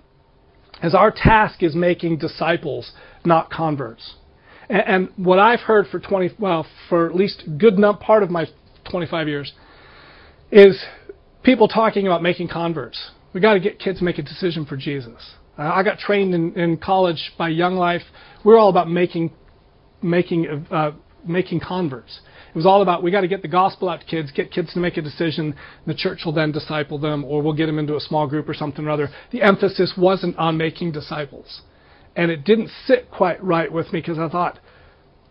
is 0.84 0.94
our 0.94 1.12
task 1.12 1.64
is 1.64 1.76
making 1.76 2.18
disciples, 2.18 2.92
not 3.24 3.50
converts. 3.50 4.16
And, 4.70 4.84
and 4.88 5.10
what 5.18 5.40
I've 5.40 5.62
heard 5.62 5.88
for 5.88 6.00
20, 6.00 6.36
well, 6.40 6.66
for 6.88 7.08
at 7.08 7.16
least 7.16 7.44
good 7.58 7.74
enough 7.74 8.00
part 8.00 8.24
of 8.24 8.30
my 8.30 8.46
25 8.90 9.28
years, 9.28 9.52
is 10.52 10.84
people 11.44 11.68
talking 11.68 12.06
about 12.06 12.22
making 12.22 12.48
converts. 12.48 13.12
We 13.34 13.42
got 13.42 13.54
to 13.54 13.60
get 13.60 13.80
kids 13.80 14.00
to 14.00 14.06
make 14.06 14.18
a 14.18 14.24
decision 14.24 14.66
for 14.66 14.78
Jesus. 14.78 15.34
Uh, 15.58 15.64
I 15.64 15.84
got 15.84 16.00
trained 16.00 16.34
in, 16.34 16.58
in 16.58 16.78
college 16.78 17.34
by 17.38 17.50
Young 17.50 17.76
Life. 17.76 18.02
We're 18.44 18.58
all 18.58 18.70
about 18.70 18.90
making 18.90 19.32
making 20.02 20.66
uh, 20.72 20.92
making 21.26 21.60
converts. 21.60 22.22
It 22.50 22.56
was 22.56 22.66
all 22.66 22.82
about 22.82 23.04
we 23.04 23.12
got 23.12 23.22
to 23.22 23.28
get 23.28 23.42
the 23.42 23.48
gospel 23.48 23.90
out 23.90 24.00
to 24.00 24.06
kids, 24.06 24.32
get 24.32 24.52
kids 24.52 24.74
to 24.74 24.80
make 24.80 24.98
a 24.98 25.02
decision. 25.02 25.56
The 25.86 25.94
church 25.94 26.22
will 26.26 26.34
then 26.34 26.52
disciple 26.52 26.98
them, 26.98 27.24
or 27.24 27.42
we'll 27.42 27.54
get 27.54 27.68
them 27.68 27.78
into 27.78 27.96
a 27.96 28.00
small 28.00 28.26
group 28.28 28.50
or 28.50 28.54
something 28.54 28.86
or 28.86 28.90
other. 28.90 29.10
The 29.32 29.42
emphasis 29.44 29.94
wasn't 29.98 30.38
on 30.38 30.58
making 30.58 30.94
disciples, 30.94 31.62
and 32.20 32.30
it 32.30 32.44
didn't 32.44 32.70
sit 32.86 33.10
quite 33.10 33.42
right 33.42 33.72
with 33.72 33.94
me 33.94 34.02
because 34.02 34.20
I 34.20 34.28
thought 34.28 34.60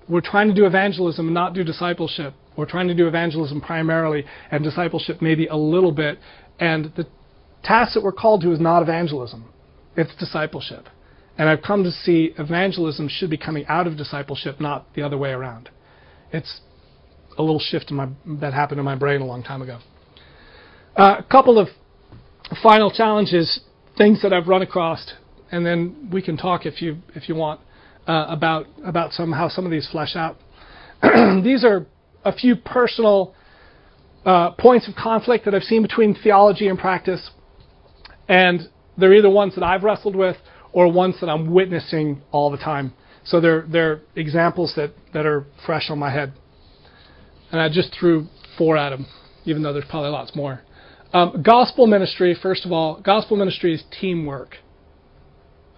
we're 0.09 0.23
trying 0.23 0.49
to 0.49 0.55
do 0.55 0.65
evangelism 0.65 1.27
and 1.27 1.35
not 1.35 1.53
do 1.53 1.63
discipleship. 1.63 2.33
We're 2.57 2.65
trying 2.65 2.89
to 2.89 2.95
do 2.95 3.07
evangelism 3.07 3.61
primarily 3.61 4.25
and 4.51 4.65
discipleship 4.65 5.21
maybe 5.21 5.49
a 5.49 5.55
little 5.55 5.93
bit. 5.93 6.19
And 6.59 6.91
the 6.97 7.07
task 7.63 7.93
that 7.93 8.03
we're 8.03 8.13
called 8.13 8.41
to 8.41 8.53
is 8.53 8.59
not 8.59 8.81
evangelism, 8.81 9.53
it's 9.99 10.17
discipleship. 10.17 10.87
And 11.37 11.51
I've 11.51 11.61
come 11.61 11.85
to 11.85 11.91
see 11.91 12.33
evangelism 12.39 13.11
should 13.11 13.29
be 13.29 13.37
coming 13.37 13.67
out 13.67 13.87
of 13.87 13.99
discipleship, 13.99 14.59
not 14.59 14.87
the 14.95 15.03
other 15.03 15.19
way 15.19 15.33
around. 15.33 15.69
It's 16.33 16.63
a 17.37 17.43
little 17.43 17.61
shift 17.61 17.91
my, 17.91 18.09
that 18.41 18.55
happened 18.55 18.79
in 18.79 18.87
my 18.87 18.97
brain 18.97 19.21
a 19.21 19.27
long 19.27 19.43
time 19.43 19.61
ago. 19.61 19.79
Uh, 20.97 21.17
a 21.19 21.23
couple 21.31 21.59
of 21.59 21.69
final 22.63 22.91
challenges, 22.91 23.61
things 23.99 24.23
that 24.23 24.33
I've 24.33 24.49
run 24.49 24.63
across, 24.63 25.13
and 25.51 25.65
then 25.65 26.09
we 26.13 26.23
can 26.23 26.37
talk 26.37 26.67
if 26.67 26.83
you 26.83 26.99
if 27.15 27.29
you 27.29 27.35
want 27.35 27.61
uh, 28.07 28.27
about 28.29 28.67
about 28.85 29.13
some 29.13 29.33
how 29.33 29.49
some 29.49 29.65
of 29.65 29.71
these 29.71 29.89
flesh 29.91 30.17
out. 30.17 30.37
these 31.43 31.65
are 31.65 31.87
a 32.25 32.33
few 32.33 32.57
personal 32.57 33.35
uh, 34.25 34.51
points 34.53 34.89
of 34.89 34.95
conflict 34.95 35.45
that 35.45 35.55
I've 35.55 35.63
seen 35.63 35.83
between 35.83 36.15
theology 36.15 36.69
and 36.69 36.79
practice, 36.79 37.31
and 38.29 38.69
they're 38.97 39.15
either 39.15 39.31
ones 39.31 39.55
that 39.55 39.65
I've 39.65 39.85
wrestled 39.85 40.17
with 40.17 40.37
or 40.73 40.91
ones 40.91 41.17
that 41.21 41.29
I'm 41.29 41.53
witnessing 41.53 42.23
all 42.31 42.51
the 42.51 42.59
time. 42.59 42.93
So 43.25 43.41
they're 43.41 43.67
they're 43.71 44.01
examples 44.17 44.73
that, 44.77 44.93
that 45.13 45.27
are 45.27 45.47
fresh 45.65 45.91
on 45.91 45.99
my 45.99 46.11
head. 46.11 46.33
And 47.51 47.61
I 47.61 47.69
just 47.69 47.95
threw 47.99 48.27
four 48.57 48.77
at 48.77 48.91
them, 48.91 49.07
even 49.45 49.63
though 49.63 49.73
there's 49.73 49.87
probably 49.89 50.11
lots 50.11 50.35
more. 50.35 50.61
Um, 51.13 51.43
gospel 51.43 51.87
ministry, 51.87 52.37
first 52.41 52.67
of 52.67 52.73
all, 52.73 53.01
gospel 53.01 53.37
ministry 53.37 53.75
is 53.75 53.83
teamwork. 54.01 54.57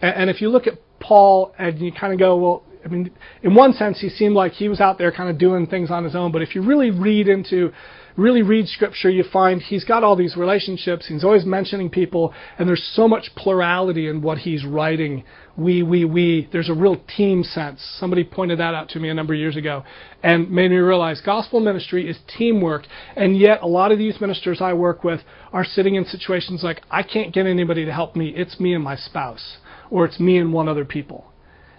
And, 0.00 0.14
and 0.16 0.30
if 0.30 0.40
you 0.40 0.48
look 0.48 0.66
at 0.66 0.74
Paul 1.00 1.54
and 1.58 1.78
you 1.78 1.92
kind 1.92 2.12
of 2.12 2.18
go, 2.18 2.36
well, 2.36 2.62
I 2.84 2.88
mean, 2.88 3.10
in 3.42 3.54
one 3.54 3.72
sense, 3.72 4.00
he 4.00 4.08
seemed 4.08 4.34
like 4.34 4.52
he 4.52 4.68
was 4.68 4.80
out 4.80 4.98
there 4.98 5.12
kind 5.12 5.28
of 5.28 5.38
doing 5.38 5.66
things 5.66 5.90
on 5.90 6.04
his 6.04 6.14
own. 6.14 6.32
But 6.32 6.42
if 6.42 6.54
you 6.54 6.62
really 6.62 6.90
read 6.90 7.28
into, 7.28 7.72
really 8.16 8.42
read 8.42 8.68
Scripture, 8.68 9.10
you 9.10 9.22
find 9.22 9.60
he's 9.60 9.84
got 9.84 10.02
all 10.02 10.16
these 10.16 10.36
relationships. 10.36 11.06
He's 11.06 11.24
always 11.24 11.44
mentioning 11.44 11.90
people, 11.90 12.32
and 12.58 12.68
there's 12.68 12.90
so 12.94 13.06
much 13.06 13.34
plurality 13.36 14.08
in 14.08 14.22
what 14.22 14.38
he's 14.38 14.64
writing. 14.64 15.24
We, 15.56 15.82
we, 15.82 16.04
we. 16.04 16.48
There's 16.52 16.70
a 16.70 16.74
real 16.74 16.96
team 17.16 17.42
sense. 17.42 17.80
Somebody 17.98 18.24
pointed 18.24 18.58
that 18.60 18.74
out 18.74 18.88
to 18.90 19.00
me 19.00 19.08
a 19.08 19.14
number 19.14 19.34
of 19.34 19.40
years 19.40 19.56
ago, 19.56 19.84
and 20.22 20.50
made 20.50 20.70
me 20.70 20.76
realize 20.78 21.20
gospel 21.20 21.60
ministry 21.60 22.08
is 22.08 22.18
teamwork. 22.38 22.86
And 23.16 23.36
yet, 23.36 23.60
a 23.62 23.66
lot 23.66 23.92
of 23.92 23.98
the 23.98 24.04
youth 24.04 24.20
ministers 24.20 24.60
I 24.60 24.72
work 24.72 25.04
with 25.04 25.20
are 25.52 25.64
sitting 25.64 25.96
in 25.96 26.04
situations 26.04 26.62
like, 26.62 26.82
I 26.90 27.02
can't 27.02 27.34
get 27.34 27.46
anybody 27.46 27.84
to 27.84 27.92
help 27.92 28.16
me. 28.16 28.30
It's 28.30 28.58
me 28.60 28.74
and 28.74 28.82
my 28.82 28.96
spouse, 28.96 29.58
or 29.90 30.04
it's 30.04 30.20
me 30.20 30.38
and 30.38 30.52
one 30.52 30.68
other 30.68 30.84
people. 30.84 31.32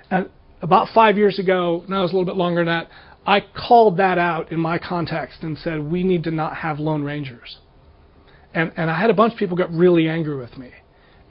And 0.09 0.30
about 0.61 0.89
five 0.93 1.17
years 1.17 1.39
ago, 1.39 1.84
now 1.88 2.03
it's 2.03 2.13
a 2.13 2.15
little 2.15 2.26
bit 2.26 2.38
longer 2.38 2.59
than 2.59 2.67
that, 2.67 2.89
I 3.26 3.41
called 3.41 3.97
that 3.97 4.17
out 4.17 4.51
in 4.51 4.59
my 4.59 4.80
context 4.80 5.43
and 5.43 5.57
said, 5.57 5.80
we 5.80 6.03
need 6.03 6.24
to 6.24 6.32
not 6.32 6.57
have 6.57 6.80
Lone 6.80 7.03
Rangers. 7.03 7.59
And, 8.53 8.72
and 8.76 8.89
I 8.89 8.99
had 8.99 9.09
a 9.09 9.13
bunch 9.13 9.34
of 9.34 9.39
people 9.39 9.55
get 9.55 9.69
really 9.72 10.09
angry 10.09 10.36
with 10.36 10.57
me. 10.57 10.72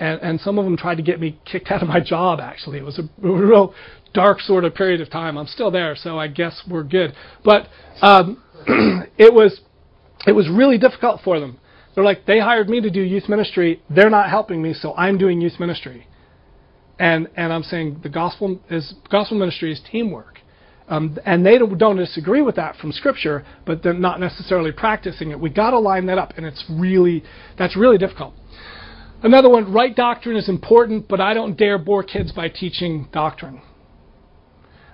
And, 0.00 0.20
and 0.22 0.40
some 0.40 0.58
of 0.58 0.64
them 0.64 0.78
tried 0.78 0.96
to 0.96 1.02
get 1.02 1.20
me 1.20 1.38
kicked 1.44 1.70
out 1.70 1.82
of 1.82 1.88
my 1.88 2.00
job, 2.00 2.40
actually. 2.40 2.78
It 2.78 2.84
was 2.84 2.98
a, 2.98 3.02
real 3.18 3.74
dark 4.14 4.40
sort 4.40 4.64
of 4.64 4.74
period 4.74 5.00
of 5.00 5.10
time. 5.10 5.36
I'm 5.36 5.46
still 5.46 5.70
there, 5.70 5.94
so 5.94 6.18
I 6.18 6.26
guess 6.26 6.62
we're 6.68 6.82
good. 6.82 7.14
But 7.44 7.68
um, 8.00 8.42
it, 9.18 9.32
was, 9.32 9.60
it 10.26 10.32
was 10.32 10.48
really 10.48 10.78
difficult 10.78 11.20
for 11.22 11.38
them. 11.38 11.60
They're 11.94 12.02
like, 12.02 12.24
they 12.26 12.40
hired 12.40 12.68
me 12.68 12.80
to 12.80 12.90
do 12.90 13.02
youth 13.02 13.28
ministry. 13.28 13.82
They're 13.90 14.10
not 14.10 14.30
helping 14.30 14.62
me, 14.62 14.72
so 14.72 14.94
I'm 14.94 15.18
doing 15.18 15.40
youth 15.40 15.60
ministry. 15.60 16.06
And, 16.98 17.28
and 17.36 17.52
I'm 17.52 17.62
saying 17.62 18.00
the 18.02 18.08
gospel 18.08 18.58
is 18.70 18.94
gospel 19.10 19.38
ministry 19.38 19.70
is 19.70 19.80
teamwork. 19.90 20.38
Um, 20.88 21.18
and 21.24 21.46
they 21.46 21.56
don't, 21.56 21.96
disagree 21.96 22.42
with 22.42 22.56
that 22.56 22.74
from 22.76 22.90
Scripture, 22.90 23.44
but 23.64 23.82
they're 23.82 23.92
not 23.92 24.18
necessarily 24.18 24.72
practicing 24.72 25.30
it. 25.30 25.38
We 25.38 25.48
got 25.48 25.70
to 25.70 25.78
line 25.78 26.06
that 26.06 26.18
up, 26.18 26.32
and 26.36 26.44
it's 26.44 26.64
really 26.68 27.22
that's 27.56 27.76
really 27.76 27.96
difficult. 27.96 28.34
Another 29.22 29.50
one: 29.50 29.72
right 29.72 29.94
doctrine 29.94 30.36
is 30.36 30.48
important, 30.48 31.08
but 31.08 31.20
I 31.20 31.34
don't 31.34 31.56
dare 31.56 31.78
bore 31.78 32.02
kids 32.02 32.32
by 32.32 32.48
teaching 32.48 33.08
doctrine. 33.12 33.60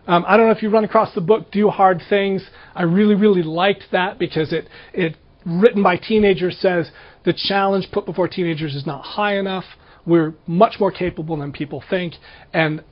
Um, 0.06 0.24
I 0.26 0.36
don't 0.36 0.46
know 0.46 0.52
if 0.52 0.62
you 0.62 0.70
run 0.70 0.84
across 0.84 1.14
the 1.14 1.20
book 1.20 1.50
"Do 1.52 1.68
Hard 1.68 2.02
Things." 2.08 2.48
I 2.74 2.82
really, 2.82 3.14
really 3.14 3.42
liked 3.42 3.84
that 3.92 4.18
because 4.18 4.52
it 4.52 4.68
it 4.92 5.16
written 5.44 5.82
by 5.82 5.96
teenagers 5.96 6.58
says 6.58 6.90
the 7.24 7.32
challenge 7.32 7.88
put 7.92 8.04
before 8.04 8.28
teenagers 8.28 8.74
is 8.74 8.84
not 8.86 9.02
high 9.02 9.36
enough. 9.38 9.64
We're 10.04 10.34
much 10.46 10.78
more 10.80 10.90
capable 10.90 11.36
than 11.36 11.52
people 11.52 11.82
think. 11.88 12.14
And 12.52 12.82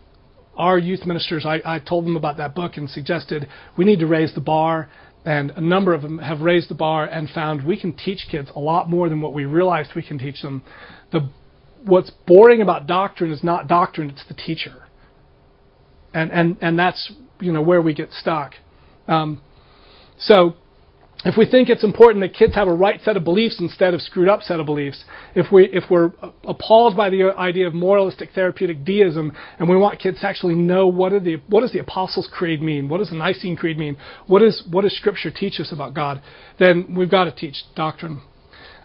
our 0.57 0.79
youth 0.79 1.05
ministers, 1.05 1.45
I, 1.45 1.61
I 1.65 1.79
told 1.81 2.05
them 2.05 2.17
about 2.17 2.37
that 2.37 2.55
book 2.55 2.77
and 2.77 2.89
suggested 2.89 3.49
we 3.77 3.85
need 3.85 4.01
to 4.01 4.07
raise 4.07 4.35
the 4.35 4.41
bar. 4.41 4.89
And 5.25 5.53
a 5.53 5.61
number 5.61 5.95
of 5.95 6.03
them 6.03 6.19
have 6.19 6.41
raised 6.43 6.69
the 6.69 6.75
bar 6.75 7.07
and 7.07 7.31
found 7.31 7.65
we 7.65 7.81
can 7.81 7.93
teach 7.95 8.27
kids 8.31 8.51
a 8.55 8.61
lot 8.61 8.91
more 8.91 9.09
than 9.09 9.21
what 9.21 9.33
we 9.33 9.47
realized 9.47 9.93
we 9.97 10.03
can 10.03 10.19
teach 10.19 10.43
them. 10.43 10.63
The, 11.15 11.31
what's 11.85 12.11
boring 12.27 12.61
about 12.61 12.87
doctrine 12.87 13.33
is 13.33 13.43
not 13.43 13.69
doctrine, 13.69 14.11
it's 14.11 14.25
the 14.29 14.35
teacher. 14.35 14.83
And, 16.13 16.31
and, 16.31 16.59
and 16.61 16.79
that's 16.79 17.13
you 17.41 17.53
know, 17.53 17.63
where 17.63 17.81
we 17.81 17.95
get 17.95 18.13
stuck. 18.13 18.55
Um, 19.09 19.41
so 20.19 20.55
if 21.25 21.37
we 21.39 21.47
think 21.47 21.71
it's 21.71 21.85
important 21.85 22.23
that 22.23 22.35
kids 22.35 22.55
have 22.55 22.69
a 22.69 22.75
right 22.75 23.01
set 23.03 23.17
of 23.17 23.25
beliefs 23.25 23.59
instead 23.59 23.95
of 23.95 24.03
screwed 24.03 24.29
up 24.29 24.43
set 24.43 24.61
of 24.61 24.67
beliefs, 24.67 25.05
if 25.35 25.51
we 25.51 25.65
if 25.67 25.85
we're 25.91 26.13
appalled 26.45 26.97
by 26.97 27.09
the 27.09 27.33
idea 27.37 27.67
of 27.67 27.75
moralistic 27.75 28.31
therapeutic 28.35 28.85
deism 28.85 29.33
and 29.59 29.69
we 29.69 29.77
want 29.77 29.99
kids 29.99 30.21
to 30.21 30.27
actually 30.27 30.55
know 30.55 30.87
what 30.87 31.13
the 31.25 31.41
what 31.49 31.63
does 31.63 31.73
the 31.73 31.79
Apostles' 31.79 32.29
Creed 32.31 32.61
mean, 32.61 32.89
what 32.89 32.99
does 32.99 33.11
the 33.11 33.17
Nicene 33.17 33.57
Creed 33.57 33.79
mean, 33.79 33.97
what 34.27 34.43
is 34.43 34.63
what 34.71 34.83
does 34.83 34.95
Scripture 34.97 35.31
teach 35.31 35.59
us 35.61 35.73
about 35.73 35.95
God, 35.95 36.21
then 36.59 36.95
we've 36.95 37.11
got 37.11 37.25
to 37.25 37.33
teach 37.33 37.57
doctrine. 37.75 38.21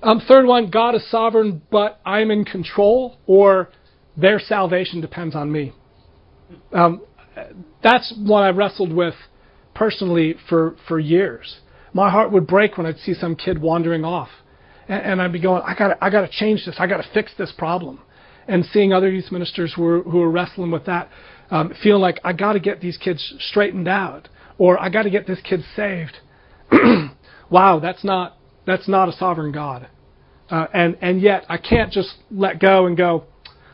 Um, 0.01 0.21
third 0.27 0.45
one, 0.45 0.69
God 0.69 0.95
is 0.95 1.09
sovereign, 1.09 1.61
but 1.71 1.99
I'm 2.05 2.31
in 2.31 2.45
control, 2.45 3.17
or 3.25 3.69
their 4.15 4.39
salvation 4.39 5.01
depends 5.01 5.35
on 5.35 5.51
me. 5.51 5.73
Um, 6.71 7.01
that's 7.83 8.13
one 8.17 8.43
I 8.43 8.49
wrestled 8.49 8.93
with 8.93 9.15
personally 9.73 10.35
for 10.47 10.75
for 10.87 10.99
years 10.99 11.59
my 11.93 12.09
heart 12.09 12.31
would 12.31 12.47
break 12.47 12.77
when 12.77 12.85
I'd 12.85 12.99
see 12.99 13.13
some 13.13 13.35
kid 13.35 13.61
wandering 13.61 14.03
off. 14.03 14.29
And, 14.87 15.03
and 15.03 15.21
I'd 15.21 15.31
be 15.31 15.41
going, 15.41 15.61
I 15.65 15.75
got 15.75 15.97
I 16.01 16.09
got 16.09 16.21
to 16.21 16.29
change 16.29 16.65
this. 16.65 16.75
I 16.79 16.87
got 16.87 16.97
to 16.97 17.09
fix 17.13 17.31
this 17.37 17.51
problem. 17.57 18.01
And 18.47 18.65
seeing 18.65 18.93
other 18.93 19.11
youth 19.11 19.31
ministers 19.31 19.73
who 19.75 19.85
are, 19.85 20.01
who 20.01 20.21
are 20.21 20.31
wrestling 20.31 20.71
with 20.71 20.85
that, 20.85 21.09
um, 21.51 21.71
feeling 21.83 22.01
like 22.01 22.19
I 22.23 22.33
got 22.33 22.53
to 22.53 22.59
get 22.59 22.81
these 22.81 22.97
kids 22.97 23.33
straightened 23.39 23.87
out, 23.87 24.27
or 24.57 24.79
I 24.81 24.89
got 24.89 25.03
to 25.03 25.11
get 25.11 25.27
this 25.27 25.39
kid 25.41 25.63
saved. 25.75 26.17
wow, 27.51 27.79
that's 27.79 28.03
not 28.03 28.37
that's 28.69 28.87
not 28.87 29.09
a 29.09 29.13
sovereign 29.13 29.51
God. 29.51 29.87
Uh, 30.49 30.65
and 30.73 30.97
and 31.01 31.21
yet 31.21 31.45
I 31.49 31.57
can't 31.57 31.91
just 31.91 32.15
let 32.31 32.59
go 32.59 32.85
and 32.85 32.97
go 32.97 33.25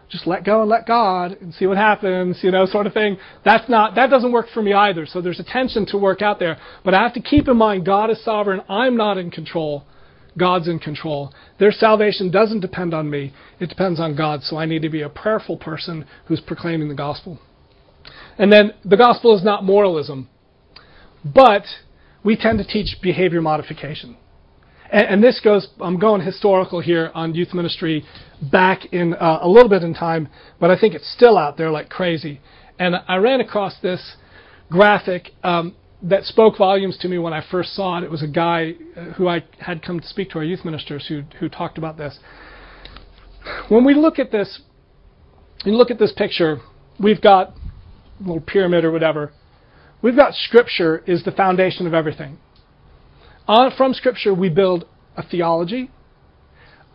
just 0.10 0.28
let 0.28 0.46
go 0.46 0.62
and 0.62 0.70
let 0.70 0.86
God 0.86 1.38
and 1.42 1.54
see 1.54 1.66
what 1.66 1.78
happens, 1.78 2.40
you 2.42 2.52
know, 2.52 2.66
sort 2.66 2.88
of 2.88 2.94
thing. 2.94 3.18
That's 3.44 3.68
not, 3.70 3.96
that 3.96 4.10
doesn't 4.10 4.32
work 4.32 4.48
for 4.54 4.62
me 4.62 4.74
either. 4.74 5.06
So 5.06 5.22
there's 5.22 5.40
a 5.40 5.44
tension 5.44 5.86
to 5.88 5.98
work 5.98 6.22
out 6.22 6.40
there. 6.40 6.58
But 6.84 6.94
I 6.94 7.02
have 7.02 7.14
to 7.14 7.22
keep 7.22 7.48
in 7.48 7.58
mind 7.58 7.86
God 7.86 8.10
is 8.10 8.24
sovereign. 8.24 8.62
I'm 8.70 8.96
not 8.96 9.18
in 9.18 9.32
control. 9.32 9.84
God's 10.38 10.68
in 10.68 10.80
control. 10.80 11.34
Their 11.60 11.72
salvation 11.72 12.30
doesn't 12.30 12.60
depend 12.60 12.94
on 12.94 13.10
me. 13.10 13.34
It 13.60 13.70
depends 13.70 14.00
on 14.00 14.16
God. 14.16 14.42
So 14.44 14.58
I 14.58 14.66
need 14.66 14.82
to 14.82 14.90
be 14.90 15.02
a 15.02 15.10
prayerful 15.10 15.58
person 15.58 16.06
who's 16.28 16.42
proclaiming 16.42 16.90
the 16.90 16.96
gospel. 16.96 17.40
And 18.38 18.52
then 18.52 18.74
the 18.84 18.98
gospel 18.98 19.36
is 19.36 19.44
not 19.44 19.64
moralism. 19.64 20.30
But 21.24 21.64
we 22.24 22.36
tend 22.36 22.60
to 22.60 22.66
teach 22.66 22.98
behavior 23.02 23.42
modification. 23.42 24.18
And, 24.92 25.08
and, 25.08 25.24
this 25.24 25.40
goes, 25.44 25.68
I'm 25.80 26.00
going 26.00 26.22
historical 26.22 26.80
here 26.80 27.12
on 27.14 27.34
youth 27.34 27.54
ministry 27.54 28.06
back 28.52 28.86
in 28.94 29.14
uh, 29.16 29.40
a 29.42 29.48
little 29.48 29.70
bit 29.70 29.84
in 29.84 29.94
time, 29.94 30.30
but 30.60 30.70
I 30.70 30.80
think 30.80 30.94
it's 30.94 31.12
still 31.12 31.38
out 31.38 31.58
there 31.58 31.72
like 31.72 31.90
crazy. 31.90 32.40
And 32.78 32.96
I 33.08 33.16
ran 33.18 33.42
across 33.42 33.80
this 33.82 34.16
graphic 34.70 35.32
um, 35.44 35.76
that 36.04 36.24
spoke 36.24 36.58
volumes 36.58 36.98
to 37.00 37.08
me 37.08 37.18
when 37.18 37.34
I 37.34 37.44
first 37.50 37.74
saw 37.74 37.98
it. 37.98 38.04
It 38.04 38.12
was 38.12 38.22
a 38.22 38.28
guy 38.28 38.76
uh, 38.96 39.06
who 39.14 39.28
I 39.28 39.44
had 39.60 39.82
come 39.82 40.00
to 40.00 40.08
speak 40.08 40.30
to 40.32 40.40
our 40.40 40.44
youth 40.44 40.64
ministers 40.66 41.08
who, 41.08 41.24
who 41.40 41.50
talked 41.50 41.78
about 41.78 41.98
this. 41.98 42.20
When 43.70 43.86
we 43.86 43.94
look 43.94 44.20
at 44.20 44.32
this, 44.32 44.62
you 45.64 45.74
look 45.74 45.92
at 45.92 46.00
this 46.00 46.12
picture, 46.12 46.60
we've 47.00 47.22
got 47.22 47.50
a 48.20 48.24
little 48.24 48.42
pyramid 48.42 48.86
or 48.86 48.92
whatever. 48.92 49.32
We've 50.02 50.16
got 50.16 50.34
Scripture 50.34 51.04
is 51.08 51.24
the 51.24 51.32
foundation 51.32 51.88
of 51.88 51.94
everything. 51.94 52.38
From 53.46 53.94
Scripture, 53.94 54.34
we 54.34 54.50
build 54.50 54.86
a 55.16 55.24
theology. 55.24 55.92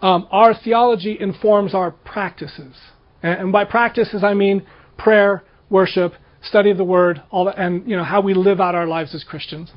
Um, 0.02 0.26
our 0.30 0.54
theology 0.54 1.16
informs 1.18 1.74
our 1.74 1.90
practices. 1.90 2.74
And, 3.22 3.40
and 3.40 3.52
by 3.52 3.64
practices, 3.64 4.24
I 4.24 4.34
mean 4.34 4.66
prayer, 4.98 5.44
worship, 5.68 6.14
study 6.42 6.70
of 6.70 6.78
the 6.78 6.84
Word, 6.84 7.22
all 7.30 7.44
that, 7.44 7.58
and 7.58 7.88
you 7.88 7.96
know 7.96 8.04
how 8.04 8.20
we 8.20 8.34
live 8.34 8.60
out 8.60 8.74
our 8.74 8.86
lives 8.86 9.14
as 9.14 9.24
Christians. 9.24 9.70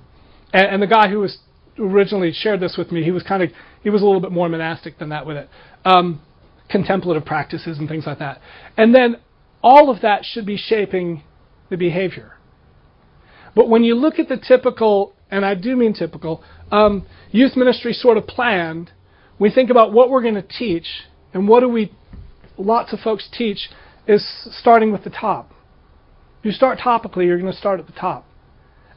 And, 0.53 0.67
and 0.67 0.81
the 0.81 0.87
guy 0.87 1.09
who 1.09 1.19
was 1.19 1.39
originally 1.77 2.31
shared 2.33 2.59
this 2.59 2.75
with 2.77 2.91
me, 2.91 3.03
he 3.03 3.11
was 3.11 3.23
kind 3.23 3.43
of 3.43 3.49
he 3.83 3.89
was 3.89 4.01
a 4.01 4.05
little 4.05 4.21
bit 4.21 4.31
more 4.31 4.49
monastic 4.49 4.97
than 4.97 5.09
that 5.09 5.25
with 5.25 5.37
it, 5.37 5.49
um, 5.85 6.21
contemplative 6.69 7.25
practices 7.25 7.77
and 7.77 7.87
things 7.87 8.05
like 8.05 8.19
that. 8.19 8.39
And 8.77 8.95
then 8.95 9.17
all 9.61 9.89
of 9.89 10.01
that 10.01 10.25
should 10.25 10.45
be 10.45 10.57
shaping 10.57 11.23
the 11.69 11.77
behavior. 11.77 12.37
But 13.55 13.69
when 13.69 13.83
you 13.83 13.95
look 13.95 14.19
at 14.19 14.29
the 14.29 14.37
typical, 14.37 15.13
and 15.33 15.43
I 15.43 15.55
do 15.55 15.75
mean 15.75 15.93
typical, 15.93 16.43
um, 16.71 17.07
youth 17.31 17.57
ministry 17.57 17.91
sort 17.91 18.17
of 18.17 18.27
planned, 18.27 18.91
we 19.39 19.49
think 19.49 19.71
about 19.71 19.91
what 19.91 20.11
we're 20.11 20.21
going 20.21 20.35
to 20.35 20.43
teach, 20.43 20.85
and 21.33 21.47
what 21.47 21.61
do 21.61 21.67
we, 21.67 21.91
lots 22.55 22.93
of 22.93 22.99
folks 22.99 23.27
teach, 23.35 23.69
is 24.07 24.23
starting 24.59 24.91
with 24.91 25.03
the 25.03 25.09
top. 25.09 25.51
You 26.43 26.51
start 26.51 26.77
topically, 26.77 27.25
you're 27.25 27.39
going 27.39 27.51
to 27.51 27.57
start 27.57 27.79
at 27.79 27.87
the 27.87 27.93
top. 27.93 28.27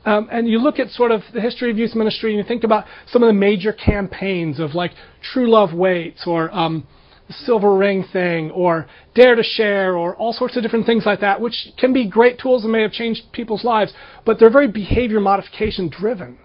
Um, 0.05 0.29
and 0.31 0.47
you 0.47 0.59
look 0.59 0.79
at 0.79 0.91
sort 0.91 1.11
of 1.11 1.23
the 1.33 1.41
history 1.41 1.71
of 1.71 1.79
youth 1.79 1.95
ministry, 1.95 2.33
and 2.33 2.39
you 2.39 2.47
think 2.47 2.65
about 2.65 2.85
some 3.09 3.23
of 3.23 3.29
the 3.29 3.33
major 3.33 3.73
campaigns 3.73 4.61
of 4.61 4.75
like 4.75 4.93
True 5.23 5.51
Love 5.51 5.73
Waits 5.73 6.25
or 6.27 6.55
um, 6.55 6.87
Silver 7.31 7.77
Ring 7.77 8.05
thing 8.13 8.51
or 8.53 8.87
Dare 9.15 9.35
to 9.35 9.43
Share 9.43 9.97
or 9.97 10.15
all 10.17 10.33
sorts 10.33 10.57
of 10.57 10.63
different 10.63 10.87
things 10.87 11.05
like 11.05 11.21
that, 11.21 11.41
which 11.41 11.69
can 11.79 11.93
be 11.93 12.09
great 12.09 12.39
tools 12.39 12.63
and 12.63 12.73
may 12.73 12.83
have 12.83 12.93
changed 12.93 13.33
people's 13.33 13.65
lives, 13.65 13.93
but 14.25 14.39
they're 14.39 14.51
very 14.51 14.69
behavior 14.69 15.21
modification 15.21 15.89
driven. 15.89 16.39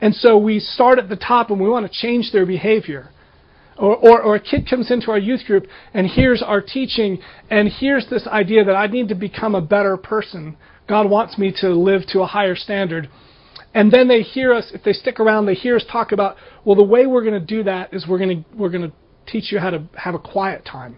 And 0.00 0.14
so 0.14 0.38
we 0.38 0.60
start 0.60 0.98
at 0.98 1.08
the 1.08 1.16
top 1.16 1.50
and 1.50 1.60
we 1.60 1.68
want 1.68 1.90
to 1.90 1.92
change 1.92 2.32
their 2.32 2.46
behavior. 2.46 3.10
Or, 3.76 3.96
or, 3.96 4.22
or, 4.22 4.34
a 4.34 4.40
kid 4.40 4.68
comes 4.68 4.90
into 4.90 5.12
our 5.12 5.18
youth 5.18 5.44
group 5.46 5.66
and 5.94 6.04
hears 6.04 6.42
our 6.42 6.60
teaching 6.60 7.18
and 7.48 7.68
hears 7.68 8.06
this 8.10 8.26
idea 8.26 8.64
that 8.64 8.74
I 8.74 8.88
need 8.88 9.08
to 9.08 9.14
become 9.14 9.54
a 9.54 9.60
better 9.60 9.96
person. 9.96 10.56
God 10.88 11.08
wants 11.08 11.38
me 11.38 11.54
to 11.60 11.68
live 11.68 12.02
to 12.08 12.22
a 12.22 12.26
higher 12.26 12.56
standard. 12.56 13.08
And 13.74 13.92
then 13.92 14.08
they 14.08 14.22
hear 14.22 14.52
us, 14.52 14.72
if 14.74 14.82
they 14.82 14.92
stick 14.92 15.20
around, 15.20 15.46
they 15.46 15.54
hear 15.54 15.76
us 15.76 15.84
talk 15.90 16.10
about, 16.10 16.36
well, 16.64 16.74
the 16.74 16.82
way 16.82 17.06
we're 17.06 17.22
going 17.22 17.38
to 17.38 17.46
do 17.46 17.62
that 17.64 17.94
is 17.94 18.04
we're 18.08 18.18
going 18.18 18.42
to, 18.42 18.56
we're 18.56 18.70
going 18.70 18.90
to 18.90 18.92
teach 19.28 19.52
you 19.52 19.58
how 19.58 19.70
to 19.70 19.84
have 19.96 20.14
a 20.14 20.18
quiet 20.18 20.64
time. 20.64 20.96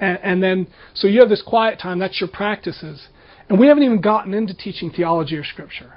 And, 0.00 0.18
and 0.22 0.42
then, 0.42 0.66
so 0.94 1.06
you 1.06 1.20
have 1.20 1.28
this 1.28 1.42
quiet 1.46 1.78
time, 1.78 1.98
that's 1.98 2.20
your 2.20 2.30
practices. 2.30 3.08
And 3.48 3.58
we 3.58 3.66
haven't 3.68 3.82
even 3.82 4.00
gotten 4.00 4.34
into 4.34 4.54
teaching 4.54 4.90
theology 4.90 5.36
or 5.36 5.44
scripture. 5.44 5.92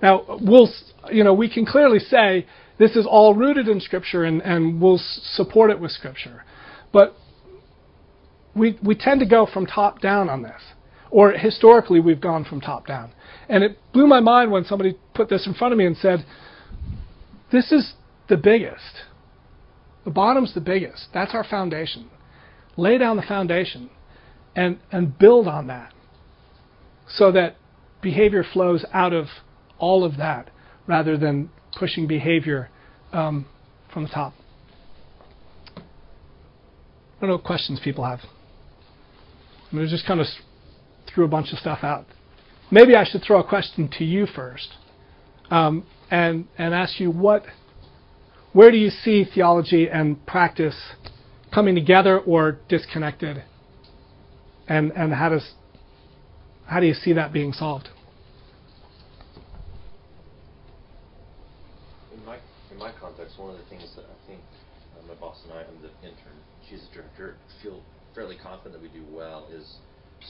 Now, 0.00 0.38
we'll, 0.40 0.68
you 1.12 1.22
know, 1.22 1.34
we 1.34 1.52
can 1.52 1.64
clearly 1.66 1.98
say 1.98 2.46
this 2.78 2.96
is 2.96 3.06
all 3.06 3.34
rooted 3.34 3.68
in 3.68 3.80
scripture 3.80 4.24
and, 4.24 4.42
and 4.42 4.80
we'll 4.80 5.00
support 5.34 5.70
it 5.70 5.78
with 5.78 5.92
scripture. 5.92 6.44
But 6.92 7.14
we, 8.54 8.78
we 8.82 8.94
tend 8.94 9.20
to 9.20 9.26
go 9.26 9.46
from 9.46 9.66
top 9.66 10.00
down 10.00 10.28
on 10.28 10.42
this. 10.42 10.60
Or 11.10 11.32
historically, 11.32 12.00
we've 12.00 12.20
gone 12.20 12.44
from 12.44 12.60
top 12.60 12.86
down. 12.86 13.12
And 13.48 13.62
it 13.62 13.78
blew 13.92 14.06
my 14.06 14.20
mind 14.20 14.50
when 14.50 14.64
somebody 14.64 14.96
put 15.14 15.28
this 15.28 15.46
in 15.46 15.54
front 15.54 15.72
of 15.72 15.78
me 15.78 15.84
and 15.86 15.96
said, 15.96 16.24
This 17.52 17.70
is 17.70 17.92
the 18.28 18.36
biggest. 18.36 19.04
The 20.04 20.10
bottom's 20.10 20.54
the 20.54 20.60
biggest. 20.60 21.08
That's 21.14 21.34
our 21.34 21.44
foundation. 21.44 22.10
Lay 22.76 22.98
down 22.98 23.16
the 23.16 23.22
foundation 23.22 23.90
and, 24.56 24.78
and 24.90 25.18
build 25.18 25.46
on 25.46 25.66
that 25.68 25.92
so 27.08 27.32
that 27.32 27.56
behavior 28.00 28.44
flows 28.52 28.84
out 28.92 29.12
of 29.12 29.26
all 29.78 30.04
of 30.04 30.16
that 30.16 30.50
rather 30.86 31.16
than 31.16 31.50
pushing 31.78 32.06
behavior 32.06 32.70
um, 33.12 33.46
from 33.92 34.04
the 34.04 34.08
top. 34.08 34.34
I 35.76 35.80
don't 37.20 37.30
know 37.30 37.36
what 37.36 37.44
questions 37.44 37.80
people 37.82 38.04
have. 38.04 38.20
I'm 39.70 39.78
going 39.78 39.88
just 39.88 40.06
kind 40.06 40.20
of 40.20 40.26
threw 41.12 41.24
a 41.24 41.28
bunch 41.28 41.52
of 41.52 41.58
stuff 41.58 41.80
out. 41.82 42.06
Maybe 42.70 42.96
I 42.96 43.04
should 43.04 43.22
throw 43.22 43.40
a 43.40 43.46
question 43.46 43.88
to 43.98 44.04
you 44.04 44.26
first 44.26 44.74
um, 45.50 45.86
and, 46.10 46.46
and 46.58 46.74
ask 46.74 46.98
you 46.98 47.10
what 47.10 47.44
where 48.52 48.70
do 48.70 48.76
you 48.76 48.90
see 48.90 49.24
theology 49.24 49.88
and 49.88 50.24
practice 50.26 50.76
coming 51.52 51.74
together 51.74 52.18
or 52.18 52.58
disconnected? 52.68 53.44
And, 54.68 54.92
and 54.92 55.12
how, 55.12 55.30
does, 55.30 55.52
how 56.66 56.80
do 56.80 56.86
you 56.86 56.94
see 56.94 57.14
that 57.14 57.32
being 57.32 57.52
solved? 57.52 57.88
In 62.14 62.24
my, 62.24 62.38
in 62.70 62.78
my 62.78 62.92
context, 63.00 63.38
one 63.38 63.50
of 63.50 63.58
the 63.58 63.64
things 63.64 63.90
that 63.96 64.04
I 64.04 64.28
think 64.28 64.40
uh, 64.98 65.06
my 65.06 65.14
boss 65.14 65.40
and 65.44 65.52
I, 65.52 65.62
I'm 65.62 65.82
the 65.82 65.88
intern, 66.06 66.36
she's 66.68 66.80
the 66.88 66.94
director, 66.94 67.36
feel 67.62 67.80
fairly 68.14 68.36
confident 68.36 68.74
that 68.74 68.82
we 68.82 68.88
do 68.88 69.04
well 69.10 69.48
is 69.52 69.76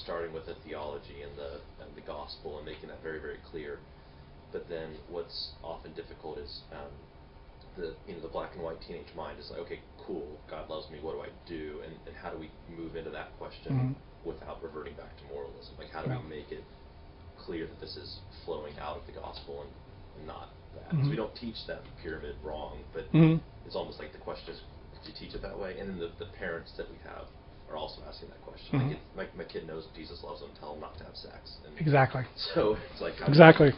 starting 0.03 0.33
with 0.33 0.47
the 0.47 0.55
theology 0.65 1.23
and 1.23 1.37
the, 1.37 1.61
and 1.85 1.95
the 1.97 2.01
gospel 2.01 2.57
and 2.57 2.65
making 2.65 2.89
that 2.89 3.03
very, 3.03 3.21
very 3.21 3.39
clear. 3.51 3.79
But 4.53 4.69
then 4.69 4.97
what's 5.11 5.51
often 5.63 5.93
difficult 5.95 6.39
is 6.39 6.61
um, 6.73 6.93
the 7.77 7.95
you 8.07 8.15
know 8.15 8.21
the 8.21 8.29
black 8.29 8.53
and 8.55 8.63
white 8.63 8.81
teenage 8.87 9.09
mind 9.17 9.39
is 9.39 9.51
like, 9.51 9.61
okay, 9.61 9.81
cool, 10.07 10.39
God 10.51 10.69
loves 10.69 10.91
me. 10.91 10.99
What 11.01 11.15
do 11.15 11.21
I 11.23 11.33
do? 11.49 11.81
And 11.85 11.95
and 12.07 12.17
how 12.17 12.31
do 12.31 12.39
we 12.39 12.51
move 12.69 12.97
into 12.97 13.11
that 13.11 13.37
question 13.39 13.73
mm-hmm. 13.73 14.29
without 14.29 14.63
reverting 14.63 14.95
back 14.95 15.17
to 15.19 15.25
moralism? 15.33 15.75
Like 15.79 15.91
how 15.91 16.03
do 16.03 16.11
yeah. 16.11 16.21
we 16.23 16.29
make 16.29 16.53
it 16.53 16.65
clear 17.39 17.67
that 17.67 17.81
this 17.81 17.97
is 17.97 18.21
flowing 18.45 18.75
out 18.79 18.97
of 18.99 19.07
the 19.07 19.13
gospel 19.13 19.63
and, 19.63 20.27
not 20.27 20.51
that? 20.75 20.93
Mm-hmm. 20.93 21.05
So 21.05 21.11
we 21.11 21.17
don't 21.17 21.35
teach 21.35 21.57
that 21.67 21.83
pyramid 22.03 22.37
wrong, 22.45 22.79
but 22.93 23.11
mm-hmm. 23.13 23.43
it's 23.67 23.75
almost 23.75 23.99
like 23.99 24.13
the 24.13 24.19
question 24.19 24.55
is, 24.55 24.61
do 25.03 25.11
you 25.11 25.17
teach 25.19 25.35
it 25.35 25.43
that 25.43 25.59
way? 25.59 25.79
And 25.81 25.89
then 25.89 25.99
the, 25.99 26.13
the 26.23 26.31
parents 26.39 26.71
that 26.77 26.89
we 26.89 26.97
have 27.03 27.27
are 27.71 27.77
also 27.77 28.03
asking 28.07 28.29
that 28.29 28.43
question. 28.43 28.79
Like 28.79 28.97
mm-hmm. 28.99 29.17
my, 29.17 29.27
my 29.37 29.45
kid 29.45 29.67
knows 29.67 29.87
Jesus 29.97 30.23
loves 30.23 30.43
him. 30.43 30.51
Tell 30.61 30.75
him 30.75 30.81
not 30.81 30.97
to 30.99 31.05
have 31.05 31.17
sex. 31.17 31.57
And 31.67 31.75
exactly. 31.81 32.23
So 32.55 32.77
it's 32.93 33.01
like 33.01 33.15
exactly. 33.27 33.73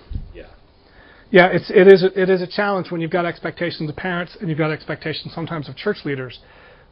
Yeah 1.35 1.49
it's, 1.53 1.69
it, 1.69 1.89
is, 1.89 2.05
it 2.05 2.31
is 2.31 2.43
a 2.43 2.47
challenge 2.47 2.93
when 2.93 3.01
you've 3.01 3.11
got 3.11 3.27
expectations 3.27 3.91
of 3.91 3.97
parents 3.97 4.37
and 4.39 4.49
you've 4.49 4.57
got 4.57 4.71
expectations 4.71 5.35
sometimes 5.35 5.69
of 5.69 5.75
church 5.75 5.97
leaders. 6.05 6.39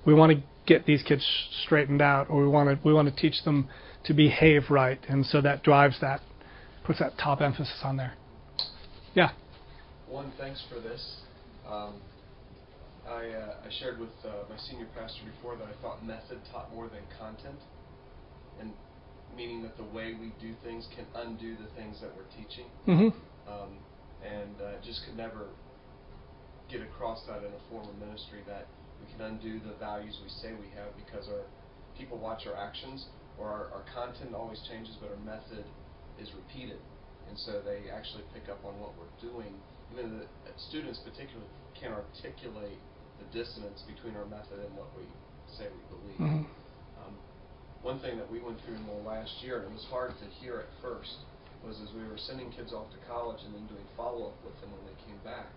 We 0.05 0.15
want 0.15 0.33
to 0.33 0.43
get 0.67 0.85
these 0.85 1.01
kids 1.01 1.25
straightened 1.63 2.03
out, 2.03 2.29
or 2.29 2.43
we 2.43 2.49
want 2.49 2.69
to 2.69 2.85
we 2.85 2.93
want 2.93 3.09
to 3.09 3.15
teach 3.15 3.45
them 3.45 3.69
to 4.03 4.13
behave 4.13 4.63
right, 4.69 4.99
and 5.09 5.25
so 5.25 5.41
that 5.43 5.63
drives 5.63 6.01
that, 6.01 6.23
puts 6.83 6.99
that 6.99 7.13
top 7.19 7.41
emphasis 7.41 7.79
on 7.85 7.97
there. 7.97 8.15
Yeah. 9.15 9.31
One, 10.09 10.33
thanks 10.41 10.65
for 10.69 10.81
this. 10.81 11.19
Um, 11.65 12.01
I, 13.07 13.29
uh, 13.29 13.55
I 13.65 13.71
shared 13.79 14.01
with 14.01 14.11
uh, 14.25 14.51
my 14.51 14.57
senior 14.69 14.89
pastor 14.99 15.23
before 15.37 15.55
that 15.55 15.69
I 15.69 15.81
thought 15.81 16.05
method 16.05 16.41
taught 16.51 16.75
more 16.75 16.89
than 16.89 17.03
content, 17.17 17.61
and 18.59 18.73
meaning 19.37 19.63
that 19.63 19.77
the 19.77 19.85
way 19.85 20.15
we 20.19 20.33
do 20.41 20.53
things 20.65 20.89
can 20.97 21.07
undo 21.15 21.55
the 21.55 21.71
things 21.81 22.01
that 22.01 22.11
we're 22.17 22.27
teaching. 22.37 22.67
Mm-hmm. 22.89 23.49
Um, 23.49 23.79
and 24.23 24.55
uh, 24.63 24.79
just 24.85 25.05
could 25.05 25.17
never 25.17 25.51
get 26.71 26.81
across 26.81 27.21
that 27.27 27.45
in 27.45 27.53
a 27.53 27.63
form 27.69 27.87
of 27.89 27.97
ministry 27.99 28.41
that 28.47 28.67
we 29.03 29.11
can 29.13 29.21
undo 29.21 29.61
the 29.67 29.75
values 29.77 30.17
we 30.23 30.31
say 30.41 30.55
we 30.55 30.71
have 30.79 30.95
because 30.97 31.29
our 31.29 31.45
people 31.99 32.17
watch 32.17 32.47
our 32.47 32.57
actions 32.57 33.07
or 33.39 33.49
our, 33.49 33.69
our 33.75 33.85
content 33.95 34.35
always 34.35 34.61
changes, 34.69 34.97
but 35.01 35.11
our 35.11 35.23
method 35.25 35.65
is 36.21 36.31
repeated, 36.37 36.79
and 37.29 37.39
so 37.39 37.61
they 37.65 37.91
actually 37.91 38.23
pick 38.35 38.49
up 38.49 38.61
on 38.65 38.79
what 38.79 38.93
we're 38.97 39.13
doing. 39.21 39.53
Even 39.93 40.21
the 40.21 40.27
students, 40.69 41.01
particularly, 41.05 41.49
can 41.77 41.93
articulate 41.93 42.79
the 43.19 43.27
dissonance 43.33 43.83
between 43.89 44.17
our 44.17 44.27
method 44.27 44.61
and 44.61 44.73
what 44.77 44.89
we 44.97 45.05
say 45.57 45.69
we 45.69 45.85
believe. 45.89 46.21
Mm-hmm. 46.21 47.05
Um, 47.05 47.15
one 47.83 47.99
thing 48.01 48.17
that 48.17 48.31
we 48.31 48.41
went 48.41 48.61
through 48.65 48.77
in 48.77 48.87
the 48.87 49.03
last 49.05 49.33
year, 49.43 49.61
and 49.61 49.69
it 49.69 49.73
was 49.73 49.87
hard 49.91 50.13
to 50.21 50.27
hear 50.41 50.65
at 50.65 50.71
first, 50.81 51.25
was 51.65 51.79
as 51.81 51.91
we 51.95 52.03
were 52.07 52.19
sending 52.19 52.51
kids 52.51 52.75
off 52.75 52.91
to 52.91 53.01
college 53.07 53.41
and 53.47 53.55
then 53.55 53.67
doing 53.71 53.87
follow 53.97 54.35
up 54.35 54.39
with 54.43 54.55
them 54.61 54.71
when 54.75 54.85
they 54.87 54.99
came 55.07 55.19
back, 55.23 55.51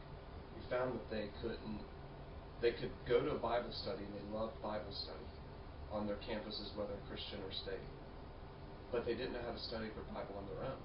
we 0.53 0.61
found 0.69 0.93
that 0.93 1.07
they 1.09 1.29
couldn't 1.41 1.81
they 2.63 2.71
could 2.71 2.91
go 3.05 3.19
to 3.19 3.35
a 3.35 3.41
Bible 3.41 3.71
study 3.83 4.01
and 4.01 4.13
they 4.15 4.25
loved 4.31 4.55
Bible 4.63 4.89
study 4.89 5.27
on 5.91 6.07
their 6.07 6.17
campuses, 6.23 6.71
whether 6.73 6.95
Christian 7.11 7.37
or 7.43 7.51
state. 7.51 7.83
But 8.91 9.05
they 9.05 9.13
didn't 9.13 9.35
know 9.35 9.43
how 9.43 9.53
to 9.53 9.63
study 9.63 9.91
their 9.91 10.07
Bible 10.15 10.39
on 10.39 10.45
their 10.47 10.63
own. 10.71 10.81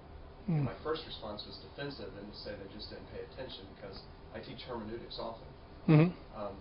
Mm. 0.51 0.57
And 0.61 0.64
my 0.66 0.77
first 0.83 1.07
response 1.07 1.47
was 1.47 1.57
defensive 1.62 2.11
and 2.18 2.27
to 2.27 2.37
say 2.43 2.53
they 2.59 2.68
just 2.75 2.91
didn't 2.91 3.07
pay 3.14 3.23
attention 3.33 3.64
because 3.79 4.03
I 4.35 4.43
teach 4.43 4.66
hermeneutics 4.66 5.16
often. 5.21 5.51
Mm-hmm. 5.89 6.11
Um, 6.35 6.57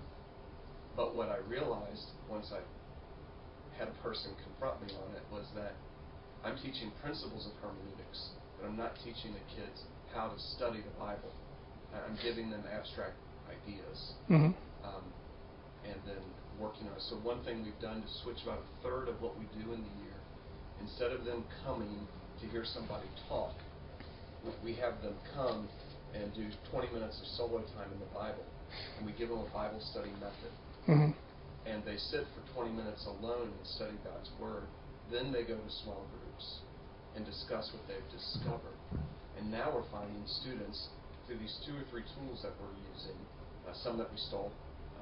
but 0.95 1.16
what 1.16 1.30
I 1.30 1.41
realized 1.47 2.14
once 2.30 2.53
I 2.53 2.62
had 3.78 3.88
a 3.88 3.97
person 4.03 4.36
confront 4.43 4.84
me 4.84 4.93
on 4.93 5.10
it 5.16 5.24
was 5.32 5.47
that 5.55 5.74
I'm 6.43 6.55
teaching 6.60 6.91
principles 7.01 7.47
of 7.47 7.53
hermeneutics 7.64 8.38
but 8.60 8.68
I'm 8.68 8.78
not 8.78 8.95
teaching 9.03 9.32
the 9.32 9.45
kids 9.55 9.84
how 10.14 10.28
to 10.28 10.39
study 10.55 10.84
the 10.84 10.95
Bible. 10.99 11.32
I'm 11.95 12.18
giving 12.22 12.51
them 12.51 12.64
abstract 12.70 13.16
ideas. 13.49 14.14
Mm-hmm. 14.30 14.53
Um, 14.86 15.05
and 15.88 15.97
then 16.05 16.22
working 16.60 16.88
on 16.88 16.93
it. 16.93 17.03
So 17.07 17.16
one 17.24 17.43
thing 17.43 17.64
we've 17.64 17.82
done 17.82 18.03
to 18.03 18.12
switch 18.22 18.43
about 18.43 18.60
a 18.60 18.70
third 18.84 19.07
of 19.07 19.22
what 19.22 19.39
we 19.39 19.47
do 19.55 19.74
in 19.74 19.80
the 19.82 19.95
year, 20.03 20.20
instead 20.82 21.12
of 21.12 21.26
them 21.26 21.43
coming 21.66 22.07
to 22.41 22.45
hear 22.47 22.66
somebody 22.66 23.07
talk, 23.28 23.55
we 24.64 24.76
have 24.76 25.01
them 25.01 25.16
come 25.36 25.68
and 26.14 26.34
do 26.36 26.47
20 26.72 26.93
minutes 26.93 27.20
of 27.20 27.28
solo 27.36 27.60
time 27.76 27.91
in 27.91 27.99
the 27.99 28.12
Bible, 28.14 28.43
and 28.97 29.05
we 29.05 29.14
give 29.14 29.30
them 29.30 29.39
a 29.39 29.51
Bible 29.53 29.80
study 29.91 30.12
method. 30.20 30.53
Mm-hmm. 30.88 31.12
And 31.68 31.84
they 31.86 31.97
sit 31.97 32.26
for 32.34 32.41
20 32.55 32.76
minutes 32.76 33.05
alone 33.05 33.51
and 33.51 33.68
study 33.68 33.95
God's 34.03 34.30
Word. 34.39 34.64
Then 35.12 35.32
they 35.32 35.43
go 35.43 35.55
to 35.55 35.72
small 35.84 36.07
groups 36.12 36.60
and 37.16 37.26
discuss 37.26 37.72
what 37.74 37.84
they've 37.88 38.10
discovered. 38.12 38.78
And 39.38 39.51
now 39.51 39.72
we're 39.74 39.88
finding 39.91 40.22
students 40.28 40.89
through 41.26 41.39
these 41.39 41.57
two 41.66 41.78
or 41.78 41.86
three 41.89 42.03
tools 42.18 42.41
that 42.43 42.53
we're 42.60 42.76
using, 42.91 43.18
uh, 43.68 43.74
some 43.84 43.97
that 43.97 44.12
we 44.12 44.18
stole 44.18 44.51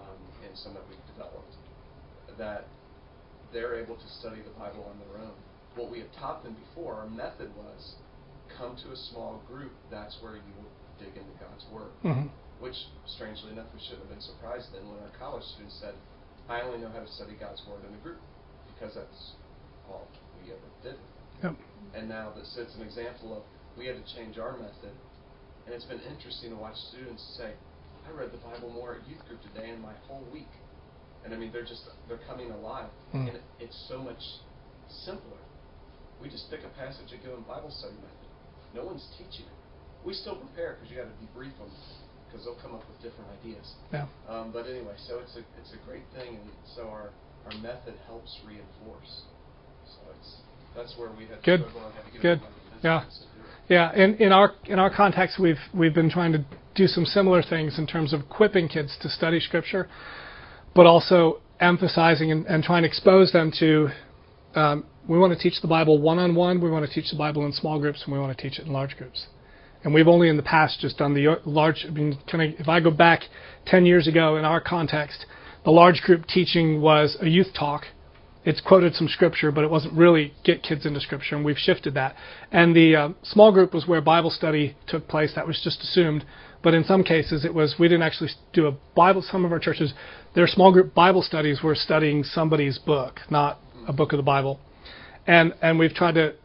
um, 0.02 0.20
and 0.46 0.54
some 0.58 0.74
that 0.74 0.84
we've 0.90 1.08
developed, 1.16 1.56
that 2.38 2.68
they're 3.54 3.80
able 3.80 3.96
to 3.96 4.08
study 4.20 4.42
the 4.44 4.54
Bible 4.60 4.86
on 4.92 5.00
their 5.00 5.24
own. 5.24 5.36
What 5.76 5.90
we 5.90 6.00
had 6.00 6.12
taught 6.20 6.44
them 6.44 6.56
before, 6.70 6.96
our 6.96 7.10
method 7.10 7.50
was 7.56 7.96
come 8.58 8.76
to 8.84 8.92
a 8.92 9.00
small 9.12 9.42
group, 9.48 9.72
that's 9.92 10.18
where 10.22 10.36
you 10.36 10.54
will 10.58 10.72
dig 11.00 11.16
into 11.16 11.34
God's 11.40 11.66
Word. 11.72 11.94
Mm-hmm. 12.04 12.28
Which, 12.60 12.76
strangely 13.06 13.52
enough, 13.54 13.70
we 13.74 13.80
shouldn't 13.80 14.10
have 14.10 14.14
been 14.14 14.22
surprised 14.22 14.74
then 14.74 14.82
when 14.90 14.98
our 15.00 15.14
college 15.20 15.46
students 15.54 15.78
said, 15.80 15.94
I 16.50 16.62
only 16.62 16.80
know 16.80 16.90
how 16.90 17.06
to 17.06 17.12
study 17.14 17.38
God's 17.40 17.62
Word 17.70 17.86
in 17.86 17.94
a 17.94 18.02
group, 18.02 18.18
because 18.74 18.96
that's 18.96 19.38
all 19.90 20.08
we 20.42 20.50
ever 20.50 20.70
did. 20.82 20.98
Yep. 21.44 21.56
And 21.96 22.10
now 22.10 22.34
this 22.36 22.48
sets 22.56 22.76
an 22.76 22.82
example 22.82 23.38
of 23.38 23.44
we 23.78 23.86
had 23.86 23.96
to 23.96 24.16
change 24.16 24.38
our 24.38 24.58
method, 24.58 24.94
and 25.66 25.76
it's 25.76 25.86
been 25.86 26.02
interesting 26.02 26.50
to 26.52 26.56
watch 26.58 26.76
students 26.90 27.22
say, 27.38 27.54
I 28.08 28.12
read 28.12 28.32
the 28.32 28.40
Bible 28.40 28.72
more 28.72 28.96
at 28.96 29.08
youth 29.08 29.20
group 29.28 29.42
today 29.54 29.70
in 29.70 29.82
my 29.82 29.94
whole 30.08 30.24
week. 30.32 30.50
And 31.26 31.34
I 31.34 31.38
mean, 31.38 31.52
they're 31.52 31.68
just, 31.68 31.84
they're 32.08 32.24
coming 32.28 32.52
alive. 32.52 32.90
Mm. 33.14 33.28
And 33.28 33.36
it, 33.36 33.44
it's 33.60 33.76
so 33.90 34.00
much 34.00 34.22
simpler. 35.04 35.44
We 36.22 36.30
just 36.30 36.50
pick 36.50 36.62
a 36.64 36.72
passage 36.80 37.12
and 37.12 37.22
give 37.22 37.32
them 37.32 37.44
Bible 37.44 37.70
study 37.70 38.00
method. 38.00 38.32
No 38.74 38.86
one's 38.86 39.06
teaching 39.18 39.46
it. 39.46 39.58
We 40.06 40.14
still 40.14 40.36
prepare 40.40 40.78
because 40.80 40.90
you 40.90 40.98
got 40.98 41.12
to 41.12 41.18
debrief 41.20 41.52
them 41.60 41.70
because 42.28 42.46
they'll 42.46 42.60
come 42.64 42.74
up 42.74 42.84
with 42.88 43.00
different 43.04 43.28
ideas. 43.44 43.68
Yeah. 43.92 44.08
Um, 44.28 44.52
but 44.52 44.68
anyway, 44.68 44.96
so 45.08 45.20
it's 45.20 45.36
a 45.36 45.44
it's 45.60 45.74
a 45.74 45.82
great 45.88 46.04
thing, 46.16 46.40
and 46.40 46.50
so 46.76 46.88
our 46.88 47.12
our 47.46 47.56
method 47.60 47.96
helps 48.08 48.32
reinforce. 48.48 49.28
That's 50.78 50.96
where 50.96 51.10
we 51.18 51.26
had 51.26 51.44
Good. 51.44 51.64
to 51.64 51.70
struggle 51.70 51.88
and 51.88 51.96
had 51.96 52.06
to 52.06 52.12
get 52.12 52.22
Good. 52.22 52.42
Yeah. 52.84 53.00
to 53.00 53.06
do 53.06 53.10
it. 53.10 53.28
Yeah, 53.70 53.96
in, 53.96 54.16
in 54.16 54.32
our 54.32 54.54
in 54.66 54.80
our 54.80 54.94
context, 54.96 55.40
we've 55.40 55.60
we've 55.74 55.94
been 55.94 56.10
trying 56.10 56.32
to 56.34 56.46
do 56.76 56.86
some 56.86 57.04
similar 57.04 57.42
things 57.42 57.80
in 57.80 57.88
terms 57.88 58.14
of 58.14 58.22
equipping 58.22 58.68
kids 58.70 58.96
to 59.02 59.10
study 59.10 59.40
Scripture, 59.40 59.90
but 60.76 60.86
also 60.86 61.42
emphasizing 61.60 62.32
and, 62.32 62.46
and 62.46 62.64
trying 62.64 62.84
to 62.84 62.88
expose 62.88 63.34
them 63.34 63.52
to. 63.60 63.90
Um, 64.56 64.86
we 65.10 65.18
want 65.18 65.34
to 65.34 65.40
teach 65.40 65.62
the 65.62 65.68
Bible 65.68 66.00
one 66.00 66.20
on 66.20 66.36
one. 66.36 66.62
We 66.62 66.70
want 66.70 66.86
to 66.88 66.94
teach 66.94 67.10
the 67.10 67.18
Bible 67.18 67.46
in 67.46 67.52
small 67.52 67.80
groups, 67.80 68.04
and 68.06 68.14
we 68.14 68.20
want 68.20 68.38
to 68.38 68.42
teach 68.42 68.60
it 68.60 68.68
in 68.68 68.72
large 68.72 68.96
groups. 68.98 69.26
And 69.84 69.94
we've 69.94 70.08
only 70.08 70.30
in 70.30 70.38
the 70.38 70.44
past 70.44 70.80
just 70.80 70.98
done 71.00 71.14
the 71.16 71.40
large. 71.46 71.86
I 71.88 71.92
mean, 71.92 72.18
kind 72.32 72.54
of, 72.54 72.60
if 72.60 72.68
I 72.70 72.80
go 72.80 72.92
back 72.92 73.24
10 73.66 73.86
years 73.86 74.08
ago 74.08 74.38
in 74.38 74.46
our 74.46 74.62
context, 74.62 75.26
the 75.66 75.72
large 75.72 76.02
group 76.02 76.28
teaching 76.28 76.82
was 76.82 77.18
a 77.20 77.28
youth 77.28 77.48
talk. 77.58 77.84
It's 78.48 78.62
quoted 78.62 78.96
some 78.96 79.10
scripture, 79.10 79.52
but 79.52 79.66
it 79.66 79.70
wasn't 79.70 79.94
really 79.96 80.34
get 80.46 80.64
kids 80.64 80.86
into 80.86 81.02
scripture, 81.02 81.36
and 81.36 81.44
we've 81.44 81.58
shifted 81.58 81.96
that. 81.96 82.16
And 82.50 82.74
the 82.74 82.96
uh, 82.96 83.10
small 83.22 83.52
group 83.52 83.74
was 83.74 83.86
where 83.86 84.00
Bible 84.00 84.30
study 84.30 84.78
took 84.88 85.06
place. 85.10 85.34
That 85.36 85.46
was 85.46 85.60
just 85.62 85.82
assumed. 85.82 86.24
But 86.64 86.74
in 86.74 86.86
some 86.86 87.04
cases, 87.04 87.44
it 87.44 87.54
was 87.54 87.76
we 87.78 87.90
didn't 87.90 88.04
actually 88.04 88.30
do 88.54 88.68
a 88.68 88.72
Bible. 88.96 89.22
Some 89.22 89.44
of 89.44 89.52
our 89.52 89.60
churches, 89.60 89.94
their 90.34 90.48
small 90.48 90.72
group 90.72 90.94
Bible 90.94 91.22
studies 91.22 91.62
were 91.62 91.76
studying 91.76 92.24
somebody's 92.24 92.78
book, 92.78 93.20
not 93.30 93.60
a 93.86 93.92
book 93.92 94.14
of 94.14 94.18
the 94.18 94.24
Bible. 94.24 94.62
And 95.28 95.54
and 95.62 95.78
we've 95.78 95.94
tried 95.94 96.16
to 96.16 96.36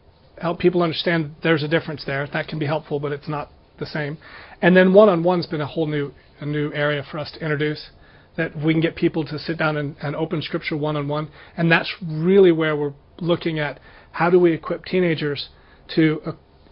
help 0.41 0.59
people 0.59 0.83
understand 0.83 1.31
there's 1.41 1.63
a 1.63 1.69
difference 1.69 2.03
there. 2.05 2.27
That 2.33 2.49
can 2.49 2.59
be 2.59 2.65
helpful, 2.65 2.99
but 2.99 3.13
it's 3.13 3.29
not 3.29 3.49
the 3.79 3.85
same. 3.85 4.17
And 4.61 4.75
then 4.75 4.93
one-on-one's 4.93 5.47
been 5.47 5.61
a 5.61 5.67
whole 5.67 5.87
new 5.87 6.11
a 6.41 6.45
new 6.45 6.73
area 6.73 7.01
for 7.09 7.17
us 7.17 7.31
to 7.31 7.39
introduce. 7.39 7.91
That 8.37 8.57
we 8.57 8.73
can 8.73 8.81
get 8.81 8.95
people 8.95 9.23
to 9.25 9.37
sit 9.37 9.57
down 9.57 9.77
and, 9.77 9.95
and 10.01 10.15
open 10.15 10.41
Scripture 10.41 10.75
one-on-one, 10.75 11.29
and 11.55 11.71
that's 11.71 11.93
really 12.01 12.51
where 12.51 12.75
we're 12.75 12.93
looking 13.19 13.59
at 13.59 13.79
how 14.11 14.29
do 14.29 14.39
we 14.39 14.53
equip 14.53 14.85
teenagers 14.85 15.49
to 15.95 16.21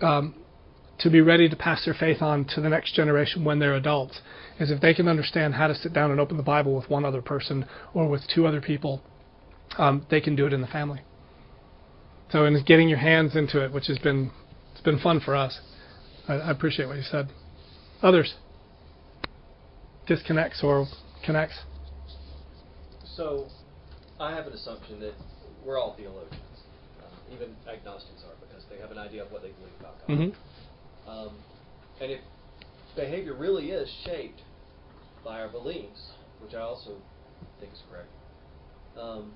uh, 0.02 0.06
um, 0.06 0.36
to 1.00 1.10
be 1.10 1.22
ready 1.22 1.50
to 1.50 1.56
pass 1.56 1.86
their 1.86 1.94
faith 1.94 2.22
on 2.22 2.46
to 2.46 2.62
the 2.62 2.70
next 2.70 2.94
generation 2.94 3.44
when 3.44 3.60
they're 3.60 3.76
adults. 3.76 4.22
Is 4.60 4.72
if 4.72 4.82
they 4.82 4.94
can 4.94 5.08
understand 5.08 5.56
how 5.56 5.68
to 5.68 5.76
sit 5.76 5.94
down 5.94 6.12
and 6.12 6.20
open 6.20 6.38
the 6.38 6.44
Bible 6.44 6.76
with 6.76 6.90
one 6.90 7.06
other 7.06 7.22
person 7.22 7.66
or 7.94 8.08
with 8.08 8.22
two 8.28 8.46
other 8.46 8.62
people, 8.62 9.02
um, 9.78 10.06
they 10.10 10.22
can 10.22 10.36
do 10.36 10.46
it 10.46 10.54
in 10.54 10.62
the 10.62 10.68
family. 10.68 11.02
So, 12.32 12.46
in 12.46 12.64
getting 12.64 12.88
your 12.88 13.00
hands 13.00 13.36
into 13.36 13.64
it, 13.64 13.74
which 13.74 13.88
has 13.88 13.98
been 14.00 14.32
it's 14.72 14.82
been 14.82 15.00
fun 15.00 15.20
for 15.20 15.36
us. 15.36 15.60
I, 16.28 16.34
I 16.34 16.52
appreciate 16.52 16.88
what 16.88 16.98
you 16.98 17.04
said. 17.04 17.30
Others 18.02 18.36
disconnects 20.08 20.62
or 20.64 20.88
connects. 21.24 21.56
So, 23.16 23.48
I 24.20 24.32
have 24.36 24.48
an 24.48 24.54
assumption 24.54 25.00
that 25.02 25.14
we're 25.66 25.80
all 25.80 25.96
theologians. 25.96 26.42
Uh, 27.00 27.34
even 27.36 27.56
agnostics 27.68 28.24
are 28.24 28.36
because 28.48 28.64
they 28.70 28.78
have 28.80 28.92
an 28.92 28.98
idea 28.98 29.24
of 29.24 29.32
what 29.32 29.42
they 29.42 29.50
believe 29.50 29.74
about 29.80 30.00
God. 30.00 30.18
Mm-hmm. 30.18 31.10
Um, 31.10 31.30
and 32.00 32.12
if 32.12 32.22
behavior 32.96 33.34
really 33.34 33.72
is 33.72 33.90
shaped 34.06 34.42
by 35.24 35.42
our 35.42 35.50
beliefs, 35.50 36.12
which 36.42 36.54
I 36.54 36.62
also 36.62 36.96
think 37.60 37.74
is 37.74 37.82
correct, 37.90 38.10
um, 39.00 39.34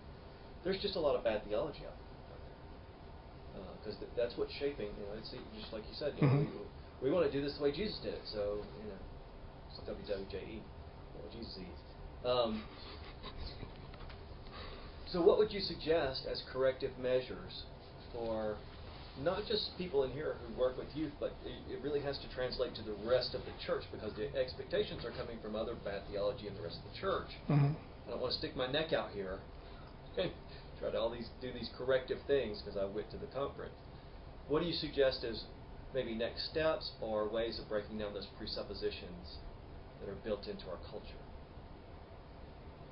there's 0.63 0.81
just 0.81 0.95
a 0.95 0.99
lot 0.99 1.15
of 1.15 1.23
bad 1.23 1.43
theology 1.47 1.79
out 1.85 1.93
there. 1.93 2.01
Because 3.79 3.99
th- 3.99 4.11
that's 4.17 4.35
what's 4.35 4.51
shaping, 4.53 4.89
you 4.97 5.05
know, 5.05 5.13
it's 5.17 5.29
just 5.29 5.71
like 5.71 5.83
you 5.85 5.93
said, 5.93 6.13
you 6.17 6.25
know, 6.25 6.33
Mhm. 6.33 6.49
we, 7.01 7.09
we 7.09 7.11
want 7.13 7.25
to 7.25 7.31
do 7.31 7.41
this 7.45 7.53
the 7.57 7.63
way 7.63 7.71
Jesus 7.71 7.97
did 8.01 8.15
it, 8.15 8.21
so, 8.25 8.65
you 8.81 8.89
know, 8.89 8.97
it's 9.69 9.77
WWJE, 9.85 10.59
Jesus 11.31 11.57
eats. 11.59 11.81
Um, 12.25 12.63
so, 15.07 15.21
what 15.21 15.37
would 15.37 15.53
you 15.53 15.61
suggest 15.61 16.25
as 16.29 16.43
corrective 16.51 16.91
measures 16.99 17.63
for 18.11 18.57
not 19.21 19.45
just 19.47 19.77
people 19.77 20.03
in 20.03 20.11
here 20.11 20.35
who 20.43 20.59
work 20.59 20.77
with 20.77 20.87
youth, 20.93 21.13
but 21.19 21.31
it, 21.45 21.73
it 21.73 21.81
really 21.81 22.01
has 22.01 22.17
to 22.19 22.27
translate 22.35 22.75
to 22.75 22.81
the 22.81 22.95
rest 23.07 23.33
of 23.33 23.41
the 23.45 23.51
church 23.65 23.83
because 23.91 24.11
the 24.15 24.33
expectations 24.35 25.05
are 25.05 25.11
coming 25.11 25.37
from 25.41 25.55
other 25.55 25.75
bad 25.85 26.01
theology 26.11 26.47
in 26.47 26.55
the 26.55 26.61
rest 26.61 26.77
of 26.83 26.91
the 26.91 26.99
church. 26.99 27.29
Mm-hmm. 27.49 27.71
I 28.07 28.11
don't 28.11 28.21
want 28.21 28.33
to 28.33 28.39
stick 28.39 28.55
my 28.55 28.69
neck 28.69 28.91
out 28.91 29.11
here. 29.11 29.39
Okay, 30.13 30.31
try 30.79 30.91
to 30.91 30.99
all 30.99 31.09
these 31.09 31.29
do 31.41 31.51
these 31.53 31.69
corrective 31.77 32.19
things 32.27 32.61
because 32.61 32.77
I 32.77 32.85
went 32.85 33.09
to 33.11 33.17
the 33.17 33.27
conference. 33.27 33.73
What 34.47 34.59
do 34.61 34.65
you 34.65 34.73
suggest 34.73 35.23
as 35.23 35.43
maybe 35.93 36.13
next 36.13 36.49
steps 36.51 36.91
or 37.01 37.27
ways 37.29 37.59
of 37.59 37.69
breaking 37.69 37.99
down 37.99 38.13
those 38.13 38.27
presuppositions 38.37 39.39
that 40.05 40.11
are 40.11 40.15
built 40.23 40.47
into 40.47 40.65
our 40.69 40.77
culture? 40.89 41.21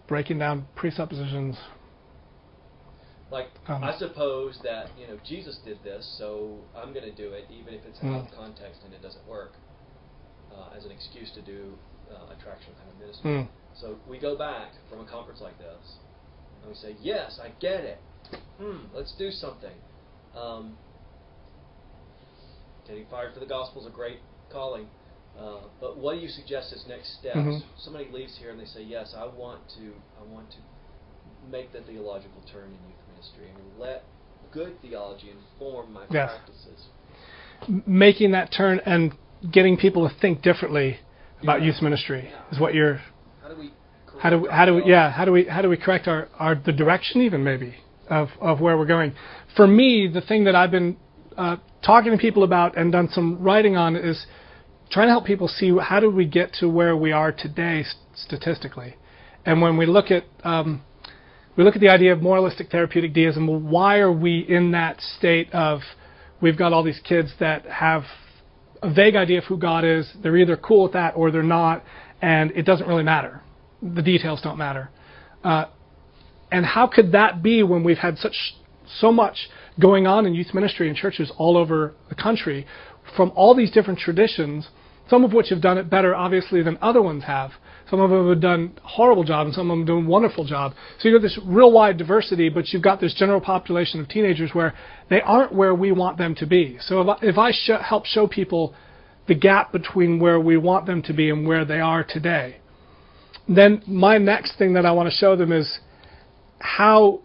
Breaking 0.07 0.39
down 0.39 0.68
presuppositions. 0.76 1.57
Like, 3.32 3.49
Um. 3.68 3.84
I 3.84 3.97
suppose 3.97 4.59
that 4.64 4.89
you 4.99 5.07
know 5.07 5.18
Jesus 5.24 5.57
did 5.66 5.82
this, 5.84 6.05
so 6.18 6.59
I'm 6.76 6.93
going 6.93 7.05
to 7.05 7.16
do 7.16 7.34
it, 7.34 7.45
even 7.49 7.74
if 7.74 7.86
it's 7.86 7.99
out 8.03 8.20
of 8.20 8.28
Mm. 8.28 8.36
context 8.36 8.82
and 8.84 8.93
it 8.93 9.01
doesn't 9.01 9.26
work, 9.28 9.53
uh, 10.53 10.76
as 10.76 10.86
an 10.86 10.91
excuse 10.91 11.32
to 11.32 11.41
do 11.41 11.78
uh, 12.11 12.34
attraction 12.38 12.76
kind 12.76 12.89
of 12.89 12.99
ministry. 12.99 13.32
Mm. 13.32 13.47
So 13.74 13.97
we 14.07 14.20
go 14.20 14.36
back 14.38 14.74
from 14.89 14.99
a 14.99 15.05
conference 15.05 15.41
like 15.41 15.57
this, 15.57 15.95
and 16.61 16.70
we 16.70 16.76
say, 16.76 16.95
"Yes, 17.01 17.39
I 17.39 17.49
get 17.59 17.84
it. 17.84 17.99
Hmm, 18.57 18.86
let's 18.93 19.14
do 19.14 19.32
something." 19.32 19.76
Um, 20.36 20.78
getting 22.86 23.05
fired 23.07 23.34
for 23.34 23.39
the 23.39 23.47
gospel 23.47 23.82
is 23.82 23.88
a 23.88 23.91
great 23.91 24.20
calling, 24.49 24.89
uh, 25.39 25.57
but 25.81 25.97
what 25.97 26.15
do 26.15 26.19
you 26.19 26.29
suggest 26.29 26.73
as 26.73 26.86
next 26.88 27.17
steps? 27.19 27.38
Mhm. 27.38 27.63
Somebody 27.77 28.07
leaves 28.11 28.38
here 28.38 28.49
and 28.51 28.59
they 28.59 28.65
say, 28.65 28.81
"Yes, 28.84 29.13
I 29.17 29.25
want 29.25 29.67
to. 29.77 29.93
I 30.19 30.23
want 30.34 30.49
to 30.51 30.57
make 31.51 31.71
the 31.73 31.81
theological 31.81 32.41
turn 32.51 32.65
in 32.65 32.71
youth 32.89 33.03
ministry 33.13 33.45
and 33.53 33.79
let 33.79 34.03
good 34.51 34.79
theology 34.81 35.31
inform 35.31 35.93
my 35.93 36.01
Yes. 36.11 36.31
practices." 36.31 36.88
Making 37.88 38.31
that 38.31 38.51
turn 38.51 38.81
and 38.86 39.13
getting 39.51 39.77
people 39.77 40.07
to 40.07 40.13
think 40.15 40.41
differently 40.41 40.99
about 41.41 41.61
Yeah. 41.61 41.67
youth 41.67 41.81
ministry 41.81 42.31
is 42.51 42.59
what 42.59 42.73
you're. 42.73 43.01
How 43.41 43.49
do 43.49 43.55
we? 43.55 43.71
How 44.19 44.29
do 44.29 44.39
we, 44.39 44.49
how 44.49 44.65
do 44.65 44.75
we, 44.75 44.86
yeah 44.86 45.09
how 45.09 45.25
do 45.25 45.31
we 45.31 45.45
how 45.45 45.61
do 45.61 45.69
we 45.69 45.75
correct 45.77 46.07
our, 46.07 46.29
our 46.39 46.55
the 46.55 46.71
direction 46.71 47.21
even 47.21 47.43
maybe 47.43 47.75
of 48.09 48.29
of 48.39 48.61
where 48.61 48.77
we're 48.77 48.86
going? 48.86 49.13
For 49.55 49.65
me, 49.67 50.07
the 50.07 50.21
thing 50.21 50.43
that 50.45 50.55
I've 50.55 50.71
been 50.71 50.97
uh, 51.38 51.57
talking 51.81 52.11
to 52.11 52.17
people 52.17 52.43
about 52.43 52.77
and 52.77 52.91
done 52.91 53.09
some 53.09 53.41
writing 53.41 53.75
on 53.75 53.95
is 53.95 54.25
trying 54.93 55.07
to 55.07 55.11
help 55.11 55.25
people 55.25 55.47
see 55.47 55.75
how 55.81 55.99
do 55.99 56.09
we 56.09 56.25
get 56.25 56.53
to 56.53 56.69
where 56.69 56.95
we 56.95 57.11
are 57.11 57.31
today 57.31 57.83
statistically, 58.15 58.95
and 59.45 59.61
when 59.61 59.75
we 59.75 59.87
look 59.87 60.11
at 60.11 60.23
um, 60.43 60.83
we 61.57 61.63
look 61.63 61.75
at 61.75 61.81
the 61.81 61.89
idea 61.89 62.13
of 62.13 62.21
moralistic 62.21 62.69
therapeutic 62.69 63.13
deism. 63.13 63.69
Why 63.69 63.97
are 63.97 64.11
we 64.11 64.39
in 64.39 64.71
that 64.71 65.01
state 65.01 65.51
of 65.51 65.81
we've 66.41 66.57
got 66.57 66.73
all 66.73 66.83
these 66.83 66.99
kids 67.03 67.33
that 67.39 67.65
have 67.65 68.03
a 68.83 68.93
vague 68.93 69.15
idea 69.15 69.39
of 69.39 69.45
who 69.45 69.57
God 69.57 69.83
is. 69.85 70.11
They're 70.21 70.37
either 70.37 70.57
cool 70.57 70.83
with 70.83 70.93
that 70.93 71.15
or 71.15 71.31
they're 71.31 71.41
not, 71.41 71.83
and 72.21 72.51
it 72.51 72.63
doesn't 72.63 72.87
really 72.87 73.03
matter. 73.03 73.41
The 73.81 74.01
details 74.01 74.41
don't 74.41 74.57
matter. 74.57 74.89
Uh, 75.43 75.65
and 76.51 76.65
how 76.65 76.87
could 76.87 77.13
that 77.13 77.41
be 77.41 77.63
when 77.63 77.83
we've 77.83 77.97
had 77.97 78.17
such 78.17 78.55
so 78.99 79.11
much 79.11 79.49
going 79.79 80.05
on 80.05 80.25
in 80.25 80.35
youth 80.35 80.53
ministry 80.53 80.87
and 80.87 80.95
churches 80.95 81.31
all 81.37 81.57
over 81.57 81.95
the 82.09 82.15
country 82.15 82.67
from 83.15 83.31
all 83.35 83.55
these 83.55 83.71
different 83.71 83.99
traditions 83.99 84.67
some 85.09 85.23
of 85.23 85.33
which 85.33 85.49
have 85.49 85.61
done 85.61 85.77
it 85.77 85.89
better, 85.89 86.15
obviously, 86.15 86.63
than 86.63 86.77
other 86.81 87.01
ones 87.01 87.23
have. 87.25 87.51
Some 87.89 87.99
of 87.99 88.09
them 88.09 88.29
have 88.29 88.39
done 88.39 88.77
a 88.83 88.87
horrible 88.87 89.23
job, 89.23 89.45
and 89.47 89.53
some 89.53 89.69
of 89.69 89.77
them 89.77 89.85
doing 89.85 90.05
a 90.05 90.09
wonderful 90.09 90.45
job. 90.45 90.73
So 90.97 91.07
you've 91.07 91.21
got 91.21 91.25
this 91.25 91.37
real 91.43 91.71
wide 91.71 91.97
diversity, 91.97 92.49
but 92.49 92.69
you've 92.69 92.81
got 92.81 93.01
this 93.01 93.13
general 93.13 93.41
population 93.41 93.99
of 93.99 94.07
teenagers 94.07 94.51
where 94.53 94.73
they 95.09 95.21
aren't 95.21 95.53
where 95.53 95.75
we 95.75 95.91
want 95.91 96.17
them 96.17 96.35
to 96.35 96.45
be. 96.45 96.77
So 96.79 97.01
if 97.01 97.07
I, 97.09 97.25
if 97.25 97.37
I 97.37 97.51
sh- 97.51 97.81
help 97.81 98.05
show 98.05 98.27
people 98.27 98.73
the 99.27 99.35
gap 99.35 99.71
between 99.71 100.19
where 100.19 100.39
we 100.39 100.57
want 100.57 100.85
them 100.85 101.01
to 101.03 101.13
be 101.13 101.29
and 101.29 101.45
where 101.45 101.65
they 101.65 101.79
are 101.79 102.03
today, 102.03 102.57
then 103.47 103.83
my 103.85 104.17
next 104.17 104.57
thing 104.57 104.73
that 104.73 104.85
I 104.85 104.91
want 104.91 105.09
to 105.09 105.15
show 105.15 105.35
them 105.35 105.51
is 105.51 105.79
how 106.59 107.19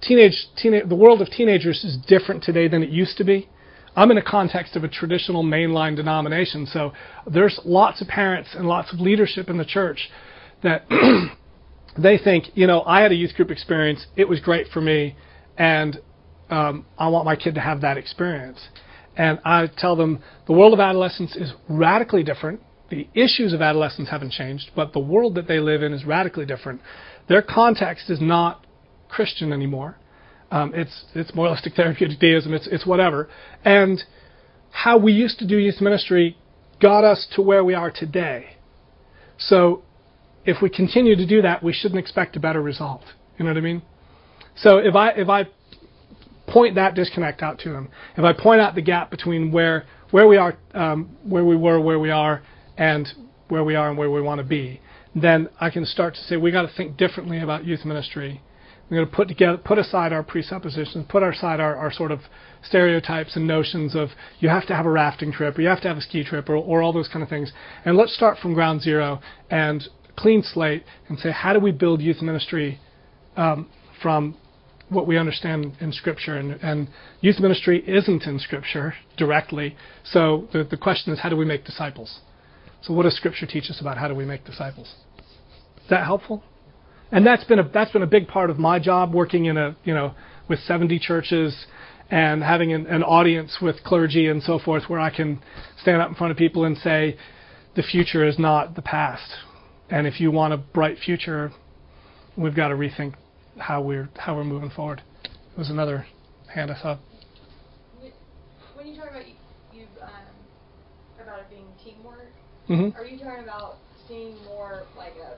teenage, 0.00 0.46
teenage 0.56 0.88
the 0.88 0.96
world 0.96 1.20
of 1.20 1.28
teenagers 1.28 1.84
is 1.84 1.96
different 2.08 2.42
today 2.42 2.68
than 2.68 2.82
it 2.82 2.88
used 2.88 3.18
to 3.18 3.24
be. 3.24 3.48
I'm 3.94 4.10
in 4.10 4.16
a 4.16 4.22
context 4.22 4.74
of 4.74 4.84
a 4.84 4.88
traditional 4.88 5.44
mainline 5.44 5.96
denomination, 5.96 6.66
so 6.66 6.92
there's 7.26 7.60
lots 7.64 8.00
of 8.00 8.08
parents 8.08 8.50
and 8.54 8.66
lots 8.66 8.92
of 8.92 9.00
leadership 9.00 9.50
in 9.50 9.58
the 9.58 9.64
church 9.64 10.08
that 10.62 10.86
they 11.98 12.16
think, 12.16 12.46
you 12.54 12.66
know, 12.66 12.82
I 12.82 13.02
had 13.02 13.12
a 13.12 13.14
youth 13.14 13.34
group 13.34 13.50
experience, 13.50 14.06
it 14.16 14.28
was 14.28 14.40
great 14.40 14.68
for 14.72 14.80
me, 14.80 15.14
and 15.58 15.98
um, 16.48 16.86
I 16.98 17.08
want 17.08 17.26
my 17.26 17.36
kid 17.36 17.54
to 17.56 17.60
have 17.60 17.82
that 17.82 17.98
experience. 17.98 18.58
And 19.16 19.40
I 19.44 19.68
tell 19.76 19.94
them 19.94 20.22
the 20.46 20.52
world 20.52 20.72
of 20.72 20.80
adolescence 20.80 21.36
is 21.36 21.52
radically 21.68 22.22
different. 22.22 22.60
The 22.90 23.08
issues 23.14 23.52
of 23.52 23.60
adolescence 23.60 24.08
haven't 24.08 24.32
changed, 24.32 24.70
but 24.74 24.92
the 24.92 25.00
world 25.00 25.34
that 25.34 25.48
they 25.48 25.60
live 25.60 25.82
in 25.82 25.92
is 25.92 26.04
radically 26.04 26.46
different. 26.46 26.80
Their 27.28 27.42
context 27.42 28.08
is 28.08 28.20
not 28.20 28.66
Christian 29.08 29.52
anymore. 29.52 29.96
Um, 30.52 30.72
it's 30.74 31.06
it's 31.14 31.34
moralistic 31.34 31.74
therapeutic 31.74 32.20
deism. 32.20 32.52
It's 32.52 32.66
it's 32.66 32.86
whatever. 32.86 33.28
And 33.64 34.04
how 34.70 34.98
we 34.98 35.12
used 35.12 35.38
to 35.38 35.46
do 35.46 35.56
youth 35.56 35.80
ministry 35.80 36.36
got 36.78 37.04
us 37.04 37.26
to 37.34 37.42
where 37.42 37.64
we 37.64 37.74
are 37.74 37.90
today. 37.90 38.56
So 39.38 39.82
if 40.44 40.60
we 40.60 40.68
continue 40.68 41.16
to 41.16 41.26
do 41.26 41.40
that, 41.40 41.62
we 41.62 41.72
shouldn't 41.72 41.98
expect 41.98 42.36
a 42.36 42.40
better 42.40 42.60
result. 42.60 43.02
You 43.38 43.46
know 43.46 43.50
what 43.50 43.56
I 43.56 43.62
mean? 43.62 43.82
So 44.54 44.76
if 44.76 44.94
I 44.94 45.10
if 45.12 45.30
I 45.30 45.48
point 46.46 46.74
that 46.74 46.94
disconnect 46.94 47.42
out 47.42 47.58
to 47.60 47.70
them, 47.70 47.88
if 48.18 48.24
I 48.24 48.34
point 48.34 48.60
out 48.60 48.74
the 48.74 48.82
gap 48.82 49.10
between 49.10 49.52
where 49.52 49.86
where 50.10 50.28
we 50.28 50.36
are, 50.36 50.58
um, 50.74 51.16
where 51.24 51.46
we 51.46 51.56
were, 51.56 51.80
where 51.80 51.98
we 51.98 52.10
are, 52.10 52.42
and 52.76 53.08
where 53.48 53.64
we 53.64 53.74
are 53.74 53.88
and 53.88 53.96
where 53.96 54.10
we 54.10 54.20
want 54.20 54.38
to 54.38 54.46
be, 54.46 54.82
then 55.14 55.48
I 55.58 55.70
can 55.70 55.86
start 55.86 56.14
to 56.16 56.20
say 56.20 56.36
we 56.36 56.50
got 56.50 56.62
to 56.68 56.76
think 56.76 56.98
differently 56.98 57.40
about 57.40 57.64
youth 57.64 57.86
ministry 57.86 58.42
we're 58.92 58.98
going 58.98 59.08
to 59.08 59.16
put 59.16 59.28
together, 59.28 59.56
put 59.56 59.78
aside 59.78 60.12
our 60.12 60.22
presuppositions, 60.22 61.06
put 61.08 61.22
aside 61.22 61.60
our, 61.60 61.74
our 61.74 61.90
sort 61.90 62.12
of 62.12 62.20
stereotypes 62.62 63.36
and 63.36 63.46
notions 63.46 63.96
of 63.96 64.10
you 64.38 64.50
have 64.50 64.66
to 64.66 64.76
have 64.76 64.84
a 64.84 64.90
rafting 64.90 65.32
trip 65.32 65.56
or 65.56 65.62
you 65.62 65.68
have 65.68 65.80
to 65.80 65.88
have 65.88 65.96
a 65.96 66.02
ski 66.02 66.22
trip 66.22 66.46
or, 66.50 66.56
or 66.56 66.82
all 66.82 66.92
those 66.92 67.08
kind 67.08 67.22
of 67.22 67.28
things. 67.30 67.52
And 67.86 67.96
let's 67.96 68.14
start 68.14 68.36
from 68.36 68.52
ground 68.52 68.82
zero 68.82 69.20
and 69.50 69.82
clean 70.14 70.42
slate 70.42 70.84
and 71.08 71.18
say 71.18 71.30
how 71.32 71.54
do 71.54 71.58
we 71.58 71.72
build 71.72 72.02
youth 72.02 72.20
ministry 72.20 72.80
um, 73.34 73.70
from 74.02 74.36
what 74.90 75.06
we 75.06 75.16
understand 75.16 75.72
in 75.80 75.90
Scripture. 75.90 76.36
And, 76.36 76.60
and, 76.62 76.88
youth 77.22 77.40
ministry 77.40 77.82
isn't 77.88 78.24
in 78.24 78.38
Scripture 78.40 78.92
directly. 79.16 79.74
So 80.04 80.48
the, 80.52 80.64
the 80.64 80.76
question 80.76 81.14
is 81.14 81.20
how 81.20 81.30
do 81.30 81.36
we 81.38 81.46
make 81.46 81.64
disciples? 81.64 82.20
So 82.82 82.92
what 82.92 83.04
does 83.04 83.16
Scripture 83.16 83.46
teach 83.46 83.70
us 83.70 83.80
about 83.80 83.96
how 83.96 84.08
do 84.08 84.14
we 84.14 84.26
make 84.26 84.44
disciples? 84.44 84.92
Is 85.82 85.88
that 85.88 86.04
helpful? 86.04 86.44
And 87.12 87.26
that's 87.26 87.44
been 87.44 87.58
a 87.58 87.68
that's 87.68 87.92
been 87.92 88.02
a 88.02 88.06
big 88.06 88.26
part 88.26 88.50
of 88.50 88.58
my 88.58 88.78
job 88.78 89.14
working 89.14 89.44
in 89.44 89.56
a 89.56 89.76
you 89.84 89.94
know 89.94 90.14
with 90.48 90.58
70 90.60 90.98
churches 90.98 91.66
and 92.10 92.42
having 92.42 92.72
an, 92.72 92.86
an 92.86 93.02
audience 93.02 93.58
with 93.62 93.76
clergy 93.84 94.26
and 94.26 94.42
so 94.42 94.58
forth 94.58 94.84
where 94.88 94.98
I 94.98 95.14
can 95.14 95.40
stand 95.80 96.02
up 96.02 96.08
in 96.08 96.14
front 96.14 96.32
of 96.32 96.36
people 96.36 96.64
and 96.64 96.76
say 96.76 97.16
the 97.76 97.82
future 97.82 98.26
is 98.26 98.38
not 98.38 98.74
the 98.74 98.82
past. 98.82 99.32
And 99.88 100.06
if 100.06 100.20
you 100.20 100.30
want 100.30 100.52
a 100.52 100.56
bright 100.56 100.98
future 100.98 101.52
we've 102.36 102.56
got 102.56 102.68
to 102.68 102.74
rethink 102.74 103.14
how 103.58 103.82
we're 103.82 104.08
how 104.16 104.34
we're 104.34 104.44
moving 104.44 104.70
forward. 104.70 105.02
It 105.24 105.58
was 105.58 105.70
another 105.70 106.06
hand 106.52 106.70
I 106.70 106.80
saw. 106.80 106.98
When 108.74 108.86
you 108.86 108.96
talk 108.96 109.10
about 109.10 109.26
you, 109.72 109.84
um, 110.00 110.10
about 111.22 111.40
it 111.40 111.50
being 111.50 111.66
teamwork 111.84 112.32
mm-hmm. 112.68 112.96
are 112.98 113.06
you 113.06 113.18
talking 113.18 113.44
about 113.44 113.76
seeing 114.08 114.36
more 114.44 114.84
like 114.96 115.12
a 115.16 115.36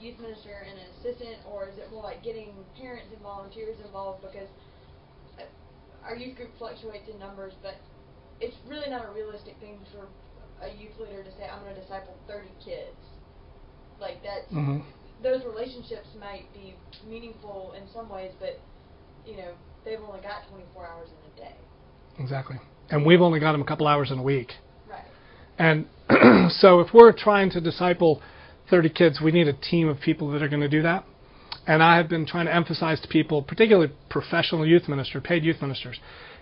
youth 0.00 0.18
minister 0.18 0.64
and 0.66 0.78
an 0.78 0.86
assistant, 0.98 1.38
or 1.46 1.68
is 1.68 1.78
it 1.78 1.90
more 1.90 2.02
like 2.02 2.22
getting 2.22 2.54
parents 2.78 3.08
and 3.12 3.20
volunteers 3.22 3.76
involved? 3.84 4.22
Because 4.22 4.48
uh, 5.38 5.46
our 6.04 6.16
youth 6.16 6.36
group 6.36 6.50
fluctuates 6.58 7.08
in 7.10 7.18
numbers, 7.18 7.52
but 7.62 7.74
it's 8.40 8.56
really 8.66 8.88
not 8.88 9.04
a 9.04 9.10
realistic 9.10 9.54
thing 9.60 9.78
for 9.92 10.06
a 10.64 10.70
youth 10.74 10.94
leader 10.98 11.22
to 11.22 11.30
say, 11.32 11.46
"I'm 11.50 11.62
going 11.62 11.74
to 11.74 11.80
disciple 11.80 12.14
30 12.26 12.48
kids." 12.64 12.98
Like 14.00 14.22
that, 14.22 14.46
mm-hmm. 14.54 14.78
those 15.22 15.42
relationships 15.44 16.06
might 16.20 16.46
be 16.54 16.74
meaningful 17.08 17.74
in 17.76 17.82
some 17.92 18.08
ways, 18.08 18.30
but 18.38 18.60
you 19.26 19.36
know 19.36 19.54
they've 19.84 20.00
only 20.00 20.20
got 20.20 20.48
24 20.50 20.86
hours 20.86 21.08
in 21.10 21.32
a 21.32 21.48
day. 21.48 21.56
Exactly, 22.18 22.56
and 22.90 23.04
we've 23.04 23.20
only 23.20 23.40
got 23.40 23.52
them 23.52 23.62
a 23.62 23.66
couple 23.66 23.86
hours 23.86 24.10
in 24.10 24.18
a 24.18 24.22
week. 24.22 24.52
Right. 24.88 25.04
And 25.58 25.86
so 26.52 26.80
if 26.80 26.94
we're 26.94 27.12
trying 27.12 27.50
to 27.50 27.60
disciple 27.60 28.22
30 28.70 28.88
kids, 28.90 29.20
we 29.20 29.32
need 29.32 29.48
a 29.48 29.52
team 29.52 29.88
of 29.88 30.00
people 30.00 30.30
that 30.30 30.42
are 30.42 30.48
going 30.48 30.62
to 30.62 30.68
do 30.68 30.82
that. 30.82 31.04
And 31.66 31.82
I 31.82 31.96
have 31.96 32.08
been 32.08 32.26
trying 32.26 32.46
to 32.46 32.54
emphasize 32.54 33.00
to 33.00 33.08
people, 33.08 33.42
particularly 33.42 33.92
professional 34.08 34.66
youth 34.66 34.88
ministers, 34.88 35.22
paid 35.24 35.44
youth 35.44 35.60
ministers, 35.60 35.98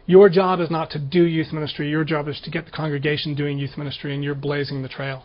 your 0.06 0.28
job 0.28 0.60
is 0.60 0.70
not 0.70 0.90
to 0.90 1.00
do 1.00 1.24
youth 1.24 1.52
ministry. 1.52 1.90
Your 1.90 2.04
job 2.04 2.28
is 2.28 2.40
to 2.44 2.50
get 2.50 2.64
the 2.64 2.70
congregation 2.70 3.34
doing 3.34 3.58
youth 3.58 3.76
ministry, 3.76 4.14
and 4.14 4.22
you're 4.22 4.36
blazing 4.36 4.82
the 4.82 4.88
trail. 4.88 5.24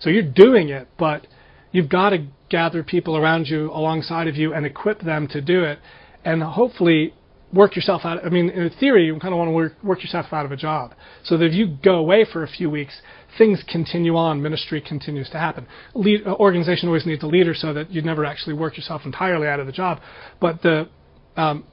So 0.00 0.08
you're 0.08 0.22
doing 0.22 0.70
it, 0.70 0.88
but 0.98 1.26
you've 1.72 1.90
got 1.90 2.10
to 2.10 2.26
gather 2.48 2.82
people 2.82 3.16
around 3.16 3.48
you, 3.48 3.70
alongside 3.70 4.26
of 4.26 4.34
you, 4.34 4.54
and 4.54 4.64
equip 4.64 5.02
them 5.02 5.28
to 5.28 5.42
do 5.42 5.62
it. 5.62 5.78
And 6.24 6.42
hopefully, 6.42 7.12
work 7.52 7.76
yourself 7.76 8.02
out. 8.04 8.24
I 8.24 8.30
mean, 8.30 8.48
in 8.48 8.70
theory, 8.80 9.04
you 9.04 9.18
kind 9.18 9.34
of 9.34 9.38
want 9.38 9.48
to 9.48 9.52
work, 9.52 9.74
work 9.82 10.00
yourself 10.02 10.26
out 10.32 10.46
of 10.46 10.52
a 10.52 10.56
job. 10.56 10.94
So 11.22 11.36
that 11.36 11.44
if 11.44 11.52
you 11.52 11.76
go 11.84 11.96
away 11.96 12.24
for 12.24 12.42
a 12.42 12.48
few 12.48 12.70
weeks, 12.70 13.02
things 13.38 13.62
continue 13.70 14.16
on, 14.16 14.42
ministry 14.42 14.80
continues 14.80 15.28
to 15.30 15.38
happen. 15.38 15.66
Lead, 15.94 16.26
uh, 16.26 16.34
organization 16.34 16.88
always 16.88 17.06
needs 17.06 17.22
a 17.22 17.26
leader 17.26 17.54
so 17.54 17.72
that 17.72 17.90
you 17.90 18.02
never 18.02 18.24
actually 18.24 18.54
work 18.54 18.76
yourself 18.76 19.02
entirely 19.04 19.46
out 19.46 19.60
of 19.60 19.66
the 19.66 19.72
job. 19.72 20.00
But 20.40 20.62
the 20.62 20.88
um, 21.36 21.64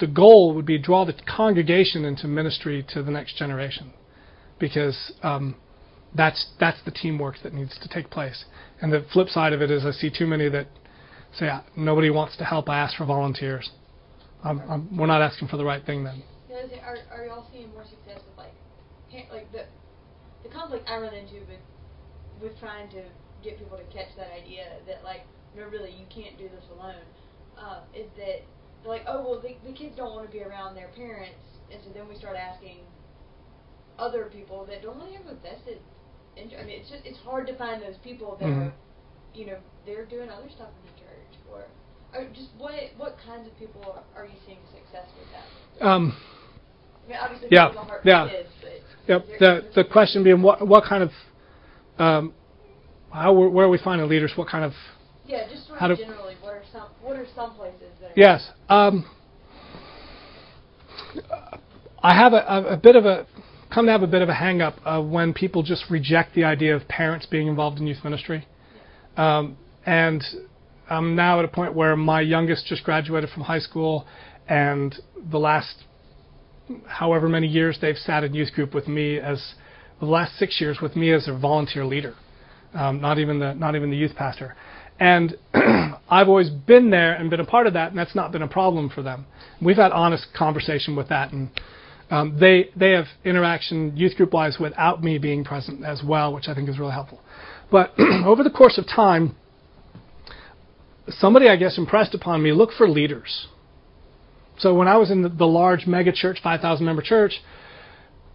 the 0.00 0.06
goal 0.06 0.54
would 0.54 0.66
be 0.66 0.78
to 0.78 0.82
draw 0.82 1.04
the 1.04 1.14
congregation 1.26 2.04
into 2.04 2.28
ministry 2.28 2.84
to 2.90 3.02
the 3.02 3.10
next 3.10 3.36
generation, 3.36 3.92
because 4.58 5.12
um, 5.22 5.56
that's 6.14 6.52
that's 6.58 6.80
the 6.84 6.90
teamwork 6.90 7.36
that 7.42 7.52
needs 7.52 7.78
to 7.80 7.88
take 7.88 8.10
place. 8.10 8.44
And 8.80 8.92
the 8.92 9.04
flip 9.12 9.28
side 9.28 9.52
of 9.52 9.62
it 9.62 9.70
is 9.70 9.84
I 9.84 9.90
see 9.92 10.10
too 10.10 10.26
many 10.26 10.48
that 10.48 10.68
say 11.32 11.50
nobody 11.76 12.10
wants 12.10 12.36
to 12.38 12.44
help. 12.44 12.68
I 12.68 12.78
ask 12.78 12.96
for 12.96 13.04
volunteers. 13.04 13.70
I'm, 14.44 14.60
I'm, 14.70 14.96
we're 14.96 15.06
not 15.06 15.20
asking 15.20 15.48
for 15.48 15.56
the 15.56 15.64
right 15.64 15.84
thing 15.84 16.04
then. 16.04 16.22
Are, 16.50 16.96
are 17.12 17.26
y'all 17.26 17.46
seeing 17.52 17.70
more 17.70 17.84
success 17.84 18.20
with 18.26 18.36
like, 18.36 18.52
like 19.32 19.50
the 19.52 19.64
the 20.48 20.54
conflict 20.54 20.88
I 20.88 20.98
run 20.98 21.14
into 21.14 21.40
with 21.46 21.62
with 22.40 22.58
trying 22.60 22.88
to 22.90 23.02
get 23.42 23.58
people 23.58 23.76
to 23.76 23.84
catch 23.84 24.14
that 24.16 24.30
idea 24.32 24.78
that 24.86 25.04
like 25.04 25.26
no 25.56 25.66
really 25.66 25.90
you 25.90 26.06
can't 26.08 26.38
do 26.38 26.48
this 26.48 26.64
alone 26.72 27.02
uh, 27.58 27.80
is 27.94 28.06
that 28.16 28.42
they're 28.82 28.92
like 28.92 29.02
oh 29.06 29.22
well 29.22 29.40
the, 29.40 29.54
the 29.66 29.74
kids 29.74 29.94
don't 29.96 30.14
want 30.14 30.26
to 30.26 30.32
be 30.32 30.42
around 30.42 30.74
their 30.74 30.88
parents 30.88 31.42
and 31.72 31.80
so 31.84 31.90
then 31.92 32.08
we 32.08 32.16
start 32.16 32.36
asking 32.36 32.78
other 33.98 34.30
people 34.32 34.64
that 34.64 34.82
don't 34.82 34.96
really 34.98 35.14
have 35.14 35.26
a 35.26 35.34
vested 35.42 35.78
interest. 36.36 36.62
I 36.62 36.66
mean 36.66 36.80
it's 36.80 36.90
just 36.90 37.04
it's 37.04 37.18
hard 37.18 37.46
to 37.48 37.56
find 37.56 37.82
those 37.82 37.98
people 38.02 38.36
that 38.40 38.46
mm-hmm. 38.46 38.70
are 38.70 38.74
you 39.34 39.46
know 39.46 39.58
they're 39.84 40.06
doing 40.06 40.30
other 40.30 40.48
stuff 40.48 40.70
in 40.70 40.82
the 40.86 40.94
church 41.02 41.34
or 41.50 41.66
or 42.14 42.24
just 42.32 42.48
what 42.56 42.74
what 42.96 43.16
kinds 43.26 43.46
of 43.46 43.58
people 43.58 43.82
are, 44.16 44.24
you 44.24 44.38
seeing 44.46 44.58
success 44.72 45.06
with 45.18 45.28
that? 45.34 45.86
Um, 45.86 46.16
I 47.04 47.08
mean, 47.08 47.18
obviously, 47.20 47.48
yeah, 47.50 47.72
yeah. 48.04 48.28
Kids, 48.28 48.48
yep. 49.08 49.26
The 49.38 49.68
the 49.74 49.84
question 49.84 50.22
being 50.22 50.42
what 50.42 50.66
what 50.66 50.84
kind 50.84 51.02
of 51.02 51.10
um, 51.98 52.34
how 53.12 53.32
where 53.32 53.66
are 53.66 53.70
we 53.70 53.78
finding 53.78 54.08
leaders? 54.08 54.32
What 54.36 54.48
kind 54.48 54.64
of 54.64 54.72
yeah, 55.26 55.48
just 55.48 55.66
sort 55.66 55.80
of 55.82 55.98
generally, 55.98 56.36
what 56.40 56.54
are 56.54 56.62
some 56.72 56.88
what 57.02 57.16
are 57.16 57.26
some 57.34 57.54
places 57.54 57.90
that? 58.00 58.12
yes, 58.16 58.50
um, 58.68 59.04
I 62.02 62.14
have 62.14 62.32
a, 62.32 62.70
a, 62.70 62.76
bit 62.76 62.96
of 62.96 63.04
a 63.04 63.26
come 63.72 63.86
to 63.86 63.92
have 63.92 64.02
a 64.02 64.06
bit 64.06 64.22
of 64.22 64.28
a 64.28 64.34
hang 64.34 64.62
up 64.62 64.76
of 64.84 65.06
when 65.06 65.34
people 65.34 65.62
just 65.62 65.84
reject 65.90 66.34
the 66.34 66.44
idea 66.44 66.74
of 66.74 66.86
parents 66.88 67.26
being 67.26 67.46
involved 67.46 67.78
in 67.78 67.86
youth 67.86 68.02
ministry, 68.04 68.46
um, 69.16 69.56
and 69.84 70.22
I'm 70.88 71.14
now 71.14 71.38
at 71.38 71.44
a 71.44 71.48
point 71.48 71.74
where 71.74 71.96
my 71.96 72.20
youngest 72.20 72.66
just 72.66 72.84
graduated 72.84 73.30
from 73.30 73.42
high 73.42 73.58
school, 73.58 74.06
and 74.48 74.98
the 75.30 75.38
last 75.38 75.84
however 76.86 77.28
many 77.28 77.46
years 77.46 77.78
they've 77.80 77.96
sat 77.96 78.24
in 78.24 78.34
youth 78.34 78.52
group 78.52 78.74
with 78.74 78.88
me 78.88 79.18
as 79.18 79.54
the 80.00 80.06
last 80.06 80.38
six 80.38 80.60
years 80.60 80.78
with 80.80 80.96
me 80.96 81.12
as 81.12 81.28
a 81.28 81.36
volunteer 81.36 81.84
leader, 81.84 82.14
um, 82.74 83.00
not 83.00 83.18
even 83.18 83.38
the 83.38 83.54
not 83.54 83.74
even 83.74 83.90
the 83.90 83.96
youth 83.96 84.14
pastor. 84.14 84.54
And 85.00 85.36
I've 85.54 86.28
always 86.28 86.50
been 86.50 86.90
there 86.90 87.14
and 87.14 87.30
been 87.30 87.40
a 87.40 87.46
part 87.46 87.66
of 87.66 87.74
that, 87.74 87.90
and 87.90 87.98
that's 87.98 88.14
not 88.14 88.32
been 88.32 88.42
a 88.42 88.48
problem 88.48 88.90
for 88.90 89.02
them. 89.02 89.26
We've 89.60 89.76
had 89.76 89.92
honest 89.92 90.28
conversation 90.36 90.96
with 90.96 91.08
that, 91.08 91.32
and 91.32 91.50
um, 92.10 92.38
they 92.38 92.70
they 92.76 92.92
have 92.92 93.06
interaction 93.24 93.96
youth 93.96 94.16
group 94.16 94.32
wise 94.32 94.58
without 94.58 95.02
me 95.02 95.18
being 95.18 95.44
present 95.44 95.84
as 95.84 96.02
well, 96.04 96.32
which 96.32 96.48
I 96.48 96.54
think 96.54 96.68
is 96.68 96.78
really 96.78 96.92
helpful. 96.92 97.20
But 97.70 97.92
over 97.98 98.42
the 98.42 98.50
course 98.50 98.78
of 98.78 98.86
time, 98.86 99.36
somebody 101.08 101.48
I 101.48 101.56
guess 101.56 101.78
impressed 101.78 102.14
upon 102.14 102.42
me 102.42 102.52
look 102.52 102.70
for 102.72 102.88
leaders. 102.88 103.46
So 104.58 104.74
when 104.74 104.88
I 104.88 104.96
was 104.96 105.10
in 105.10 105.22
the, 105.22 105.28
the 105.28 105.46
large 105.46 105.86
mega 105.86 106.12
church, 106.12 106.38
5,000 106.42 106.84
member 106.84 107.02
church, 107.02 107.40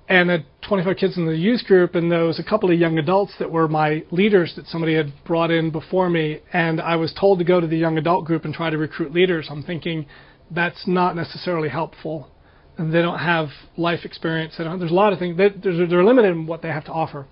and 0.09 0.29
had 0.29 0.45
25 0.67 0.97
kids 0.97 1.17
in 1.17 1.25
the 1.25 1.35
youth 1.35 1.63
group, 1.65 1.95
and 1.95 2.11
there 2.11 2.25
was 2.25 2.39
a 2.39 2.43
couple 2.43 2.71
of 2.71 2.77
young 2.77 2.97
adults 2.97 3.33
that 3.39 3.51
were 3.51 3.67
my 3.67 4.03
leaders 4.11 4.53
that 4.55 4.67
somebody 4.67 4.95
had 4.95 5.13
brought 5.25 5.51
in 5.51 5.69
before 5.71 6.09
me, 6.09 6.39
and 6.51 6.81
I 6.81 6.95
was 6.95 7.13
told 7.17 7.39
to 7.39 7.45
go 7.45 7.61
to 7.61 7.67
the 7.67 7.77
young 7.77 7.97
adult 7.97 8.25
group 8.25 8.45
and 8.45 8.53
try 8.53 8.69
to 8.69 8.77
recruit 8.77 9.13
leaders. 9.13 9.47
I'm 9.49 9.63
thinking 9.63 10.05
that's 10.51 10.87
not 10.87 11.15
necessarily 11.15 11.69
helpful, 11.69 12.29
and 12.77 12.93
they 12.93 13.01
don't 13.01 13.19
have 13.19 13.49
life 13.77 14.03
experience. 14.03 14.55
They 14.57 14.65
there's 14.65 14.91
a 14.91 14.93
lot 14.93 15.13
of 15.13 15.19
things 15.19 15.37
they, 15.37 15.49
they're, 15.49 15.87
they're 15.87 16.03
limited 16.03 16.31
in 16.31 16.47
what 16.47 16.61
they 16.61 16.69
have 16.69 16.85
to 16.85 16.91
offer. 16.91 17.25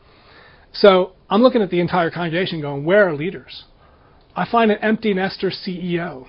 So 0.74 1.12
I'm 1.30 1.42
looking 1.42 1.62
at 1.62 1.70
the 1.70 1.82
entire 1.82 2.10
congregation, 2.10 2.62
going, 2.62 2.86
where 2.86 3.10
are 3.10 3.14
leaders? 3.14 3.66
I 4.34 4.50
find 4.50 4.72
an 4.72 4.78
empty 4.82 5.14
nester 5.14 5.50
CEO 5.50 6.28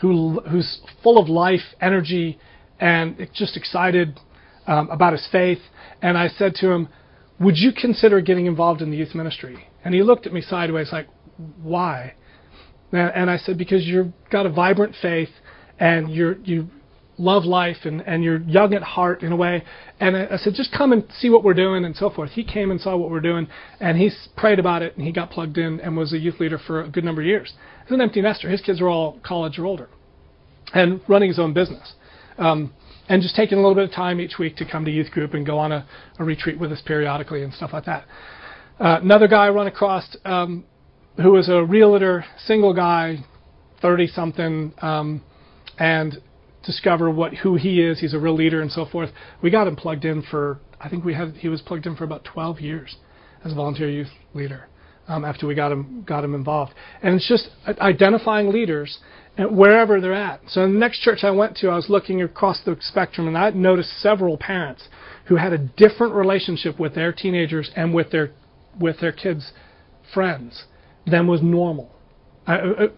who 0.00 0.40
who's 0.48 0.80
full 1.02 1.18
of 1.18 1.28
life, 1.28 1.60
energy, 1.80 2.38
and 2.80 3.28
just 3.34 3.56
excited 3.56 4.18
um, 4.66 4.88
about 4.90 5.12
his 5.12 5.26
faith. 5.30 5.58
And 6.02 6.16
I 6.16 6.28
said 6.28 6.54
to 6.56 6.70
him, 6.70 6.88
Would 7.40 7.56
you 7.56 7.72
consider 7.72 8.20
getting 8.20 8.46
involved 8.46 8.82
in 8.82 8.90
the 8.90 8.96
youth 8.96 9.14
ministry? 9.14 9.66
And 9.84 9.94
he 9.94 10.02
looked 10.02 10.26
at 10.26 10.32
me 10.32 10.40
sideways, 10.40 10.90
like, 10.92 11.08
Why? 11.62 12.14
And 12.92 13.30
I 13.30 13.36
said, 13.36 13.58
Because 13.58 13.84
you've 13.86 14.12
got 14.30 14.46
a 14.46 14.50
vibrant 14.50 14.94
faith 15.00 15.30
and 15.78 16.10
you're, 16.10 16.38
you 16.38 16.68
love 17.18 17.44
life 17.44 17.78
and, 17.84 18.00
and 18.02 18.22
you're 18.22 18.40
young 18.40 18.74
at 18.74 18.82
heart 18.82 19.22
in 19.22 19.32
a 19.32 19.36
way. 19.36 19.64
And 20.00 20.16
I, 20.16 20.26
I 20.32 20.36
said, 20.36 20.54
Just 20.54 20.72
come 20.72 20.92
and 20.92 21.04
see 21.18 21.30
what 21.30 21.44
we're 21.44 21.54
doing 21.54 21.84
and 21.84 21.96
so 21.96 22.10
forth. 22.10 22.30
He 22.30 22.44
came 22.44 22.70
and 22.70 22.80
saw 22.80 22.96
what 22.96 23.10
we're 23.10 23.20
doing 23.20 23.48
and 23.80 23.98
he 23.98 24.10
prayed 24.36 24.58
about 24.58 24.82
it 24.82 24.96
and 24.96 25.04
he 25.04 25.12
got 25.12 25.30
plugged 25.30 25.58
in 25.58 25.80
and 25.80 25.96
was 25.96 26.12
a 26.12 26.18
youth 26.18 26.40
leader 26.40 26.58
for 26.58 26.82
a 26.82 26.88
good 26.88 27.04
number 27.04 27.20
of 27.20 27.26
years. 27.26 27.52
He's 27.84 27.92
an 27.92 28.00
empty 28.00 28.22
nester. 28.22 28.48
His 28.48 28.60
kids 28.60 28.80
are 28.80 28.88
all 28.88 29.18
college 29.24 29.58
or 29.58 29.66
older 29.66 29.88
and 30.74 31.00
running 31.08 31.28
his 31.28 31.38
own 31.38 31.52
business. 31.52 31.94
Um, 32.38 32.72
and 33.08 33.22
just 33.22 33.34
taking 33.34 33.58
a 33.58 33.60
little 33.60 33.74
bit 33.74 33.84
of 33.84 33.92
time 33.92 34.20
each 34.20 34.38
week 34.38 34.56
to 34.56 34.70
come 34.70 34.84
to 34.84 34.90
youth 34.90 35.10
group 35.10 35.34
and 35.34 35.44
go 35.44 35.58
on 35.58 35.72
a, 35.72 35.86
a 36.18 36.24
retreat 36.24 36.58
with 36.58 36.70
us 36.70 36.82
periodically 36.84 37.42
and 37.42 37.52
stuff 37.54 37.70
like 37.72 37.86
that. 37.86 38.04
Uh, 38.78 38.98
another 39.02 39.26
guy 39.26 39.46
I 39.46 39.50
run 39.50 39.66
across 39.66 40.16
um, 40.24 40.64
who 41.16 41.32
was 41.32 41.48
a 41.48 41.64
realtor, 41.64 42.24
single 42.44 42.74
guy, 42.74 43.24
30 43.80 44.06
something, 44.08 44.74
um, 44.82 45.22
and 45.78 46.18
discover 46.68 47.10
what 47.10 47.32
who 47.32 47.56
he 47.56 47.80
is. 47.80 47.98
He's 47.98 48.12
a 48.12 48.18
real 48.18 48.34
leader 48.34 48.60
and 48.60 48.70
so 48.70 48.84
forth. 48.84 49.08
We 49.42 49.50
got 49.50 49.66
him 49.66 49.74
plugged 49.74 50.04
in 50.04 50.22
for 50.22 50.60
I 50.78 50.90
think 50.90 51.02
we 51.02 51.14
had 51.14 51.34
he 51.38 51.48
was 51.48 51.62
plugged 51.62 51.86
in 51.86 51.96
for 51.96 52.04
about 52.04 52.24
12 52.24 52.60
years 52.60 52.96
as 53.42 53.52
a 53.52 53.54
volunteer 53.54 53.88
youth 53.88 54.10
leader 54.34 54.68
um, 55.08 55.24
after 55.24 55.46
we 55.46 55.54
got 55.54 55.72
him 55.72 56.04
got 56.06 56.22
him 56.22 56.34
involved. 56.34 56.74
And 57.02 57.14
it's 57.14 57.26
just 57.26 57.48
identifying 57.66 58.52
leaders 58.52 58.98
wherever 59.38 59.98
they're 59.98 60.12
at. 60.12 60.42
So 60.48 60.62
in 60.62 60.74
the 60.74 60.78
next 60.78 61.00
church 61.00 61.20
I 61.22 61.30
went 61.30 61.56
to, 61.58 61.68
I 61.68 61.76
was 61.76 61.88
looking 61.88 62.20
across 62.20 62.60
the 62.64 62.76
spectrum, 62.80 63.28
and 63.28 63.38
I 63.38 63.50
noticed 63.50 63.90
several 64.02 64.36
parents 64.36 64.88
who 65.26 65.36
had 65.36 65.54
a 65.54 65.58
different 65.58 66.12
relationship 66.14 66.78
with 66.78 66.94
their 66.94 67.12
teenagers 67.12 67.70
and 67.76 67.94
with 67.94 68.10
their 68.10 68.32
with 68.78 69.00
their 69.00 69.12
kids' 69.12 69.52
friends 70.12 70.64
than 71.06 71.26
was 71.26 71.40
normal. 71.42 71.90
I, 72.46 72.54
I, 72.54 72.88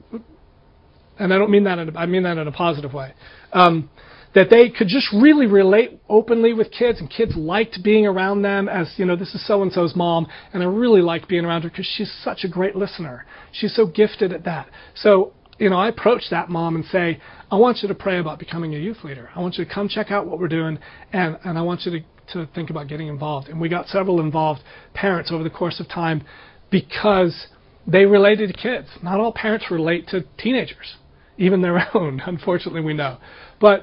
and 1.20 1.34
I 1.34 1.38
don't 1.38 1.50
mean 1.50 1.64
that 1.64 1.78
in 1.78 1.96
I 1.96 2.06
mean 2.06 2.24
that 2.24 2.38
in 2.38 2.48
a 2.48 2.52
positive 2.52 2.94
way. 2.94 3.12
Um, 3.52 3.90
that 4.32 4.48
they 4.48 4.70
could 4.70 4.86
just 4.86 5.08
really 5.12 5.46
relate 5.46 6.00
openly 6.08 6.52
with 6.52 6.70
kids, 6.70 7.00
and 7.00 7.10
kids 7.10 7.34
liked 7.34 7.82
being 7.82 8.06
around 8.06 8.42
them. 8.42 8.68
As 8.68 8.92
you 8.96 9.04
know, 9.04 9.16
this 9.16 9.34
is 9.34 9.44
so 9.44 9.62
and 9.62 9.72
so's 9.72 9.96
mom, 9.96 10.28
and 10.52 10.62
I 10.62 10.66
really 10.66 11.02
like 11.02 11.26
being 11.26 11.44
around 11.44 11.62
her 11.62 11.68
because 11.68 11.90
she's 11.96 12.12
such 12.22 12.44
a 12.44 12.48
great 12.48 12.76
listener. 12.76 13.26
She's 13.50 13.74
so 13.74 13.86
gifted 13.86 14.32
at 14.32 14.44
that. 14.44 14.68
So 14.94 15.32
you 15.60 15.68
know, 15.68 15.76
I 15.76 15.88
approach 15.88 16.24
that 16.30 16.48
mom 16.48 16.74
and 16.74 16.84
say, 16.86 17.20
I 17.50 17.56
want 17.56 17.82
you 17.82 17.88
to 17.88 17.94
pray 17.94 18.18
about 18.18 18.38
becoming 18.38 18.74
a 18.74 18.78
youth 18.78 19.04
leader. 19.04 19.28
I 19.36 19.40
want 19.40 19.58
you 19.58 19.64
to 19.64 19.72
come 19.72 19.88
check 19.88 20.10
out 20.10 20.26
what 20.26 20.40
we're 20.40 20.48
doing, 20.48 20.78
and, 21.12 21.38
and 21.44 21.58
I 21.58 21.62
want 21.62 21.82
you 21.84 22.00
to, 22.00 22.00
to 22.32 22.50
think 22.54 22.70
about 22.70 22.88
getting 22.88 23.08
involved. 23.08 23.48
And 23.48 23.60
we 23.60 23.68
got 23.68 23.86
several 23.86 24.20
involved 24.20 24.62
parents 24.94 25.30
over 25.30 25.44
the 25.44 25.50
course 25.50 25.78
of 25.78 25.86
time 25.86 26.24
because 26.70 27.48
they 27.86 28.06
related 28.06 28.48
to 28.48 28.54
kids. 28.54 28.88
Not 29.02 29.20
all 29.20 29.34
parents 29.34 29.66
relate 29.70 30.08
to 30.08 30.24
teenagers, 30.38 30.96
even 31.40 31.62
their 31.62 31.88
own, 31.96 32.22
unfortunately, 32.24 32.82
we 32.82 32.94
know. 32.94 33.18
But 33.60 33.82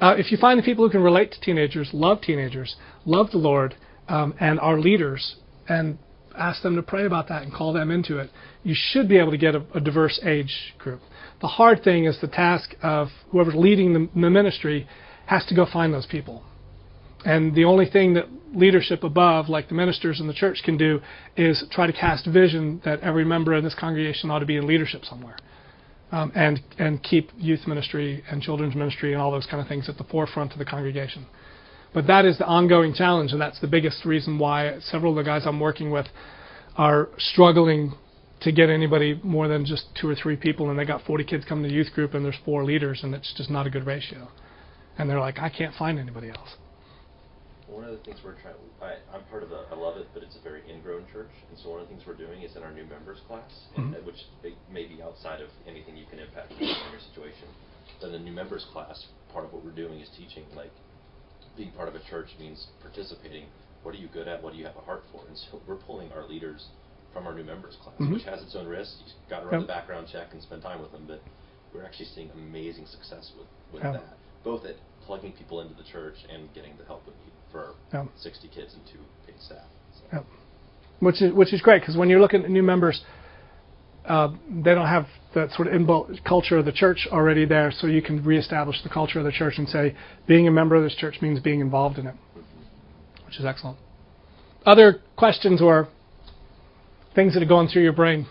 uh, 0.00 0.14
if 0.18 0.30
you 0.30 0.36
find 0.36 0.58
the 0.58 0.62
people 0.62 0.84
who 0.84 0.90
can 0.90 1.02
relate 1.02 1.32
to 1.32 1.40
teenagers, 1.40 1.88
love 1.94 2.20
teenagers, 2.20 2.76
love 3.06 3.30
the 3.30 3.38
Lord, 3.38 3.74
um, 4.08 4.34
and 4.38 4.60
are 4.60 4.78
leaders, 4.78 5.36
and 5.68 5.98
ask 6.36 6.62
them 6.62 6.76
to 6.76 6.82
pray 6.82 7.06
about 7.06 7.28
that 7.28 7.42
and 7.42 7.52
call 7.52 7.72
them 7.72 7.90
into 7.90 8.18
it, 8.18 8.30
you 8.62 8.74
should 8.76 9.08
be 9.08 9.16
able 9.16 9.30
to 9.30 9.38
get 9.38 9.54
a, 9.54 9.64
a 9.74 9.80
diverse 9.80 10.20
age 10.24 10.74
group. 10.76 11.00
The 11.40 11.48
hard 11.48 11.82
thing 11.82 12.04
is 12.04 12.20
the 12.20 12.28
task 12.28 12.74
of 12.82 13.08
whoever's 13.30 13.54
leading 13.54 13.92
the, 13.94 14.20
the 14.20 14.30
ministry 14.30 14.86
has 15.26 15.44
to 15.46 15.54
go 15.54 15.66
find 15.70 15.94
those 15.94 16.06
people. 16.06 16.44
And 17.24 17.54
the 17.54 17.64
only 17.64 17.86
thing 17.86 18.14
that 18.14 18.26
leadership 18.54 19.02
above, 19.02 19.48
like 19.48 19.68
the 19.68 19.74
ministers 19.74 20.20
in 20.20 20.26
the 20.26 20.34
church, 20.34 20.62
can 20.64 20.76
do 20.76 21.00
is 21.36 21.64
try 21.70 21.86
to 21.86 21.92
cast 21.92 22.26
vision 22.26 22.80
that 22.84 23.00
every 23.00 23.24
member 23.24 23.54
in 23.54 23.64
this 23.64 23.74
congregation 23.74 24.30
ought 24.30 24.38
to 24.40 24.46
be 24.46 24.56
in 24.56 24.66
leadership 24.66 25.04
somewhere. 25.04 25.36
Um, 26.12 26.30
and 26.36 26.60
and 26.78 27.02
keep 27.02 27.30
youth 27.36 27.66
ministry 27.66 28.22
and 28.30 28.40
children's 28.40 28.76
ministry 28.76 29.12
and 29.12 29.20
all 29.20 29.32
those 29.32 29.46
kind 29.46 29.60
of 29.60 29.66
things 29.66 29.88
at 29.88 29.98
the 29.98 30.04
forefront 30.04 30.52
of 30.52 30.58
the 30.58 30.64
congregation. 30.64 31.26
But 31.92 32.06
that 32.06 32.24
is 32.24 32.38
the 32.38 32.46
ongoing 32.46 32.94
challenge, 32.94 33.32
and 33.32 33.40
that's 33.40 33.60
the 33.60 33.66
biggest 33.66 34.04
reason 34.04 34.38
why 34.38 34.78
several 34.80 35.18
of 35.18 35.24
the 35.24 35.28
guys 35.28 35.46
I'm 35.46 35.58
working 35.58 35.90
with 35.90 36.06
are 36.76 37.08
struggling 37.18 37.94
to 38.42 38.52
get 38.52 38.68
anybody 38.68 39.18
more 39.22 39.48
than 39.48 39.64
just 39.64 39.86
two 40.00 40.08
or 40.08 40.14
three 40.14 40.36
people, 40.36 40.70
and 40.70 40.78
they 40.78 40.84
got 40.84 41.02
40 41.02 41.24
kids 41.24 41.44
coming 41.44 41.68
to 41.68 41.74
youth 41.74 41.92
group, 41.94 42.14
and 42.14 42.24
there's 42.24 42.36
four 42.44 42.64
leaders, 42.64 43.00
and 43.02 43.14
it's 43.14 43.32
just 43.36 43.50
not 43.50 43.66
a 43.66 43.70
good 43.70 43.86
ratio. 43.86 44.28
And 44.98 45.08
they're 45.08 45.20
like, 45.20 45.38
I 45.38 45.48
can't 45.48 45.74
find 45.74 45.98
anybody 45.98 46.28
else. 46.28 46.56
One 47.66 47.82
of 47.82 47.90
the 47.90 48.02
things 48.06 48.22
we're 48.22 48.38
trying, 48.38 48.54
I, 48.80 49.02
I'm 49.10 49.24
part 49.26 49.42
of 49.42 49.50
a, 49.50 49.66
I 49.70 49.74
love 49.74 49.96
it, 49.98 50.06
but 50.14 50.22
it's 50.22 50.36
a 50.38 50.42
very 50.42 50.62
ingrown 50.70 51.02
church, 51.12 51.34
and 51.50 51.58
so 51.58 51.70
one 51.70 51.80
of 51.80 51.88
the 51.88 51.94
things 51.94 52.06
we're 52.06 52.14
doing 52.14 52.42
is 52.42 52.54
in 52.54 52.62
our 52.62 52.70
new 52.70 52.86
members 52.86 53.18
class, 53.26 53.50
mm-hmm. 53.74 53.94
and, 53.94 54.06
which 54.06 54.22
may 54.70 54.86
be 54.86 55.02
outside 55.02 55.40
of 55.42 55.50
anything 55.66 55.96
you 55.96 56.06
can 56.06 56.20
impact 56.20 56.52
in 56.52 56.62
your 56.62 57.02
situation. 57.10 57.48
But 58.00 58.08
in 58.08 58.12
the 58.12 58.18
new 58.22 58.32
members 58.32 58.64
class, 58.72 59.06
part 59.32 59.44
of 59.44 59.52
what 59.52 59.64
we're 59.64 59.74
doing 59.74 59.98
is 59.98 60.08
teaching, 60.16 60.44
like, 60.54 60.70
being 61.56 61.72
part 61.72 61.88
of 61.88 61.96
a 61.96 62.02
church 62.08 62.28
means 62.38 62.68
participating. 62.80 63.46
What 63.82 63.94
are 63.94 63.98
you 63.98 64.08
good 64.12 64.28
at? 64.28 64.42
What 64.42 64.52
do 64.52 64.58
you 64.58 64.66
have 64.66 64.76
a 64.76 64.86
heart 64.86 65.02
for? 65.10 65.26
And 65.26 65.36
so 65.36 65.60
we're 65.66 65.76
pulling 65.76 66.12
our 66.12 66.26
leaders 66.28 66.66
from 67.12 67.26
our 67.26 67.34
new 67.34 67.44
members 67.44 67.76
class, 67.82 67.96
mm-hmm. 67.98 68.12
which 68.12 68.24
has 68.24 68.42
its 68.42 68.54
own 68.54 68.66
risks. 68.66 69.02
You've 69.06 69.30
got 69.30 69.40
to 69.40 69.46
run 69.46 69.60
yep. 69.60 69.62
the 69.62 69.72
background 69.72 70.06
check 70.12 70.28
and 70.32 70.42
spend 70.42 70.62
time 70.62 70.82
with 70.82 70.92
them, 70.92 71.04
but 71.08 71.22
we're 71.74 71.84
actually 71.84 72.06
seeing 72.14 72.30
amazing 72.30 72.86
success 72.86 73.32
with, 73.38 73.48
with 73.72 73.82
yep. 73.82 73.94
that, 73.94 74.18
both 74.44 74.64
at 74.66 74.76
plugging 75.06 75.32
people 75.32 75.60
into 75.62 75.74
the 75.74 75.86
church 75.90 76.16
and 76.28 76.52
getting 76.54 76.76
the 76.78 76.84
help 76.84 77.02
we 77.06 77.12
need 77.24 77.35
for 77.56 77.74
yep. 77.92 78.06
60 78.20 78.48
kids 78.48 78.74
and 78.74 78.82
two 78.86 78.98
paid 79.26 79.40
staff. 79.40 79.64
So. 80.12 80.24
Which 81.00 81.22
is 81.22 81.32
which 81.32 81.52
is 81.52 81.60
great 81.60 81.82
because 81.82 81.96
when 81.96 82.08
you're 82.08 82.20
looking 82.20 82.44
at 82.44 82.50
new 82.50 82.62
members, 82.62 83.02
uh, 84.06 84.28
they 84.48 84.74
don't 84.74 84.86
have 84.86 85.06
that 85.34 85.50
sort 85.52 85.68
of 85.68 85.74
inbuilt 85.74 86.24
culture 86.24 86.58
of 86.58 86.64
the 86.64 86.72
church 86.72 87.06
already 87.10 87.44
there, 87.44 87.70
so 87.70 87.86
you 87.86 88.00
can 88.00 88.24
reestablish 88.24 88.82
the 88.82 88.88
culture 88.88 89.18
of 89.18 89.24
the 89.24 89.32
church 89.32 89.54
and 89.58 89.68
say 89.68 89.94
being 90.26 90.48
a 90.48 90.50
member 90.50 90.74
of 90.74 90.82
this 90.82 90.94
church 90.94 91.20
means 91.20 91.40
being 91.40 91.60
involved 91.60 91.98
in 91.98 92.06
it, 92.06 92.14
mm-hmm. 92.14 93.26
which 93.26 93.38
is 93.38 93.44
excellent. 93.44 93.78
Other 94.64 95.00
questions 95.16 95.60
or 95.60 95.88
things 97.14 97.34
that 97.34 97.42
are 97.42 97.46
going 97.46 97.68
through 97.68 97.82
your 97.82 97.92
brain 97.92 98.26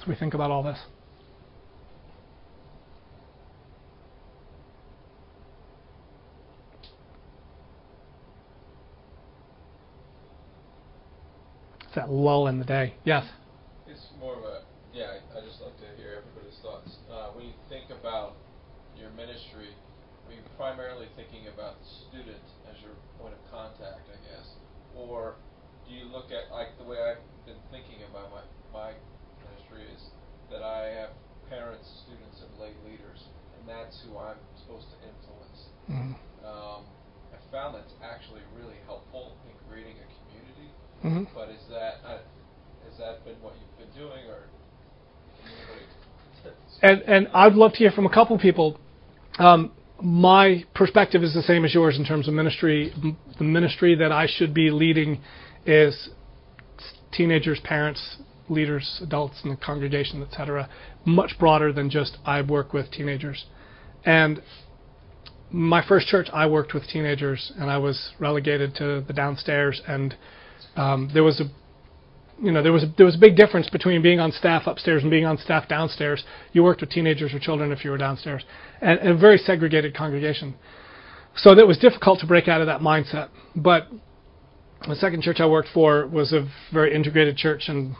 as 0.00 0.06
we 0.06 0.14
think 0.14 0.34
about 0.34 0.50
all 0.50 0.62
this. 0.62 0.78
It's 11.94 12.02
that 12.02 12.10
lull 12.10 12.50
in 12.50 12.58
the 12.58 12.66
day. 12.66 12.90
Yes. 13.06 13.22
It's 13.86 14.02
more 14.18 14.34
of 14.34 14.42
a 14.42 14.66
yeah. 14.90 15.14
I, 15.14 15.38
I 15.38 15.46
just 15.46 15.62
like 15.62 15.78
to 15.78 15.86
hear 15.94 16.26
everybody's 16.26 16.58
thoughts. 16.58 16.90
Uh, 17.06 17.30
when 17.38 17.46
you 17.46 17.54
think 17.70 17.86
about 17.94 18.34
your 18.98 19.14
ministry, 19.14 19.70
are 20.26 20.34
you 20.34 20.42
primarily 20.58 21.06
thinking 21.14 21.46
about 21.54 21.78
the 21.78 21.86
student 22.02 22.42
as 22.66 22.74
your 22.82 22.98
point 23.22 23.38
of 23.38 23.42
contact, 23.46 24.10
I 24.10 24.18
guess, 24.26 24.58
or 24.98 25.38
do 25.86 25.94
you 25.94 26.10
look 26.10 26.34
at 26.34 26.50
like 26.50 26.74
the 26.82 26.86
way 26.90 26.98
I've 26.98 27.22
been 27.46 27.62
thinking 27.70 28.02
about 28.10 28.34
my 28.34 28.42
my 28.74 28.90
ministry 29.46 29.86
is 29.86 30.10
that 30.50 30.66
I 30.66 30.90
have 30.98 31.14
parents, 31.46 31.86
students, 32.02 32.42
and 32.42 32.50
lay 32.58 32.74
leaders, 32.82 33.22
and 33.54 33.70
that's 33.70 34.02
who 34.02 34.18
I'm 34.18 34.42
supposed 34.58 34.90
to 34.90 34.98
influence. 34.98 35.58
Mm-hmm. 35.86 36.42
Um, 36.42 36.90
I 37.30 37.38
found 37.54 37.78
that's 37.78 37.94
actually 38.02 38.42
really 38.50 38.82
helpful 38.82 39.38
in 39.46 39.54
creating 39.70 39.94
a 39.94 40.02
community. 40.10 40.23
Mm-hmm. 41.04 41.24
But 41.34 41.50
is 41.50 41.60
that 41.68 41.96
uh, 42.06 42.18
has 42.88 42.98
that 42.98 43.24
been 43.24 43.34
what 43.42 43.54
you've 43.60 43.78
been 43.78 44.02
doing, 44.02 44.24
or 44.28 44.48
and 46.82 47.02
and 47.02 47.28
I'd 47.34 47.54
love 47.54 47.72
to 47.72 47.78
hear 47.78 47.90
from 47.90 48.06
a 48.06 48.10
couple 48.10 48.38
people. 48.38 48.78
Um, 49.38 49.72
my 50.00 50.64
perspective 50.74 51.22
is 51.22 51.34
the 51.34 51.42
same 51.42 51.64
as 51.64 51.74
yours 51.74 51.98
in 51.98 52.04
terms 52.04 52.26
of 52.26 52.34
ministry. 52.34 52.92
The 53.38 53.44
ministry 53.44 53.94
that 53.96 54.12
I 54.12 54.26
should 54.26 54.54
be 54.54 54.70
leading 54.70 55.20
is 55.66 56.08
teenagers, 57.12 57.60
parents, 57.60 58.18
leaders, 58.48 59.00
adults 59.02 59.40
in 59.44 59.50
the 59.50 59.56
congregation, 59.56 60.22
etc. 60.22 60.68
Much 61.04 61.38
broader 61.38 61.72
than 61.72 61.90
just 61.90 62.18
I 62.24 62.42
work 62.42 62.72
with 62.72 62.90
teenagers. 62.90 63.44
And 64.04 64.42
my 65.50 65.86
first 65.86 66.08
church, 66.08 66.28
I 66.32 66.46
worked 66.46 66.74
with 66.74 66.86
teenagers, 66.88 67.52
and 67.58 67.70
I 67.70 67.78
was 67.78 68.12
relegated 68.18 68.74
to 68.76 69.04
the 69.06 69.12
downstairs. 69.12 69.80
And 69.86 70.16
um, 70.76 71.10
there 71.12 71.22
was 71.22 71.40
a, 71.40 71.44
you 72.42 72.50
know, 72.50 72.62
there 72.62 72.72
was 72.72 72.82
a, 72.82 72.92
there 72.96 73.06
was 73.06 73.14
a 73.14 73.18
big 73.18 73.36
difference 73.36 73.68
between 73.68 74.02
being 74.02 74.20
on 74.20 74.32
staff 74.32 74.66
upstairs 74.66 75.02
and 75.02 75.10
being 75.10 75.24
on 75.24 75.38
staff 75.38 75.68
downstairs. 75.68 76.24
You 76.52 76.64
worked 76.64 76.80
with 76.80 76.90
teenagers 76.90 77.32
or 77.32 77.38
children 77.38 77.72
if 77.72 77.84
you 77.84 77.90
were 77.90 77.98
downstairs, 77.98 78.44
and, 78.80 78.98
and 78.98 79.10
a 79.10 79.16
very 79.16 79.38
segregated 79.38 79.94
congregation. 79.94 80.54
So 81.36 81.56
it 81.58 81.66
was 81.66 81.78
difficult 81.78 82.20
to 82.20 82.26
break 82.26 82.48
out 82.48 82.60
of 82.60 82.66
that 82.66 82.80
mindset. 82.80 83.28
But 83.56 83.88
the 84.86 84.96
second 84.96 85.22
church 85.22 85.40
I 85.40 85.46
worked 85.46 85.68
for 85.72 86.06
was 86.06 86.32
a 86.32 86.48
very 86.72 86.94
integrated 86.94 87.36
church, 87.36 87.68
and 87.68 87.96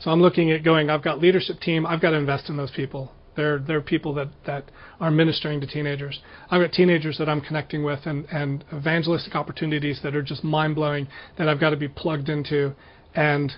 so 0.00 0.10
I'm 0.10 0.22
looking 0.22 0.50
at 0.50 0.64
going. 0.64 0.90
I've 0.90 1.02
got 1.02 1.20
leadership 1.20 1.60
team. 1.60 1.86
I've 1.86 2.00
got 2.00 2.10
to 2.10 2.16
invest 2.16 2.48
in 2.48 2.56
those 2.56 2.70
people. 2.70 3.12
They're 3.36 3.58
they're 3.58 3.80
people 3.80 4.14
that 4.14 4.28
that 4.46 4.70
are 5.00 5.10
ministering 5.10 5.60
to 5.60 5.66
teenagers. 5.66 6.20
I've 6.50 6.60
got 6.60 6.72
teenagers 6.72 7.18
that 7.18 7.28
I'm 7.28 7.40
connecting 7.40 7.84
with, 7.84 8.00
and 8.06 8.26
and 8.30 8.64
evangelistic 8.72 9.34
opportunities 9.34 10.00
that 10.02 10.14
are 10.14 10.22
just 10.22 10.44
mind 10.44 10.74
blowing 10.74 11.08
that 11.38 11.48
I've 11.48 11.60
got 11.60 11.70
to 11.70 11.76
be 11.76 11.88
plugged 11.88 12.28
into, 12.28 12.74
and 13.14 13.52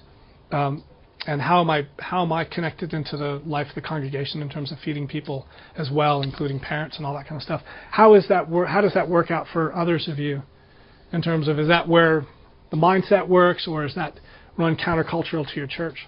um, 0.53 0.85
and 1.27 1.41
how 1.41 1.61
am 1.61 1.71
I 1.71 1.87
how 1.99 2.23
am 2.23 2.33
I 2.33 2.45
connected 2.45 2.95
into 2.95 3.17
the 3.17 3.43
life 3.45 3.69
of 3.69 3.75
the 3.75 3.81
congregation 3.81 4.43
in 4.43 4.49
terms 4.49 4.73
of 4.73 4.79
feeding 4.79 5.09
people 5.09 5.47
as 5.77 5.91
well, 5.91 6.23
including 6.23 6.61
parents 6.61 6.97
and 6.97 7.07
all 7.07 7.15
that 7.15 7.27
kind 7.27 7.37
of 7.37 7.43
stuff. 7.43 7.63
How 7.91 8.15
is 8.15 8.29
that 8.29 8.49
wor- 8.49 8.67
How 8.67 8.81
does 8.81 8.95
that 8.95 9.09
work 9.09 9.31
out 9.31 9.47
for 9.53 9.75
others 9.75 10.09
of 10.09 10.19
you, 10.19 10.43
in 11.13 11.23
terms 11.23 11.49
of 11.49 11.59
is 11.59 11.69
that 11.69 11.89
where 11.89 12.27
the 12.71 12.77
mindset 12.77 13.29
works, 13.29 13.67
or 13.69 13.85
is 13.85 13.95
that 13.95 14.19
run 14.57 14.77
countercultural 14.77 15.47
to 15.47 15.57
your 15.57 15.67
church? 15.67 16.07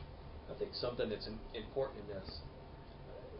I 0.50 0.58
think 0.58 0.70
something 0.74 1.08
that's 1.08 1.28
important 1.54 2.00
in 2.08 2.14
this 2.14 2.38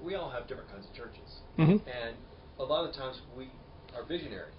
we 0.09 0.15
all 0.15 0.31
have 0.31 0.49
different 0.49 0.71
kinds 0.71 0.87
of 0.89 0.95
churches, 0.95 1.29
mm-hmm. 1.59 1.87
and 1.87 2.17
a 2.59 2.65
lot 2.65 2.89
of 2.89 2.95
times 2.95 3.21
we 3.37 3.51
are 3.95 4.05
visionary, 4.09 4.51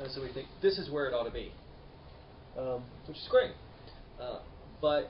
and 0.00 0.10
so 0.10 0.20
we 0.20 0.32
think 0.32 0.48
this 0.60 0.76
is 0.76 0.90
where 0.90 1.06
it 1.06 1.14
ought 1.14 1.22
to 1.22 1.30
be, 1.30 1.52
um, 2.58 2.82
which 3.06 3.16
is 3.16 3.28
great. 3.30 3.52
Uh, 4.20 4.40
but 4.82 5.08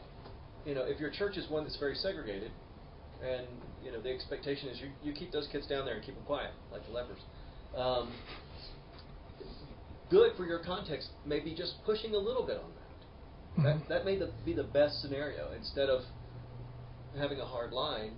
you 0.67 0.75
know, 0.75 0.83
if 0.83 1.01
your 1.01 1.11
church 1.11 1.39
is 1.39 1.49
one 1.49 1.65
that's 1.65 1.79
very 1.79 1.95
segregated, 1.95 2.51
and 3.25 3.47
you 3.83 3.91
know 3.91 4.01
the 4.03 4.11
expectation 4.11 4.69
is 4.69 4.79
you, 4.79 4.91
you 5.03 5.15
keep 5.15 5.33
those 5.33 5.49
kids 5.51 5.67
down 5.67 5.87
there 5.87 5.95
and 5.95 6.05
keep 6.05 6.15
them 6.15 6.25
quiet 6.27 6.51
like 6.71 6.85
the 6.87 6.93
lepers. 6.93 7.21
Um, 7.75 8.13
good 10.11 10.37
for 10.37 10.45
your 10.45 10.63
context 10.63 11.09
may 11.25 11.41
be 11.41 11.55
just 11.55 11.77
pushing 11.87 12.15
a 12.15 12.19
little 12.19 12.45
bit 12.45 12.59
on 12.59 12.71
that. 12.77 13.63
Mm-hmm. 13.63 13.65
That 13.65 13.89
that 13.89 14.05
may 14.05 14.19
the, 14.19 14.33
be 14.45 14.53
the 14.53 14.65
best 14.65 15.01
scenario 15.01 15.53
instead 15.57 15.89
of 15.89 16.03
having 17.17 17.41
a 17.41 17.47
hard 17.47 17.73
line 17.73 18.13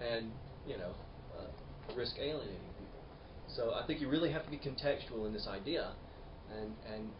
and 0.00 0.30
you 0.66 0.76
know 0.76 0.92
uh, 1.38 1.94
risk 1.96 2.16
alienating 2.18 2.72
people. 2.78 3.00
So 3.48 3.72
I 3.74 3.86
think 3.86 4.00
you 4.00 4.08
really 4.08 4.30
have 4.32 4.44
to 4.44 4.50
be 4.50 4.58
contextual 4.58 5.26
in 5.26 5.32
this 5.32 5.48
idea, 5.48 5.92
and 6.56 6.72
and 6.92 7.10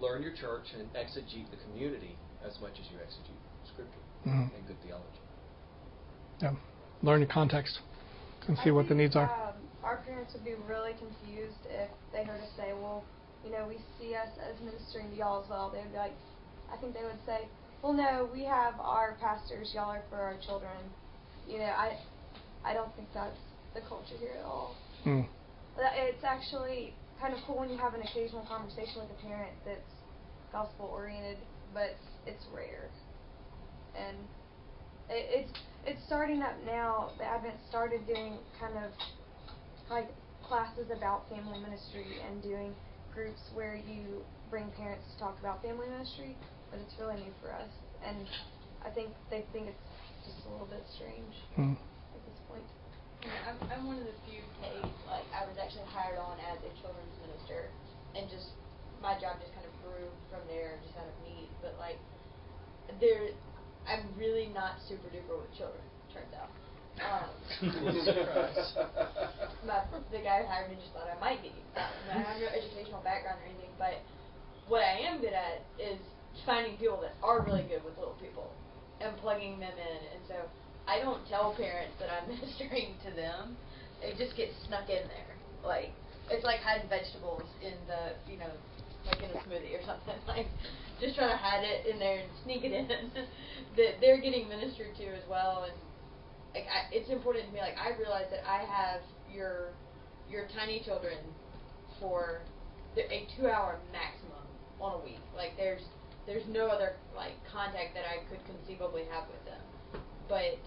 learn 0.00 0.22
your 0.22 0.32
church 0.32 0.66
and 0.78 0.88
exegete 0.94 1.50
the 1.50 1.58
community 1.68 2.16
as 2.46 2.58
much 2.60 2.72
as 2.80 2.90
you 2.90 2.98
exegete 2.98 3.38
scripture 3.72 4.02
mm-hmm. 4.26 4.54
and 4.54 4.66
good 4.66 4.80
theology. 4.82 5.20
Yeah, 6.40 6.54
learn 7.02 7.20
your 7.20 7.30
context 7.30 7.80
and 8.48 8.56
see 8.58 8.70
I 8.70 8.72
what 8.72 8.88
the 8.88 8.94
needs 8.94 9.16
are. 9.16 9.30
Um, 9.30 9.54
our 9.84 9.98
parents 9.98 10.32
would 10.34 10.44
be 10.44 10.54
really 10.68 10.92
confused 10.92 11.58
if 11.68 11.88
they 12.12 12.24
heard 12.24 12.40
us 12.40 12.50
say, 12.56 12.72
"Well, 12.72 13.04
you 13.44 13.50
know, 13.50 13.66
we 13.68 13.78
see 13.98 14.14
us 14.14 14.28
as 14.38 14.60
ministering 14.64 15.10
to 15.10 15.16
y'all 15.16 15.42
as 15.42 15.50
well." 15.50 15.70
They 15.70 15.80
would 15.80 15.92
be 15.92 15.98
like, 15.98 16.14
I 16.72 16.76
think 16.76 16.94
they 16.94 17.04
would 17.04 17.22
say, 17.26 17.48
"Well, 17.82 17.92
no, 17.92 18.28
we 18.32 18.44
have 18.44 18.74
our 18.80 19.16
pastors. 19.20 19.72
Y'all 19.74 19.90
are 19.90 20.02
for 20.10 20.16
our 20.16 20.36
children." 20.38 20.90
You 21.48 21.58
know, 21.58 21.64
I 21.64 21.98
I 22.64 22.74
don't 22.74 22.94
think 22.96 23.08
that's 23.14 23.38
the 23.74 23.80
culture 23.88 24.16
here 24.18 24.36
at 24.38 24.44
all. 24.44 24.76
Mm. 25.04 25.26
It's 25.78 26.24
actually 26.24 26.94
kind 27.20 27.34
of 27.34 27.40
cool 27.46 27.58
when 27.58 27.70
you 27.70 27.78
have 27.78 27.94
an 27.94 28.02
occasional 28.02 28.44
conversation 28.46 29.00
with 29.00 29.10
a 29.10 29.26
parent 29.26 29.52
that's 29.64 29.92
gospel 30.52 30.90
oriented, 30.92 31.38
but 31.72 31.96
it's 32.26 32.44
rare. 32.54 32.88
And 33.96 34.16
it, 35.08 35.46
it's 35.46 35.52
it's 35.86 36.04
starting 36.06 36.42
up 36.42 36.54
now. 36.64 37.10
The 37.18 37.24
Advent 37.24 37.56
started 37.68 38.06
doing 38.06 38.38
kind 38.60 38.76
of 38.78 38.90
like 39.90 40.08
classes 40.46 40.86
about 40.94 41.28
family 41.28 41.58
ministry 41.58 42.20
and 42.28 42.42
doing 42.42 42.74
groups 43.14 43.40
where 43.54 43.76
you 43.76 44.22
bring 44.50 44.70
parents 44.76 45.04
to 45.12 45.18
talk 45.18 45.38
about 45.40 45.62
family 45.62 45.88
ministry, 45.88 46.36
but 46.70 46.80
it's 46.80 46.94
really 47.00 47.16
new 47.16 47.32
for 47.40 47.52
us. 47.52 47.68
And 48.04 48.26
I 48.84 48.90
think 48.90 49.10
they 49.30 49.44
think 49.52 49.68
it's 49.68 49.88
just 50.24 50.46
a 50.46 50.50
little 50.50 50.70
bit 50.70 50.82
strange 50.94 51.34
mm. 51.58 51.74
at 51.74 52.22
this 52.26 52.38
point. 52.46 52.66
Yeah, 53.22 53.50
I'm, 53.50 53.58
I'm 53.70 53.82
one 53.86 53.98
of 53.98 54.06
the 54.06 54.18
few 54.26 54.42
paid, 54.58 54.82
like, 55.06 55.26
I 55.30 55.46
was 55.46 55.54
actually 55.58 55.86
hired 55.90 56.18
on 56.18 56.38
as 56.50 56.58
a 56.62 56.70
children's 56.82 57.16
minister, 57.22 57.70
and 58.18 58.26
just, 58.26 58.54
my 58.98 59.14
job 59.18 59.38
just 59.38 59.54
kind 59.54 59.66
of 59.66 59.74
grew 59.82 60.06
from 60.30 60.42
there, 60.50 60.78
just 60.82 60.98
out 60.98 61.06
of 61.06 61.16
need, 61.22 61.46
but, 61.62 61.78
like, 61.78 61.98
there, 62.98 63.30
I'm 63.86 64.10
really 64.18 64.50
not 64.50 64.78
super 64.86 65.06
duper 65.10 65.38
with 65.38 65.54
children, 65.54 65.82
turns 66.10 66.34
out. 66.34 66.50
Um, 67.00 67.30
my, 69.66 69.80
the 70.12 70.20
guy 70.20 70.44
who 70.44 70.46
hired 70.46 70.68
me 70.68 70.76
just 70.76 70.92
thought 70.92 71.08
I 71.08 71.16
might 71.18 71.40
be. 71.40 71.48
Um, 71.72 71.88
I 72.12 72.20
have 72.20 72.36
no 72.36 72.52
educational 72.52 73.00
background 73.00 73.40
or 73.40 73.48
anything, 73.48 73.72
but 73.80 73.96
what 74.68 74.84
I 74.84 75.00
am 75.08 75.24
good 75.24 75.32
at 75.32 75.64
is 75.80 75.96
finding 76.44 76.76
people 76.76 77.00
that 77.00 77.16
are 77.22 77.40
really 77.42 77.64
good 77.64 77.80
with 77.84 77.96
little 77.96 78.16
people 78.20 78.52
and 79.02 79.16
plugging 79.18 79.58
them 79.58 79.74
in. 79.74 80.00
And 80.14 80.22
so 80.28 80.36
I 80.86 80.98
don't 80.98 81.26
tell 81.28 81.54
parents 81.54 81.94
that 81.98 82.08
I'm 82.10 82.28
ministering 82.32 82.94
to 83.04 83.10
them. 83.14 83.56
It 84.02 84.18
just 84.18 84.36
gets 84.36 84.52
snuck 84.66 84.88
in 84.88 85.06
there. 85.06 85.34
Like 85.64 85.90
it's 86.30 86.44
like 86.44 86.60
hiding 86.60 86.88
vegetables 86.88 87.46
in 87.62 87.74
the 87.86 88.14
you 88.30 88.38
know 88.38 88.50
like 89.06 89.18
in 89.22 89.30
a 89.30 89.38
smoothie 89.46 89.74
or 89.78 89.84
something. 89.84 90.18
Like 90.26 90.46
just 91.00 91.16
trying 91.16 91.34
to 91.34 91.36
hide 91.36 91.66
it 91.66 91.86
in 91.86 91.98
there 91.98 92.22
and 92.22 92.30
sneak 92.44 92.62
it 92.62 92.70
in. 92.70 92.86
that 93.76 93.98
they're 94.00 94.20
getting 94.20 94.48
ministered 94.48 94.94
to 94.98 95.06
as 95.14 95.26
well. 95.28 95.66
And 95.66 95.74
like 96.54 96.66
I, 96.70 96.94
it's 96.94 97.10
important 97.10 97.46
to 97.46 97.52
me. 97.52 97.60
Like 97.60 97.78
I 97.78 97.96
realize 97.98 98.26
that 98.30 98.46
I 98.46 98.62
have 98.62 99.02
your 99.32 99.74
your 100.30 100.46
tiny 100.54 100.82
children 100.84 101.18
for 101.98 102.40
a 102.96 103.26
two 103.36 103.48
hour 103.48 103.78
maximum 103.90 104.46
on 104.80 105.00
a 105.00 105.04
week. 105.04 105.22
Like 105.36 105.56
there's 105.56 105.82
there's 106.26 106.46
no 106.48 106.68
other 106.68 106.94
like 107.16 107.34
contact 107.50 107.94
that 107.94 108.04
I 108.06 108.22
could 108.30 108.40
conceivably 108.46 109.04
have 109.10 109.26
with 109.28 109.44
them. 109.44 109.62
But 110.28 110.58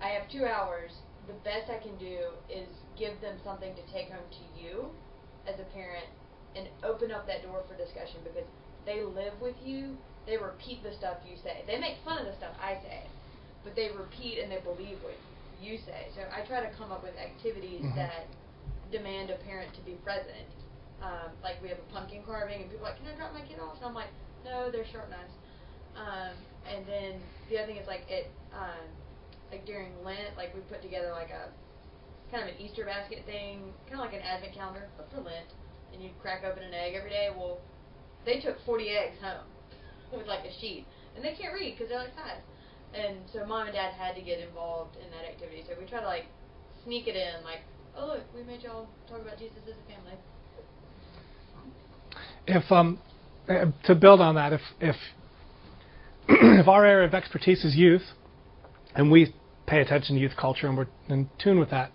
I 0.00 0.08
have 0.12 0.28
two 0.30 0.44
hours. 0.44 0.92
The 1.26 1.38
best 1.42 1.70
I 1.70 1.82
can 1.82 1.96
do 1.98 2.30
is 2.48 2.68
give 2.98 3.20
them 3.20 3.36
something 3.42 3.74
to 3.74 3.82
take 3.92 4.12
home 4.12 4.28
to 4.30 4.44
you 4.54 4.86
as 5.48 5.58
a 5.58 5.66
parent 5.74 6.06
and 6.54 6.68
open 6.84 7.10
up 7.10 7.26
that 7.26 7.42
door 7.42 7.64
for 7.68 7.76
discussion 7.76 8.20
because 8.22 8.46
they 8.84 9.02
live 9.02 9.34
with 9.40 9.56
you. 9.64 9.96
They 10.26 10.36
repeat 10.36 10.82
the 10.82 10.92
stuff 10.94 11.18
you 11.28 11.36
say. 11.42 11.62
They 11.66 11.78
make 11.78 11.98
fun 12.04 12.18
of 12.18 12.26
the 12.26 12.36
stuff 12.36 12.54
I 12.62 12.78
say, 12.82 13.02
but 13.64 13.74
they 13.74 13.90
repeat 13.90 14.38
and 14.38 14.50
they 14.50 14.60
believe 14.62 14.98
what 15.02 15.18
you 15.60 15.78
say. 15.78 16.08
So 16.14 16.22
I 16.30 16.46
try 16.46 16.60
to 16.60 16.70
come 16.76 16.92
up 16.92 17.02
with 17.02 17.14
activities 17.18 17.82
mm-hmm. 17.82 17.96
that 17.96 18.26
demand 18.90 19.30
a 19.30 19.38
parent 19.46 19.74
to 19.74 19.82
be 19.82 19.98
present. 20.04 20.50
Um, 21.02 21.30
like 21.42 21.60
we 21.62 21.68
have 21.68 21.78
a 21.78 21.88
pumpkin 21.92 22.22
carving, 22.24 22.62
and 22.62 22.70
people 22.70 22.86
are 22.86 22.90
like, 22.90 22.98
"Can 22.98 23.12
I 23.12 23.14
drop 23.16 23.34
my 23.34 23.44
kid 23.44 23.60
off?" 23.60 23.76
And 23.76 23.84
I'm 23.84 23.94
like, 23.94 24.08
no, 24.46 24.70
they're 24.70 24.86
short 24.86 25.10
knives. 25.10 25.34
Um, 25.98 26.34
and 26.70 26.86
then 26.86 27.20
the 27.50 27.58
other 27.58 27.66
thing 27.66 27.76
is 27.82 27.86
like 27.86 28.06
it, 28.08 28.30
um, 28.54 28.86
like 29.50 29.66
during 29.66 29.92
Lent, 30.04 30.36
like 30.36 30.54
we 30.54 30.60
put 30.70 30.82
together 30.82 31.10
like 31.10 31.30
a 31.30 31.50
kind 32.30 32.48
of 32.48 32.54
an 32.54 32.60
Easter 32.60 32.84
basket 32.84 33.26
thing, 33.26 33.74
kind 33.90 34.00
of 34.00 34.06
like 34.06 34.14
an 34.14 34.22
Advent 34.22 34.54
calendar, 34.54 34.88
but 34.96 35.10
for 35.10 35.20
Lent. 35.20 35.50
And 35.92 36.02
you 36.02 36.10
crack 36.20 36.44
open 36.44 36.62
an 36.62 36.74
egg 36.74 36.94
every 36.94 37.10
day. 37.10 37.30
Well, 37.34 37.58
they 38.24 38.40
took 38.40 38.58
40 38.66 38.88
eggs 38.90 39.16
home 39.22 39.46
with 40.12 40.26
like 40.26 40.44
a 40.44 40.52
sheet, 40.60 40.86
and 41.14 41.24
they 41.24 41.34
can't 41.34 41.54
read 41.54 41.74
because 41.74 41.88
they're 41.88 41.98
like 42.02 42.14
five. 42.14 42.42
And 42.94 43.18
so 43.32 43.44
mom 43.46 43.66
and 43.66 43.74
dad 43.74 43.94
had 43.94 44.14
to 44.14 44.22
get 44.22 44.40
involved 44.40 44.96
in 44.96 45.10
that 45.10 45.26
activity. 45.28 45.64
So 45.66 45.74
we 45.78 45.86
try 45.86 46.00
to 46.00 46.06
like 46.06 46.26
sneak 46.84 47.06
it 47.06 47.16
in, 47.16 47.42
like, 47.44 47.60
oh 47.96 48.06
look, 48.06 48.22
we 48.34 48.42
made 48.42 48.62
y'all 48.62 48.86
talk 49.08 49.20
about 49.20 49.38
Jesus 49.38 49.58
as 49.66 49.74
a 49.74 49.86
family. 49.92 50.18
If 52.46 52.70
um 52.70 52.98
to 53.48 53.94
build 53.94 54.20
on 54.20 54.34
that, 54.34 54.52
if 54.52 54.60
if 54.80 54.96
if 56.28 56.68
our 56.68 56.84
area 56.84 57.06
of 57.06 57.14
expertise 57.14 57.64
is 57.64 57.76
youth, 57.76 58.02
and 58.94 59.10
we 59.10 59.34
pay 59.66 59.80
attention 59.80 60.16
to 60.16 60.22
youth 60.22 60.36
culture 60.38 60.66
and 60.68 60.76
we're 60.76 60.86
in 61.08 61.28
tune 61.42 61.58
with 61.58 61.70
that, 61.70 61.92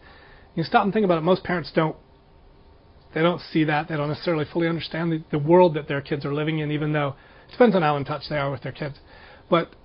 you 0.56 0.64
stop 0.64 0.84
and 0.84 0.94
think 0.94 1.06
about 1.06 1.18
it. 1.18 1.22
Most 1.22 1.44
parents 1.44 1.72
don't 1.74 1.96
they 3.14 3.22
don't 3.22 3.42
see 3.52 3.66
that. 3.66 3.90
They 3.90 3.98
don't 3.98 4.08
necessarily 4.08 4.46
fully 4.52 4.68
understand 4.68 5.12
the, 5.12 5.24
the 5.32 5.40
world 5.40 5.74
that 5.76 5.88
their 5.88 6.02
kids 6.02 6.26
are 6.26 6.34
living 6.34 6.60
in, 6.60 6.72
even 6.72 6.94
though 6.94 7.16
it 7.48 7.52
depends 7.52 7.76
on 7.76 7.82
how 7.82 7.98
in 7.98 8.06
touch 8.06 8.24
they 8.30 8.38
are 8.38 8.52
with 8.52 8.62
their 8.62 8.72
kids. 8.72 9.00
But 9.50 9.76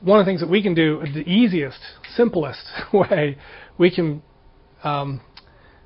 one 0.00 0.18
of 0.18 0.26
the 0.26 0.30
things 0.30 0.40
that 0.40 0.48
we 0.48 0.62
can 0.62 0.74
do, 0.74 1.00
the 1.14 1.28
easiest, 1.28 1.78
simplest 2.16 2.64
way 2.92 3.36
we 3.78 3.94
can 3.94 4.22
um, 4.82 5.20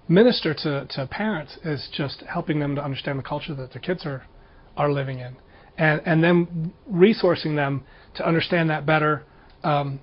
minister 0.08 0.54
to, 0.54 0.86
to 0.90 1.06
parents 1.08 1.58
is 1.64 1.88
just 1.92 2.22
helping 2.32 2.60
them 2.60 2.76
to 2.76 2.84
understand 2.84 3.18
the 3.18 3.22
culture 3.22 3.54
that 3.54 3.72
their 3.72 3.82
kids 3.82 4.06
are 4.06 4.24
are 4.76 4.90
living 4.90 5.20
in, 5.20 5.36
and 5.78 6.00
and 6.04 6.22
then 6.22 6.72
resourcing 6.90 7.56
them 7.56 7.84
to 8.14 8.26
understand 8.26 8.70
that 8.70 8.86
better. 8.86 9.24
Um, 9.62 10.00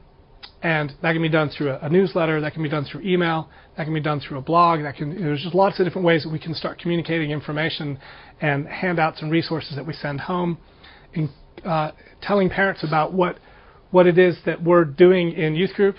and 0.61 0.93
that 1.01 1.11
can 1.11 1.21
be 1.21 1.30
done 1.30 1.49
through 1.49 1.71
a, 1.71 1.80
a, 1.80 1.89
newsletter, 1.89 2.39
that 2.39 2.53
can 2.53 2.63
be 2.63 2.69
done 2.69 2.86
through 2.86 3.01
email, 3.01 3.49
that 3.76 3.84
can 3.84 3.93
be 3.93 3.99
done 3.99 4.21
through 4.21 4.38
a 4.38 4.41
blog. 4.41 4.82
That 4.82 4.95
can 4.95 5.09
there's 5.21 5.43
just 5.43 5.53
lots 5.53 5.80
of 5.80 5.86
different 5.86 6.05
ways 6.05 6.24
that 6.24 6.30
we 6.32 6.39
can 6.39 6.53
start 6.53 6.80
communicating 6.80 7.32
information 7.32 7.99
and 8.39 8.67
handouts 8.67 9.21
and 9.21 9.30
resources 9.30 9.76
that 9.76 9.86
we 9.86 9.93
send 9.93 10.21
home, 10.21 10.57
and 11.13 11.30
uh, 11.65 11.91
telling 12.21 12.49
parents 12.49 12.84
about 12.84 13.13
what 13.13 13.39
what 13.91 14.07
it 14.07 14.17
is 14.17 14.38
that 14.45 14.63
we're 14.63 14.86
doing 14.86 15.34
in 15.34 15.55
youth 15.55 15.74
group 15.74 15.95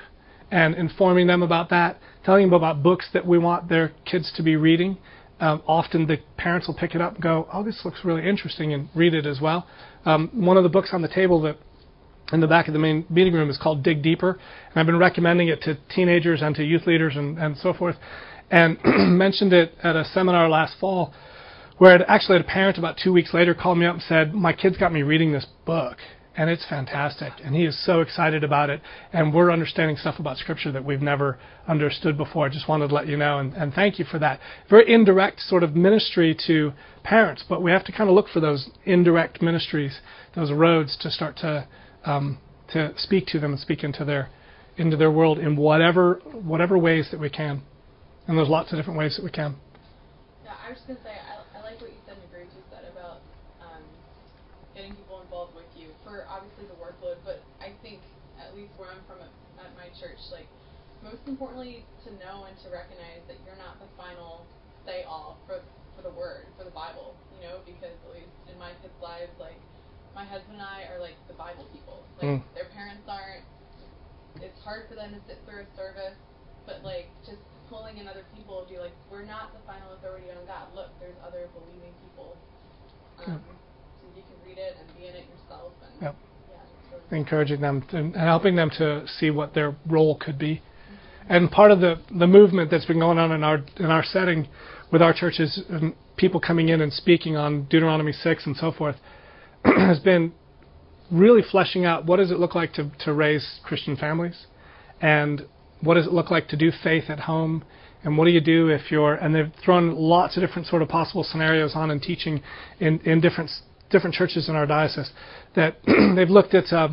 and 0.51 0.75
informing 0.75 1.27
them 1.27 1.43
about 1.43 1.71
that, 1.71 1.99
telling 2.25 2.47
them 2.47 2.55
about 2.55 2.83
books 2.83 3.09
that 3.13 3.27
we 3.27 3.39
want 3.39 3.69
their 3.69 3.93
kids 4.05 4.33
to 4.37 4.43
be 4.43 4.57
reading. 4.57 4.97
Um, 5.41 5.63
often 5.67 6.07
the 6.07 6.19
parents 6.37 6.67
will 6.67 6.75
pick 6.75 6.95
it 6.95 7.01
up 7.01 7.15
and 7.15 7.23
go, 7.23 7.49
"Oh, 7.53 7.63
this 7.63 7.85
looks 7.85 8.05
really 8.05 8.27
interesting," 8.29 8.73
and 8.73 8.89
read 8.95 9.15
it 9.15 9.27
as 9.27 9.41
well. 9.41 9.67
Um, 10.05 10.31
one 10.33 10.57
of 10.57 10.63
the 10.63 10.69
books 10.69 10.91
on 10.93 11.03
the 11.03 11.09
table 11.09 11.41
that 11.43 11.57
in 12.33 12.41
the 12.41 12.47
back 12.47 12.69
of 12.69 12.73
the 12.73 12.79
main 12.79 13.05
meeting 13.11 13.35
room 13.35 13.51
is 13.51 13.59
called 13.59 13.83
Dig 13.83 14.03
Deeper, 14.03 14.31
and 14.31 14.77
I've 14.77 14.87
been 14.87 14.99
recommending 14.99 15.49
it 15.49 15.63
to 15.63 15.77
teenagers 15.95 16.41
and 16.43 16.55
to 16.57 16.65
youth 16.65 16.87
leaders 16.87 17.17
and, 17.17 17.39
and 17.39 17.57
so 17.57 17.73
forth, 17.73 17.97
and 18.51 18.79
mentioned 18.85 19.53
it 19.53 19.75
at 19.83 19.97
a 19.97 20.05
seminar 20.05 20.49
last 20.49 20.79
fall, 20.79 21.13
where 21.79 22.09
actually 22.09 22.39
had 22.39 22.47
a 22.47 22.49
parent 22.49 22.79
about 22.79 22.97
two 23.03 23.13
weeks 23.13 23.35
later 23.35 23.55
called 23.55 23.79
me 23.79 23.87
up 23.87 23.95
and 23.95 24.03
said, 24.03 24.35
"My 24.35 24.53
kids 24.53 24.77
got 24.77 24.93
me 24.93 25.03
reading 25.03 25.33
this 25.33 25.47
book." 25.65 25.99
And 26.37 26.51
it's 26.51 26.67
fantastic. 26.69 27.33
And 27.45 27.55
he 27.55 27.65
is 27.65 27.85
so 27.85 28.01
excited 28.01 28.43
about 28.43 28.71
it. 28.71 28.81
And 29.13 29.33
we're 29.33 29.53
understanding 29.53 29.97
stuff 29.97 30.19
about 30.19 30.37
Scripture 30.37 30.73
that 30.73 30.85
we've 30.85 31.01
never 31.03 31.39
understood 31.69 32.17
before. 32.17 32.47
I 32.47 32.49
just 32.49 32.69
wanted 32.69 32.89
to 32.89 32.95
let 32.95 33.07
you 33.07 33.17
know 33.17 33.39
and, 33.39 33.53
and 33.55 33.73
thank 33.73 33.99
you 33.99 34.05
for 34.05 34.19
that. 34.19 34.41
Very 34.69 34.93
indirect 34.93 35.41
sort 35.41 35.63
of 35.63 35.77
ministry 35.77 36.37
to 36.47 36.73
parents, 37.05 37.45
but 37.49 37.63
we 37.63 37.71
have 37.71 37.85
to 37.85 37.93
kind 37.93 38.09
of 38.11 38.17
look 38.17 38.29
for 38.29 38.41
those 38.41 38.69
indirect 38.85 39.41
ministries, 39.43 40.01
those 40.35 40.51
roads 40.53 40.97
to 41.01 41.11
start 41.11 41.37
to 41.39 41.67
um, 42.05 42.39
to 42.73 42.93
speak 42.97 43.27
to 43.27 43.39
them 43.39 43.53
and 43.53 43.61
speak 43.61 43.85
into 43.85 44.05
their 44.05 44.31
into 44.77 44.97
their 44.97 45.11
world 45.11 45.39
in 45.39 45.57
whatever 45.57 46.21
whatever 46.33 46.77
ways 46.77 47.09
that 47.11 47.21
we 47.21 47.31
can. 47.31 47.63
And 48.27 48.39
there's 48.39 48.49
lots 48.49 48.73
of 48.73 48.79
different 48.79 48.99
ways 48.99 49.17
that 49.17 49.25
we 49.25 49.31
can. 49.31 49.57
Yeah, 50.45 50.57
I 50.67 50.71
was 50.71 50.81
gonna 50.87 50.99
say 51.05 51.13
I, 51.13 51.59
I 51.59 51.63
like 51.63 51.81
what 51.81 51.91
you 51.91 52.01
said 52.07 52.17
and 52.17 52.25
agree 52.27 52.45
with 52.45 52.57
you 52.57 52.65
said 52.73 52.89
about 52.91 53.21
um, 53.61 53.85
getting 54.75 54.97
people 54.97 55.21
involved 55.23 55.55
with 55.55 55.69
you 55.77 55.89
for 56.03 56.25
obviously 56.29 56.65
the 56.67 56.79
workload, 56.81 57.21
but 57.25 57.41
I 57.61 57.73
think 57.83 58.01
at 58.41 58.57
least 58.57 58.73
where 58.77 58.91
I'm 58.91 59.05
from 59.07 59.21
at, 59.21 59.33
at 59.61 59.71
my 59.77 59.93
church, 60.05 60.21
like 60.29 60.49
most 61.01 61.25
importantly 61.25 61.89
to 62.05 62.13
know 62.21 62.45
and 62.45 62.53
to 62.61 62.69
recognize 62.69 63.25
that 63.25 63.41
you're 63.49 63.57
not 63.57 63.81
the 63.81 63.89
final 63.97 64.45
say 64.85 65.09
all 65.09 65.41
for 65.49 65.65
for 65.97 66.05
the 66.05 66.13
word 66.13 66.45
for 66.61 66.69
the 66.69 66.75
Bible, 66.77 67.17
you 67.33 67.41
know, 67.41 67.65
because 67.65 67.97
at 68.05 68.13
least 68.13 68.37
in 68.53 68.61
my 68.61 68.77
kids' 68.85 68.93
lives, 69.01 69.33
like 69.41 69.57
my 70.13 70.29
husband 70.29 70.61
and 70.61 70.67
I 70.67 70.85
are 70.93 71.01
like 71.01 71.17
the 71.27 71.39
Bible 71.41 71.65
people. 71.73 72.05
Like 72.21 72.39
mm. 72.39 72.43
their 72.53 72.69
parents 72.77 73.09
aren't. 73.09 73.49
It's 74.43 74.59
hard 74.61 74.91
for 74.91 74.99
them 74.99 75.15
to 75.15 75.21
sit 75.31 75.39
through 75.47 75.65
a 75.65 75.69
service, 75.79 76.19
but 76.67 76.83
like 76.85 77.09
just 77.25 77.41
pulling 77.71 77.97
in 77.99 78.11
other 78.11 78.27
people 78.37 78.63
to 78.63 78.69
be 78.69 78.79
like, 78.83 78.93
we're 79.09 79.25
not 79.25 79.55
the 79.55 79.63
final 79.65 79.95
authority 79.95 80.29
on 80.29 80.43
God. 80.45 80.69
Look, 80.75 80.91
there's 80.99 81.17
other 81.23 81.49
believing 81.55 81.95
people. 82.03 82.37
Um, 83.25 83.41
So 84.03 84.11
you 84.19 84.27
can 84.27 84.39
read 84.43 84.59
it 84.59 84.75
and 84.75 84.87
be 84.99 85.07
in 85.07 85.15
it 85.15 85.31
yourself. 85.31 85.73
And, 85.81 85.95
yep. 86.03 86.15
Encouraging 87.11 87.61
them 87.61 87.83
to, 87.91 87.97
and 87.97 88.17
helping 88.17 88.57
them 88.57 88.71
to 88.79 89.07
see 89.07 89.31
what 89.31 89.55
their 89.55 89.77
role 89.87 90.17
could 90.19 90.39
be. 90.39 90.63
And 91.29 91.51
part 91.51 91.71
of 91.71 91.81
the, 91.81 92.01
the 92.17 92.27
movement 92.27 92.71
that's 92.71 92.85
been 92.85 92.99
going 92.99 93.19
on 93.19 93.33
in 93.33 93.43
our 93.43 93.65
in 93.79 93.87
our 93.87 94.05
setting 94.05 94.49
with 94.93 95.03
our 95.03 95.13
churches 95.13 95.63
and 95.69 95.95
people 96.17 96.41
coming 96.41 96.69
in 96.69 96.81
and 96.81 96.93
speaking 96.93 97.37
on 97.37 97.65
Deuteronomy 97.65 98.13
six 98.13 98.47
and 98.47 98.57
so 98.57 98.71
forth 98.73 98.97
has 99.65 99.99
been 99.99 100.33
really 101.11 101.43
fleshing 101.43 101.85
out 101.85 102.07
what 102.07 102.17
does 102.17 102.31
it 102.31 102.39
look 102.39 102.55
like 102.55 102.73
to, 102.75 102.91
to 103.01 103.13
raise 103.13 103.61
Christian 103.63 103.97
families 103.97 104.47
and 105.01 105.43
what 105.81 105.95
does 105.95 106.07
it 106.07 106.13
look 106.13 106.31
like 106.31 106.49
to 106.49 106.57
do 106.57 106.71
faith 106.83 107.05
at 107.09 107.21
home 107.21 107.65
and 108.03 108.17
what 108.17 108.25
do 108.27 108.31
you 108.31 108.41
do 108.41 108.69
if 108.69 108.91
you're 108.91 109.15
and 109.15 109.35
they've 109.35 109.53
thrown 109.65 109.95
lots 109.95 110.37
of 110.37 110.43
different 110.43 110.67
sort 110.69 110.83
of 110.83 110.89
possible 110.89 111.25
scenarios 111.25 111.73
on 111.75 111.91
and 111.91 112.03
teaching 112.03 112.43
in, 112.81 113.01
in 113.01 113.21
different 113.21 113.51
different 113.91 114.15
churches 114.15 114.49
in 114.49 114.57
our 114.57 114.67
diocese 114.67 115.11
that 115.55 115.77
they've 116.17 116.31
looked 116.31 116.55
at 116.55 116.73
uh, 116.73 116.89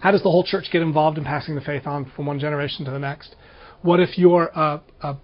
how 0.00 0.10
does 0.10 0.22
the 0.22 0.30
whole 0.30 0.44
church 0.44 0.66
get 0.72 0.82
involved 0.82 1.18
in 1.18 1.24
passing 1.24 1.54
the 1.54 1.60
faith 1.60 1.86
on 1.86 2.10
from 2.16 2.26
one 2.26 2.38
generation 2.38 2.84
to 2.84 2.90
the 2.90 2.98
next 2.98 3.34
what 3.82 4.00
if 4.00 4.18
your 4.18 4.56
uh, 4.56 4.80
uh, 5.02 5.14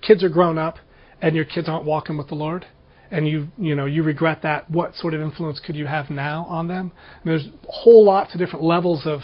kids 0.00 0.22
are 0.22 0.28
grown 0.28 0.58
up 0.58 0.76
and 1.20 1.34
your 1.34 1.44
kids 1.44 1.68
aren't 1.68 1.84
walking 1.84 2.16
with 2.16 2.28
the 2.28 2.34
lord 2.34 2.66
and 3.12 3.28
you 3.28 3.48
you 3.58 3.74
know 3.76 3.84
you 3.84 4.02
regret 4.02 4.40
that, 4.42 4.68
what 4.70 4.96
sort 4.96 5.14
of 5.14 5.20
influence 5.20 5.60
could 5.60 5.76
you 5.76 5.86
have 5.86 6.10
now 6.10 6.46
on 6.48 6.66
them? 6.66 6.90
And 7.22 7.30
there's 7.30 7.46
whole 7.68 8.04
lots 8.04 8.34
of 8.34 8.40
different 8.40 8.64
levels 8.64 9.02
of 9.04 9.20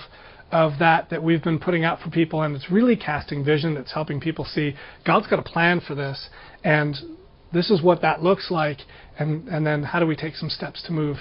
of 0.53 0.79
that 0.79 1.11
that 1.11 1.23
we've 1.23 1.43
been 1.43 1.59
putting 1.59 1.85
out 1.85 2.01
for 2.01 2.11
people, 2.11 2.43
and 2.43 2.55
it's 2.55 2.71
really 2.71 2.97
casting 2.97 3.45
vision. 3.45 3.75
That's 3.75 3.93
helping 3.93 4.21
people 4.21 4.45
see 4.45 4.75
God's 5.05 5.27
got 5.27 5.39
a 5.39 5.43
plan 5.43 5.81
for 5.81 5.95
this, 5.95 6.29
and 6.63 6.95
this 7.53 7.71
is 7.71 7.83
what 7.83 8.03
that 8.03 8.23
looks 8.23 8.51
like, 8.51 8.79
and 9.19 9.49
and 9.49 9.67
then 9.67 9.83
how 9.83 10.01
do 10.01 10.07
we 10.07 10.17
take 10.17 10.35
some 10.37 10.51
steps 10.51 10.83
to 10.87 10.93
move 10.93 11.17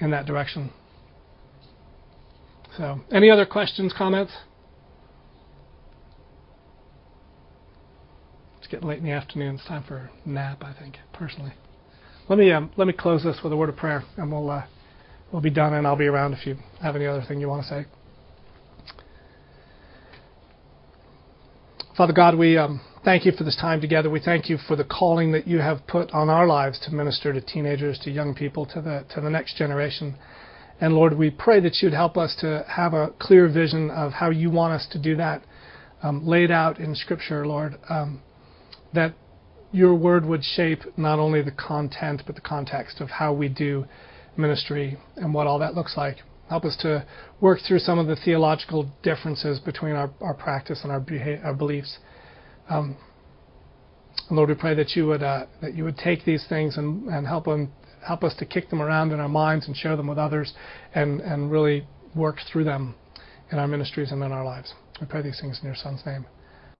in 0.00 0.10
that 0.10 0.26
direction? 0.26 0.70
So, 2.76 3.00
any 3.10 3.30
other 3.30 3.46
questions, 3.46 3.94
comments? 3.96 4.32
It's 8.58 8.66
getting 8.68 8.88
late 8.88 8.98
in 8.98 9.04
the 9.04 9.12
afternoon. 9.12 9.54
It's 9.54 9.64
time 9.66 9.84
for 9.86 10.10
a 10.24 10.28
nap, 10.28 10.62
I 10.62 10.74
think, 10.78 10.96
personally. 11.12 11.52
Let 12.28 12.38
me 12.38 12.52
um, 12.52 12.70
let 12.76 12.86
me 12.86 12.92
close 12.92 13.22
this 13.22 13.38
with 13.42 13.52
a 13.52 13.56
word 13.56 13.68
of 13.68 13.76
prayer, 13.76 14.04
and 14.16 14.30
we'll 14.30 14.50
uh, 14.50 14.64
we'll 15.32 15.42
be 15.42 15.50
done, 15.50 15.74
and 15.74 15.86
I'll 15.86 15.96
be 15.96 16.06
around 16.06 16.34
if 16.34 16.46
you 16.46 16.56
have 16.82 16.96
any 16.96 17.06
other 17.06 17.24
thing 17.26 17.40
you 17.40 17.48
want 17.48 17.62
to 17.62 17.68
say. 17.68 17.86
Father 21.96 22.12
God, 22.12 22.36
we 22.36 22.58
um, 22.58 22.80
thank 23.06 23.24
you 23.24 23.30
for 23.30 23.44
this 23.44 23.56
time 23.56 23.80
together. 23.80 24.10
We 24.10 24.18
thank 24.18 24.50
you 24.50 24.58
for 24.58 24.74
the 24.74 24.82
calling 24.82 25.30
that 25.30 25.46
you 25.46 25.60
have 25.60 25.86
put 25.86 26.10
on 26.10 26.28
our 26.28 26.44
lives 26.44 26.80
to 26.80 26.90
minister 26.90 27.32
to 27.32 27.40
teenagers, 27.40 28.00
to 28.00 28.10
young 28.10 28.34
people, 28.34 28.66
to 28.66 28.80
the 28.80 29.06
to 29.14 29.20
the 29.20 29.30
next 29.30 29.56
generation. 29.56 30.16
And 30.80 30.92
Lord, 30.92 31.16
we 31.16 31.30
pray 31.30 31.60
that 31.60 31.76
you'd 31.80 31.92
help 31.92 32.16
us 32.16 32.36
to 32.40 32.64
have 32.68 32.94
a 32.94 33.12
clear 33.20 33.48
vision 33.48 33.90
of 33.92 34.12
how 34.14 34.30
you 34.30 34.50
want 34.50 34.72
us 34.72 34.88
to 34.90 34.98
do 34.98 35.14
that, 35.16 35.42
um, 36.02 36.26
laid 36.26 36.50
out 36.50 36.80
in 36.80 36.96
Scripture, 36.96 37.46
Lord. 37.46 37.76
Um, 37.88 38.22
that 38.92 39.14
your 39.70 39.94
word 39.94 40.26
would 40.26 40.42
shape 40.42 40.80
not 40.96 41.20
only 41.20 41.42
the 41.42 41.52
content 41.52 42.22
but 42.26 42.34
the 42.34 42.40
context 42.40 43.00
of 43.00 43.08
how 43.08 43.32
we 43.32 43.48
do 43.48 43.84
ministry 44.36 44.98
and 45.14 45.32
what 45.32 45.46
all 45.46 45.60
that 45.60 45.76
looks 45.76 45.96
like. 45.96 46.16
Help 46.48 46.64
us 46.64 46.76
to 46.80 47.06
work 47.40 47.60
through 47.66 47.78
some 47.78 48.00
of 48.00 48.08
the 48.08 48.16
theological 48.16 48.90
differences 49.04 49.60
between 49.60 49.92
our, 49.92 50.10
our 50.20 50.34
practice 50.34 50.80
and 50.82 50.90
our, 50.90 51.00
beha- 51.00 51.40
our 51.44 51.54
beliefs. 51.54 51.98
Um, 52.68 52.96
Lord, 54.30 54.48
we 54.48 54.54
pray 54.54 54.74
that 54.74 54.96
you 54.96 55.06
would 55.06 55.22
uh, 55.22 55.46
that 55.62 55.74
you 55.74 55.84
would 55.84 55.96
take 55.96 56.24
these 56.24 56.44
things 56.48 56.76
and, 56.78 57.08
and 57.08 57.26
help 57.26 57.44
them 57.44 57.72
help 58.06 58.24
us 58.24 58.34
to 58.38 58.46
kick 58.46 58.70
them 58.70 58.82
around 58.82 59.12
in 59.12 59.20
our 59.20 59.28
minds 59.28 59.66
and 59.66 59.76
share 59.76 59.96
them 59.96 60.06
with 60.06 60.18
others, 60.18 60.54
and 60.94 61.20
and 61.20 61.50
really 61.50 61.86
work 62.14 62.38
through 62.50 62.64
them 62.64 62.94
in 63.52 63.58
our 63.58 63.68
ministries 63.68 64.10
and 64.10 64.22
in 64.22 64.32
our 64.32 64.44
lives. 64.44 64.74
We 65.00 65.06
pray 65.06 65.22
these 65.22 65.40
things 65.40 65.58
in 65.60 65.66
your 65.66 65.76
Son's 65.76 66.04
name. 66.06 66.26